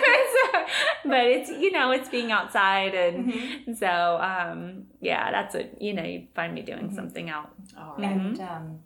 so, 0.51 0.65
but 1.09 1.25
it's 1.25 1.49
you 1.49 1.71
know 1.71 1.91
it's 1.91 2.09
being 2.09 2.31
outside, 2.31 2.93
and 2.93 3.77
so 3.77 4.19
um, 4.21 4.85
yeah, 5.01 5.31
that's 5.31 5.55
a 5.55 5.69
you 5.79 5.93
know 5.93 6.03
you 6.03 6.27
find 6.35 6.53
me 6.53 6.61
doing 6.61 6.93
something 6.93 7.29
out. 7.29 7.51
All 7.77 7.95
right. 7.97 8.11
And 8.11 8.39
um, 8.41 8.79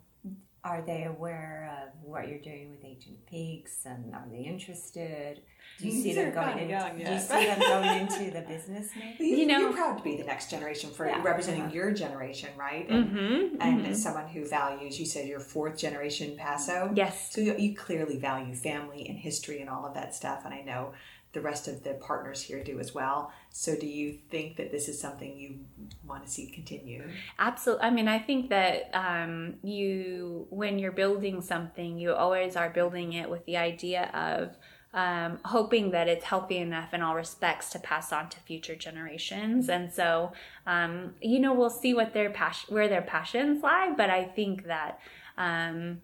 are 0.64 0.82
they 0.84 1.04
aware 1.04 1.70
of 1.84 1.92
what 2.02 2.28
you're 2.28 2.40
doing 2.40 2.70
with 2.70 2.84
Ancient 2.84 3.24
Peaks, 3.26 3.84
and 3.86 4.14
are 4.14 4.26
they 4.30 4.38
interested? 4.42 5.40
Do 5.78 5.86
you 5.88 5.92
see 6.02 6.14
them 6.14 6.32
going 6.32 6.58
into? 6.58 6.70
young 6.70 6.96
Do 6.96 7.12
you 7.12 7.18
see 7.20 7.44
them 7.46 7.58
going 7.60 8.00
into 8.00 8.30
the 8.30 8.40
business? 8.48 8.88
Maybe? 8.98 9.26
You, 9.28 9.36
You 9.36 9.46
know- 9.46 9.58
you're 9.60 9.72
proud 9.74 9.98
to 9.98 10.02
be 10.02 10.16
the 10.16 10.24
next 10.24 10.50
generation 10.50 10.90
for 10.90 11.06
Yeah. 11.06 11.22
representing 11.22 11.70
your 11.70 11.92
generation, 11.92 12.48
right? 12.56 12.88
And, 12.88 13.06
Mm-hmm. 13.10 13.56
and 13.60 13.86
as 13.86 14.02
someone 14.02 14.26
who 14.26 14.46
values, 14.48 14.98
you 14.98 15.04
said 15.04 15.28
you're 15.28 15.38
fourth 15.38 15.76
generation 15.78 16.34
Paso. 16.36 16.90
Yes. 16.94 17.30
So 17.32 17.42
you, 17.42 17.54
you 17.58 17.76
clearly 17.76 18.16
value 18.16 18.54
family 18.54 19.06
and 19.08 19.18
history 19.18 19.60
and 19.60 19.68
all 19.68 19.84
of 19.84 19.92
that 19.94 20.14
stuff. 20.14 20.42
And 20.46 20.54
I 20.54 20.62
know 20.62 20.92
the 21.32 21.40
rest 21.40 21.68
of 21.68 21.84
the 21.84 21.92
partners 21.94 22.40
here 22.40 22.64
do 22.64 22.80
as 22.80 22.94
well. 22.94 23.30
So 23.50 23.76
do 23.76 23.86
you 23.86 24.18
think 24.30 24.56
that 24.56 24.70
this 24.72 24.88
is 24.88 24.98
something 24.98 25.36
you 25.36 25.58
want 26.06 26.24
to 26.24 26.30
see 26.30 26.46
continue? 26.46 27.02
Absolutely. 27.38 27.84
I 27.84 27.90
mean, 27.90 28.08
I 28.08 28.18
think 28.18 28.48
that 28.48 28.90
um, 28.94 29.56
you, 29.62 30.46
when 30.50 30.78
you're 30.78 30.92
building 30.92 31.42
something, 31.42 31.98
you 31.98 32.14
always 32.14 32.56
are 32.56 32.70
building 32.70 33.12
it 33.12 33.28
with 33.28 33.44
the 33.44 33.58
idea 33.58 34.10
of 34.14 34.56
um, 34.94 35.38
hoping 35.44 35.90
that 35.90 36.08
it's 36.08 36.24
healthy 36.24 36.56
enough 36.56 36.94
in 36.94 37.02
all 37.02 37.14
respects 37.14 37.68
to 37.70 37.78
pass 37.78 38.14
on 38.14 38.30
to 38.30 38.40
future 38.40 38.74
generations. 38.74 39.68
And 39.68 39.92
so, 39.92 40.32
um, 40.66 41.16
you 41.20 41.38
know, 41.38 41.52
we'll 41.52 41.68
see 41.68 41.92
what 41.92 42.14
their 42.14 42.30
passion, 42.30 42.74
where 42.74 42.88
their 42.88 43.02
passions 43.02 43.62
lie. 43.62 43.92
But 43.94 44.08
I 44.08 44.24
think 44.24 44.64
that. 44.64 45.00
Um, 45.38 46.00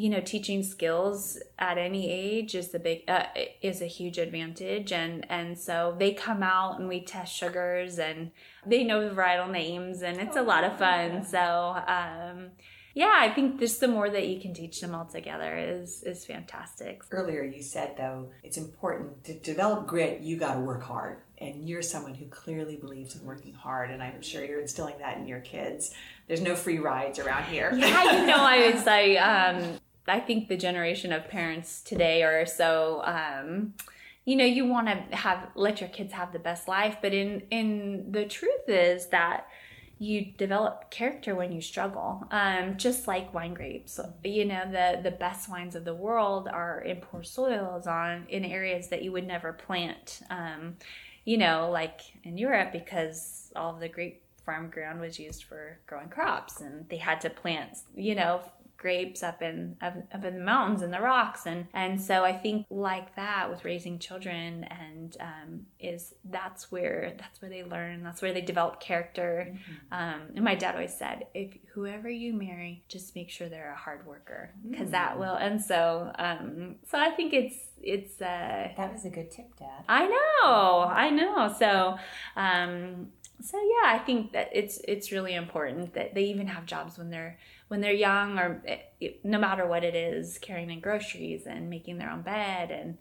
you 0.00 0.08
know 0.08 0.20
teaching 0.20 0.62
skills 0.62 1.38
at 1.58 1.76
any 1.76 2.10
age 2.10 2.54
is 2.54 2.68
the 2.70 2.78
big 2.78 3.02
uh, 3.06 3.24
is 3.60 3.82
a 3.82 3.86
huge 3.86 4.16
advantage 4.16 4.92
and 4.92 5.26
and 5.30 5.58
so 5.58 5.94
they 5.98 6.12
come 6.12 6.42
out 6.42 6.78
and 6.78 6.88
we 6.88 7.00
test 7.02 7.36
sugars 7.36 7.98
and 7.98 8.30
they 8.64 8.82
know 8.82 9.06
the 9.06 9.14
varietal 9.14 9.50
names 9.50 10.00
and 10.02 10.18
it's 10.18 10.36
a 10.36 10.42
lot 10.42 10.64
of 10.64 10.78
fun 10.78 11.22
so 11.22 11.76
um 11.86 12.48
yeah 12.94 13.16
i 13.18 13.30
think 13.30 13.60
just 13.60 13.78
the 13.80 13.88
more 13.88 14.08
that 14.08 14.26
you 14.26 14.40
can 14.40 14.54
teach 14.54 14.80
them 14.80 14.94
all 14.94 15.04
together 15.04 15.54
is 15.58 16.02
is 16.04 16.24
fantastic 16.24 17.02
Earlier, 17.10 17.44
you 17.44 17.62
said 17.62 17.94
though 17.98 18.30
it's 18.42 18.56
important 18.56 19.24
to 19.24 19.34
develop 19.34 19.86
grit. 19.86 20.20
You 20.22 20.36
got 20.38 20.54
to 20.54 20.60
work 20.60 20.82
hard, 20.82 21.18
and 21.38 21.68
you're 21.68 21.82
someone 21.82 22.14
who 22.14 22.26
clearly 22.26 22.76
believes 22.76 23.16
in 23.16 23.24
working 23.26 23.52
hard, 23.52 23.90
and 23.90 24.02
I'm 24.02 24.22
sure 24.22 24.44
you're 24.44 24.60
instilling 24.60 24.98
that 24.98 25.18
in 25.18 25.26
your 25.26 25.40
kids. 25.40 25.92
There's 26.28 26.40
no 26.40 26.54
free 26.54 26.78
rides 26.78 27.18
around 27.18 27.44
here. 27.44 27.72
yeah, 27.74 28.20
you 28.20 28.26
know, 28.26 28.38
I 28.38 28.66
would 28.72 28.84
say 28.84 29.16
um, 29.18 29.78
I 30.06 30.20
think 30.20 30.48
the 30.48 30.56
generation 30.56 31.12
of 31.12 31.28
parents 31.28 31.82
today 31.82 32.22
are 32.22 32.46
so, 32.46 33.02
um, 33.04 33.74
you 34.24 34.36
know, 34.36 34.44
you 34.44 34.66
want 34.66 34.86
to 34.88 35.16
have 35.16 35.48
let 35.54 35.80
your 35.80 35.90
kids 35.90 36.12
have 36.12 36.32
the 36.32 36.38
best 36.38 36.68
life, 36.68 36.98
but 37.02 37.12
in 37.12 37.42
in 37.50 38.12
the 38.12 38.24
truth 38.24 38.68
is 38.68 39.08
that 39.08 39.46
you 39.98 40.32
develop 40.38 40.90
character 40.90 41.34
when 41.34 41.52
you 41.52 41.60
struggle. 41.60 42.26
Um, 42.30 42.78
just 42.78 43.06
like 43.06 43.34
wine 43.34 43.52
grapes, 43.52 44.00
you 44.24 44.46
know, 44.46 44.64
the 44.70 45.00
the 45.02 45.10
best 45.10 45.48
wines 45.48 45.76
of 45.76 45.84
the 45.84 45.94
world 45.94 46.48
are 46.48 46.80
in 46.80 46.96
poor 46.96 47.22
soils 47.22 47.86
on 47.86 48.26
in 48.28 48.44
areas 48.44 48.88
that 48.88 49.02
you 49.02 49.12
would 49.12 49.26
never 49.26 49.52
plant. 49.52 50.20
Um, 50.30 50.76
you 51.24 51.36
know, 51.36 51.70
like 51.70 52.00
in 52.24 52.38
Europe, 52.38 52.72
because 52.72 53.52
all 53.54 53.74
the 53.74 53.88
grape 53.88 54.22
farm 54.44 54.70
ground 54.70 55.00
was 55.00 55.18
used 55.18 55.44
for 55.44 55.78
growing 55.86 56.08
crops, 56.08 56.60
and 56.60 56.88
they 56.88 56.96
had 56.96 57.20
to 57.20 57.30
plant, 57.30 57.78
you 57.94 58.14
know, 58.14 58.40
grapes 58.80 59.22
up 59.22 59.42
in 59.42 59.76
up, 59.82 59.94
up 60.14 60.24
in 60.24 60.34
the 60.38 60.44
mountains 60.52 60.80
and 60.82 60.92
the 60.92 61.00
rocks, 61.00 61.46
and 61.46 61.66
and 61.74 62.00
so 62.00 62.24
I 62.24 62.32
think 62.32 62.66
like 62.70 63.14
that 63.16 63.50
with 63.50 63.64
raising 63.64 63.98
children, 63.98 64.64
and 64.64 65.16
um, 65.20 65.66
is 65.78 66.14
that's 66.24 66.72
where 66.72 67.12
that's 67.18 67.42
where 67.42 67.50
they 67.50 67.62
learn, 67.62 68.02
that's 68.02 68.22
where 68.22 68.32
they 68.32 68.40
develop 68.40 68.80
character. 68.80 69.54
Um, 69.92 70.20
and 70.34 70.44
my 70.44 70.54
dad 70.54 70.74
always 70.74 70.96
said, 70.96 71.26
if 71.34 71.50
whoever 71.74 72.08
you 72.08 72.32
marry, 72.32 72.82
just 72.88 73.14
make 73.14 73.30
sure 73.30 73.48
they're 73.48 73.72
a 73.72 73.76
hard 73.76 74.06
worker, 74.06 74.50
because 74.68 74.90
that 74.90 75.18
will. 75.18 75.34
And 75.34 75.60
so, 75.62 76.10
um, 76.18 76.76
so 76.90 76.98
I 76.98 77.10
think 77.10 77.34
it's 77.34 77.58
it's 77.82 78.20
uh, 78.22 78.68
That 78.76 78.92
was 78.92 79.04
a 79.04 79.10
good 79.10 79.30
tip, 79.30 79.56
Dad. 79.58 79.84
I 79.88 80.06
know, 80.06 80.84
I 81.04 81.10
know. 81.10 81.54
So, 81.58 81.96
um, 82.36 83.08
so 83.42 83.56
yeah, 83.58 83.94
I 83.94 83.98
think 83.98 84.32
that 84.32 84.48
it's 84.52 84.80
it's 84.86 85.12
really 85.12 85.34
important 85.34 85.94
that 85.94 86.14
they 86.14 86.24
even 86.24 86.46
have 86.46 86.64
jobs 86.66 86.98
when 86.98 87.10
they're 87.10 87.38
when 87.70 87.80
they're 87.80 87.92
young, 87.92 88.36
or 88.36 88.60
eh, 88.66 89.10
no 89.22 89.38
matter 89.38 89.64
what 89.64 89.84
it 89.84 89.94
is, 89.94 90.38
carrying 90.38 90.70
in 90.70 90.80
groceries 90.80 91.46
and 91.46 91.70
making 91.70 91.98
their 91.98 92.10
own 92.10 92.22
bed, 92.22 92.72
and 92.72 92.98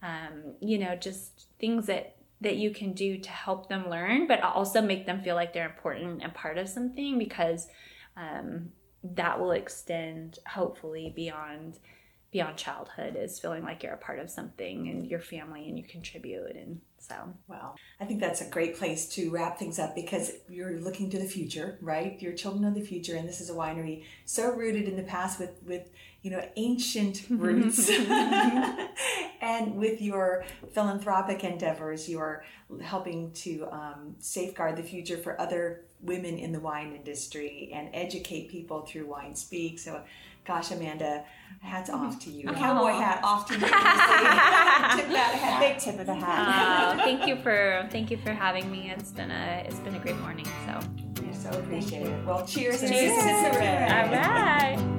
um, 0.00 0.54
you 0.60 0.78
know, 0.78 0.94
just 0.94 1.48
things 1.58 1.86
that 1.86 2.14
that 2.40 2.56
you 2.56 2.70
can 2.70 2.92
do 2.92 3.18
to 3.18 3.30
help 3.30 3.68
them 3.68 3.90
learn, 3.90 4.28
but 4.28 4.40
also 4.40 4.80
make 4.80 5.06
them 5.06 5.22
feel 5.22 5.34
like 5.34 5.52
they're 5.52 5.66
important 5.66 6.22
and 6.22 6.32
part 6.34 6.56
of 6.56 6.68
something 6.68 7.18
because 7.18 7.66
um, 8.16 8.70
that 9.02 9.40
will 9.40 9.50
extend 9.50 10.38
hopefully 10.46 11.12
beyond 11.16 11.80
beyond 12.30 12.56
childhood 12.56 13.16
is 13.16 13.40
feeling 13.40 13.64
like 13.64 13.82
you're 13.82 13.92
a 13.92 13.98
part 13.98 14.20
of 14.20 14.30
something 14.30 14.88
and 14.88 15.06
your 15.06 15.20
family 15.20 15.68
and 15.68 15.76
you 15.76 15.84
contribute 15.84 16.56
and 16.56 16.80
so 17.02 17.14
Well, 17.48 17.74
I 18.00 18.04
think 18.04 18.20
that's 18.20 18.40
a 18.40 18.48
great 18.48 18.78
place 18.78 19.08
to 19.10 19.30
wrap 19.30 19.58
things 19.58 19.78
up 19.78 19.94
because 19.94 20.32
you're 20.48 20.78
looking 20.78 21.10
to 21.10 21.18
the 21.18 21.24
future, 21.26 21.78
right? 21.80 22.20
Your 22.22 22.32
children 22.32 22.64
of 22.64 22.74
the 22.74 22.80
future, 22.80 23.16
and 23.16 23.28
this 23.28 23.40
is 23.40 23.50
a 23.50 23.54
winery 23.54 24.04
so 24.24 24.52
rooted 24.52 24.88
in 24.88 24.96
the 24.96 25.02
past 25.02 25.40
with 25.40 25.50
with 25.64 25.90
you 26.22 26.30
know 26.30 26.48
ancient 26.56 27.24
roots, 27.30 27.90
and 29.40 29.74
with 29.76 30.00
your 30.00 30.44
philanthropic 30.72 31.42
endeavors, 31.42 32.08
you're 32.08 32.44
helping 32.80 33.32
to 33.32 33.66
um, 33.72 34.14
safeguard 34.20 34.76
the 34.76 34.82
future 34.82 35.18
for 35.18 35.40
other 35.40 35.84
women 36.00 36.38
in 36.38 36.52
the 36.52 36.60
wine 36.60 36.94
industry 36.94 37.70
and 37.74 37.88
educate 37.92 38.48
people 38.48 38.86
through 38.86 39.06
Wine 39.06 39.34
Speak. 39.34 39.78
So. 39.78 40.02
Gosh, 40.44 40.72
Amanda, 40.72 41.24
hats 41.60 41.88
off 41.88 42.18
to 42.24 42.30
you. 42.30 42.48
Cowboy 42.48 42.90
hat 42.92 43.20
off 43.22 43.46
to 43.46 43.54
you. 43.54 43.60
Tip 43.60 43.70
that 43.70 45.34
hat. 45.40 45.60
Big 45.60 45.78
tip 45.78 46.00
of 46.00 46.06
the 46.06 46.14
hat. 46.14 46.98
uh, 46.98 47.04
thank 47.04 47.26
you 47.26 47.36
for 47.36 47.88
thank 47.92 48.10
you 48.10 48.16
for 48.16 48.32
having 48.32 48.70
me 48.70 48.90
it's 48.90 49.12
been 49.12 49.30
a 49.30 49.64
it's 49.66 49.78
been 49.78 49.94
a 49.94 49.98
great 50.00 50.18
morning 50.18 50.46
so 50.66 50.80
You're 51.24 51.32
so 51.34 51.50
appreciated. 51.50 52.26
Well, 52.26 52.44
cheers, 52.46 52.80
to 52.80 52.88
Cheers. 52.88 53.22
Cicero. 53.22 53.52
all 53.54 54.10
right 54.10 54.98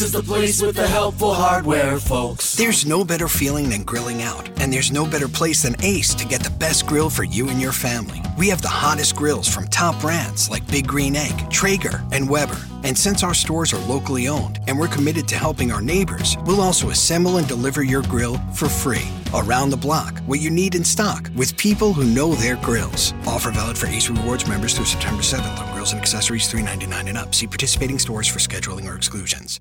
Is 0.00 0.12
the 0.12 0.22
place 0.22 0.62
with 0.62 0.76
the 0.76 0.86
helpful 0.86 1.34
hardware, 1.34 1.98
folks. 1.98 2.56
There's 2.56 2.86
no 2.86 3.04
better 3.04 3.28
feeling 3.28 3.68
than 3.68 3.82
grilling 3.82 4.22
out, 4.22 4.48
and 4.58 4.72
there's 4.72 4.90
no 4.90 5.04
better 5.04 5.28
place 5.28 5.62
than 5.62 5.76
Ace 5.84 6.14
to 6.14 6.26
get 6.26 6.42
the 6.42 6.50
best 6.52 6.86
grill 6.86 7.10
for 7.10 7.24
you 7.24 7.50
and 7.50 7.60
your 7.60 7.72
family. 7.72 8.22
We 8.38 8.48
have 8.48 8.62
the 8.62 8.68
hottest 8.68 9.14
grills 9.14 9.46
from 9.46 9.68
top 9.68 10.00
brands 10.00 10.48
like 10.48 10.66
Big 10.68 10.86
Green 10.86 11.16
Egg, 11.16 11.50
Traeger, 11.50 12.02
and 12.12 12.30
Weber. 12.30 12.56
And 12.82 12.96
since 12.96 13.22
our 13.22 13.34
stores 13.34 13.74
are 13.74 13.86
locally 13.86 14.26
owned 14.26 14.58
and 14.66 14.78
we're 14.78 14.88
committed 14.88 15.28
to 15.28 15.36
helping 15.36 15.70
our 15.70 15.82
neighbors, 15.82 16.34
we'll 16.46 16.62
also 16.62 16.88
assemble 16.88 17.36
and 17.36 17.46
deliver 17.46 17.82
your 17.82 18.02
grill 18.04 18.38
for 18.54 18.70
free. 18.70 19.08
Around 19.34 19.68
the 19.68 19.76
block, 19.76 20.18
what 20.20 20.40
you 20.40 20.50
need 20.50 20.74
in 20.74 20.82
stock, 20.82 21.30
with 21.36 21.58
people 21.58 21.92
who 21.92 22.04
know 22.04 22.34
their 22.34 22.56
grills. 22.56 23.12
Offer 23.26 23.50
valid 23.50 23.76
for 23.76 23.86
Ace 23.88 24.08
Rewards 24.08 24.48
members 24.48 24.74
through 24.74 24.86
September 24.86 25.22
7th 25.22 25.58
on 25.58 25.72
grills 25.74 25.92
and 25.92 26.00
accessories 26.00 26.50
$3.99 26.50 27.08
and 27.08 27.18
up. 27.18 27.34
See 27.34 27.46
participating 27.46 27.98
stores 27.98 28.28
for 28.28 28.38
scheduling 28.38 28.90
or 28.90 28.96
exclusions. 28.96 29.58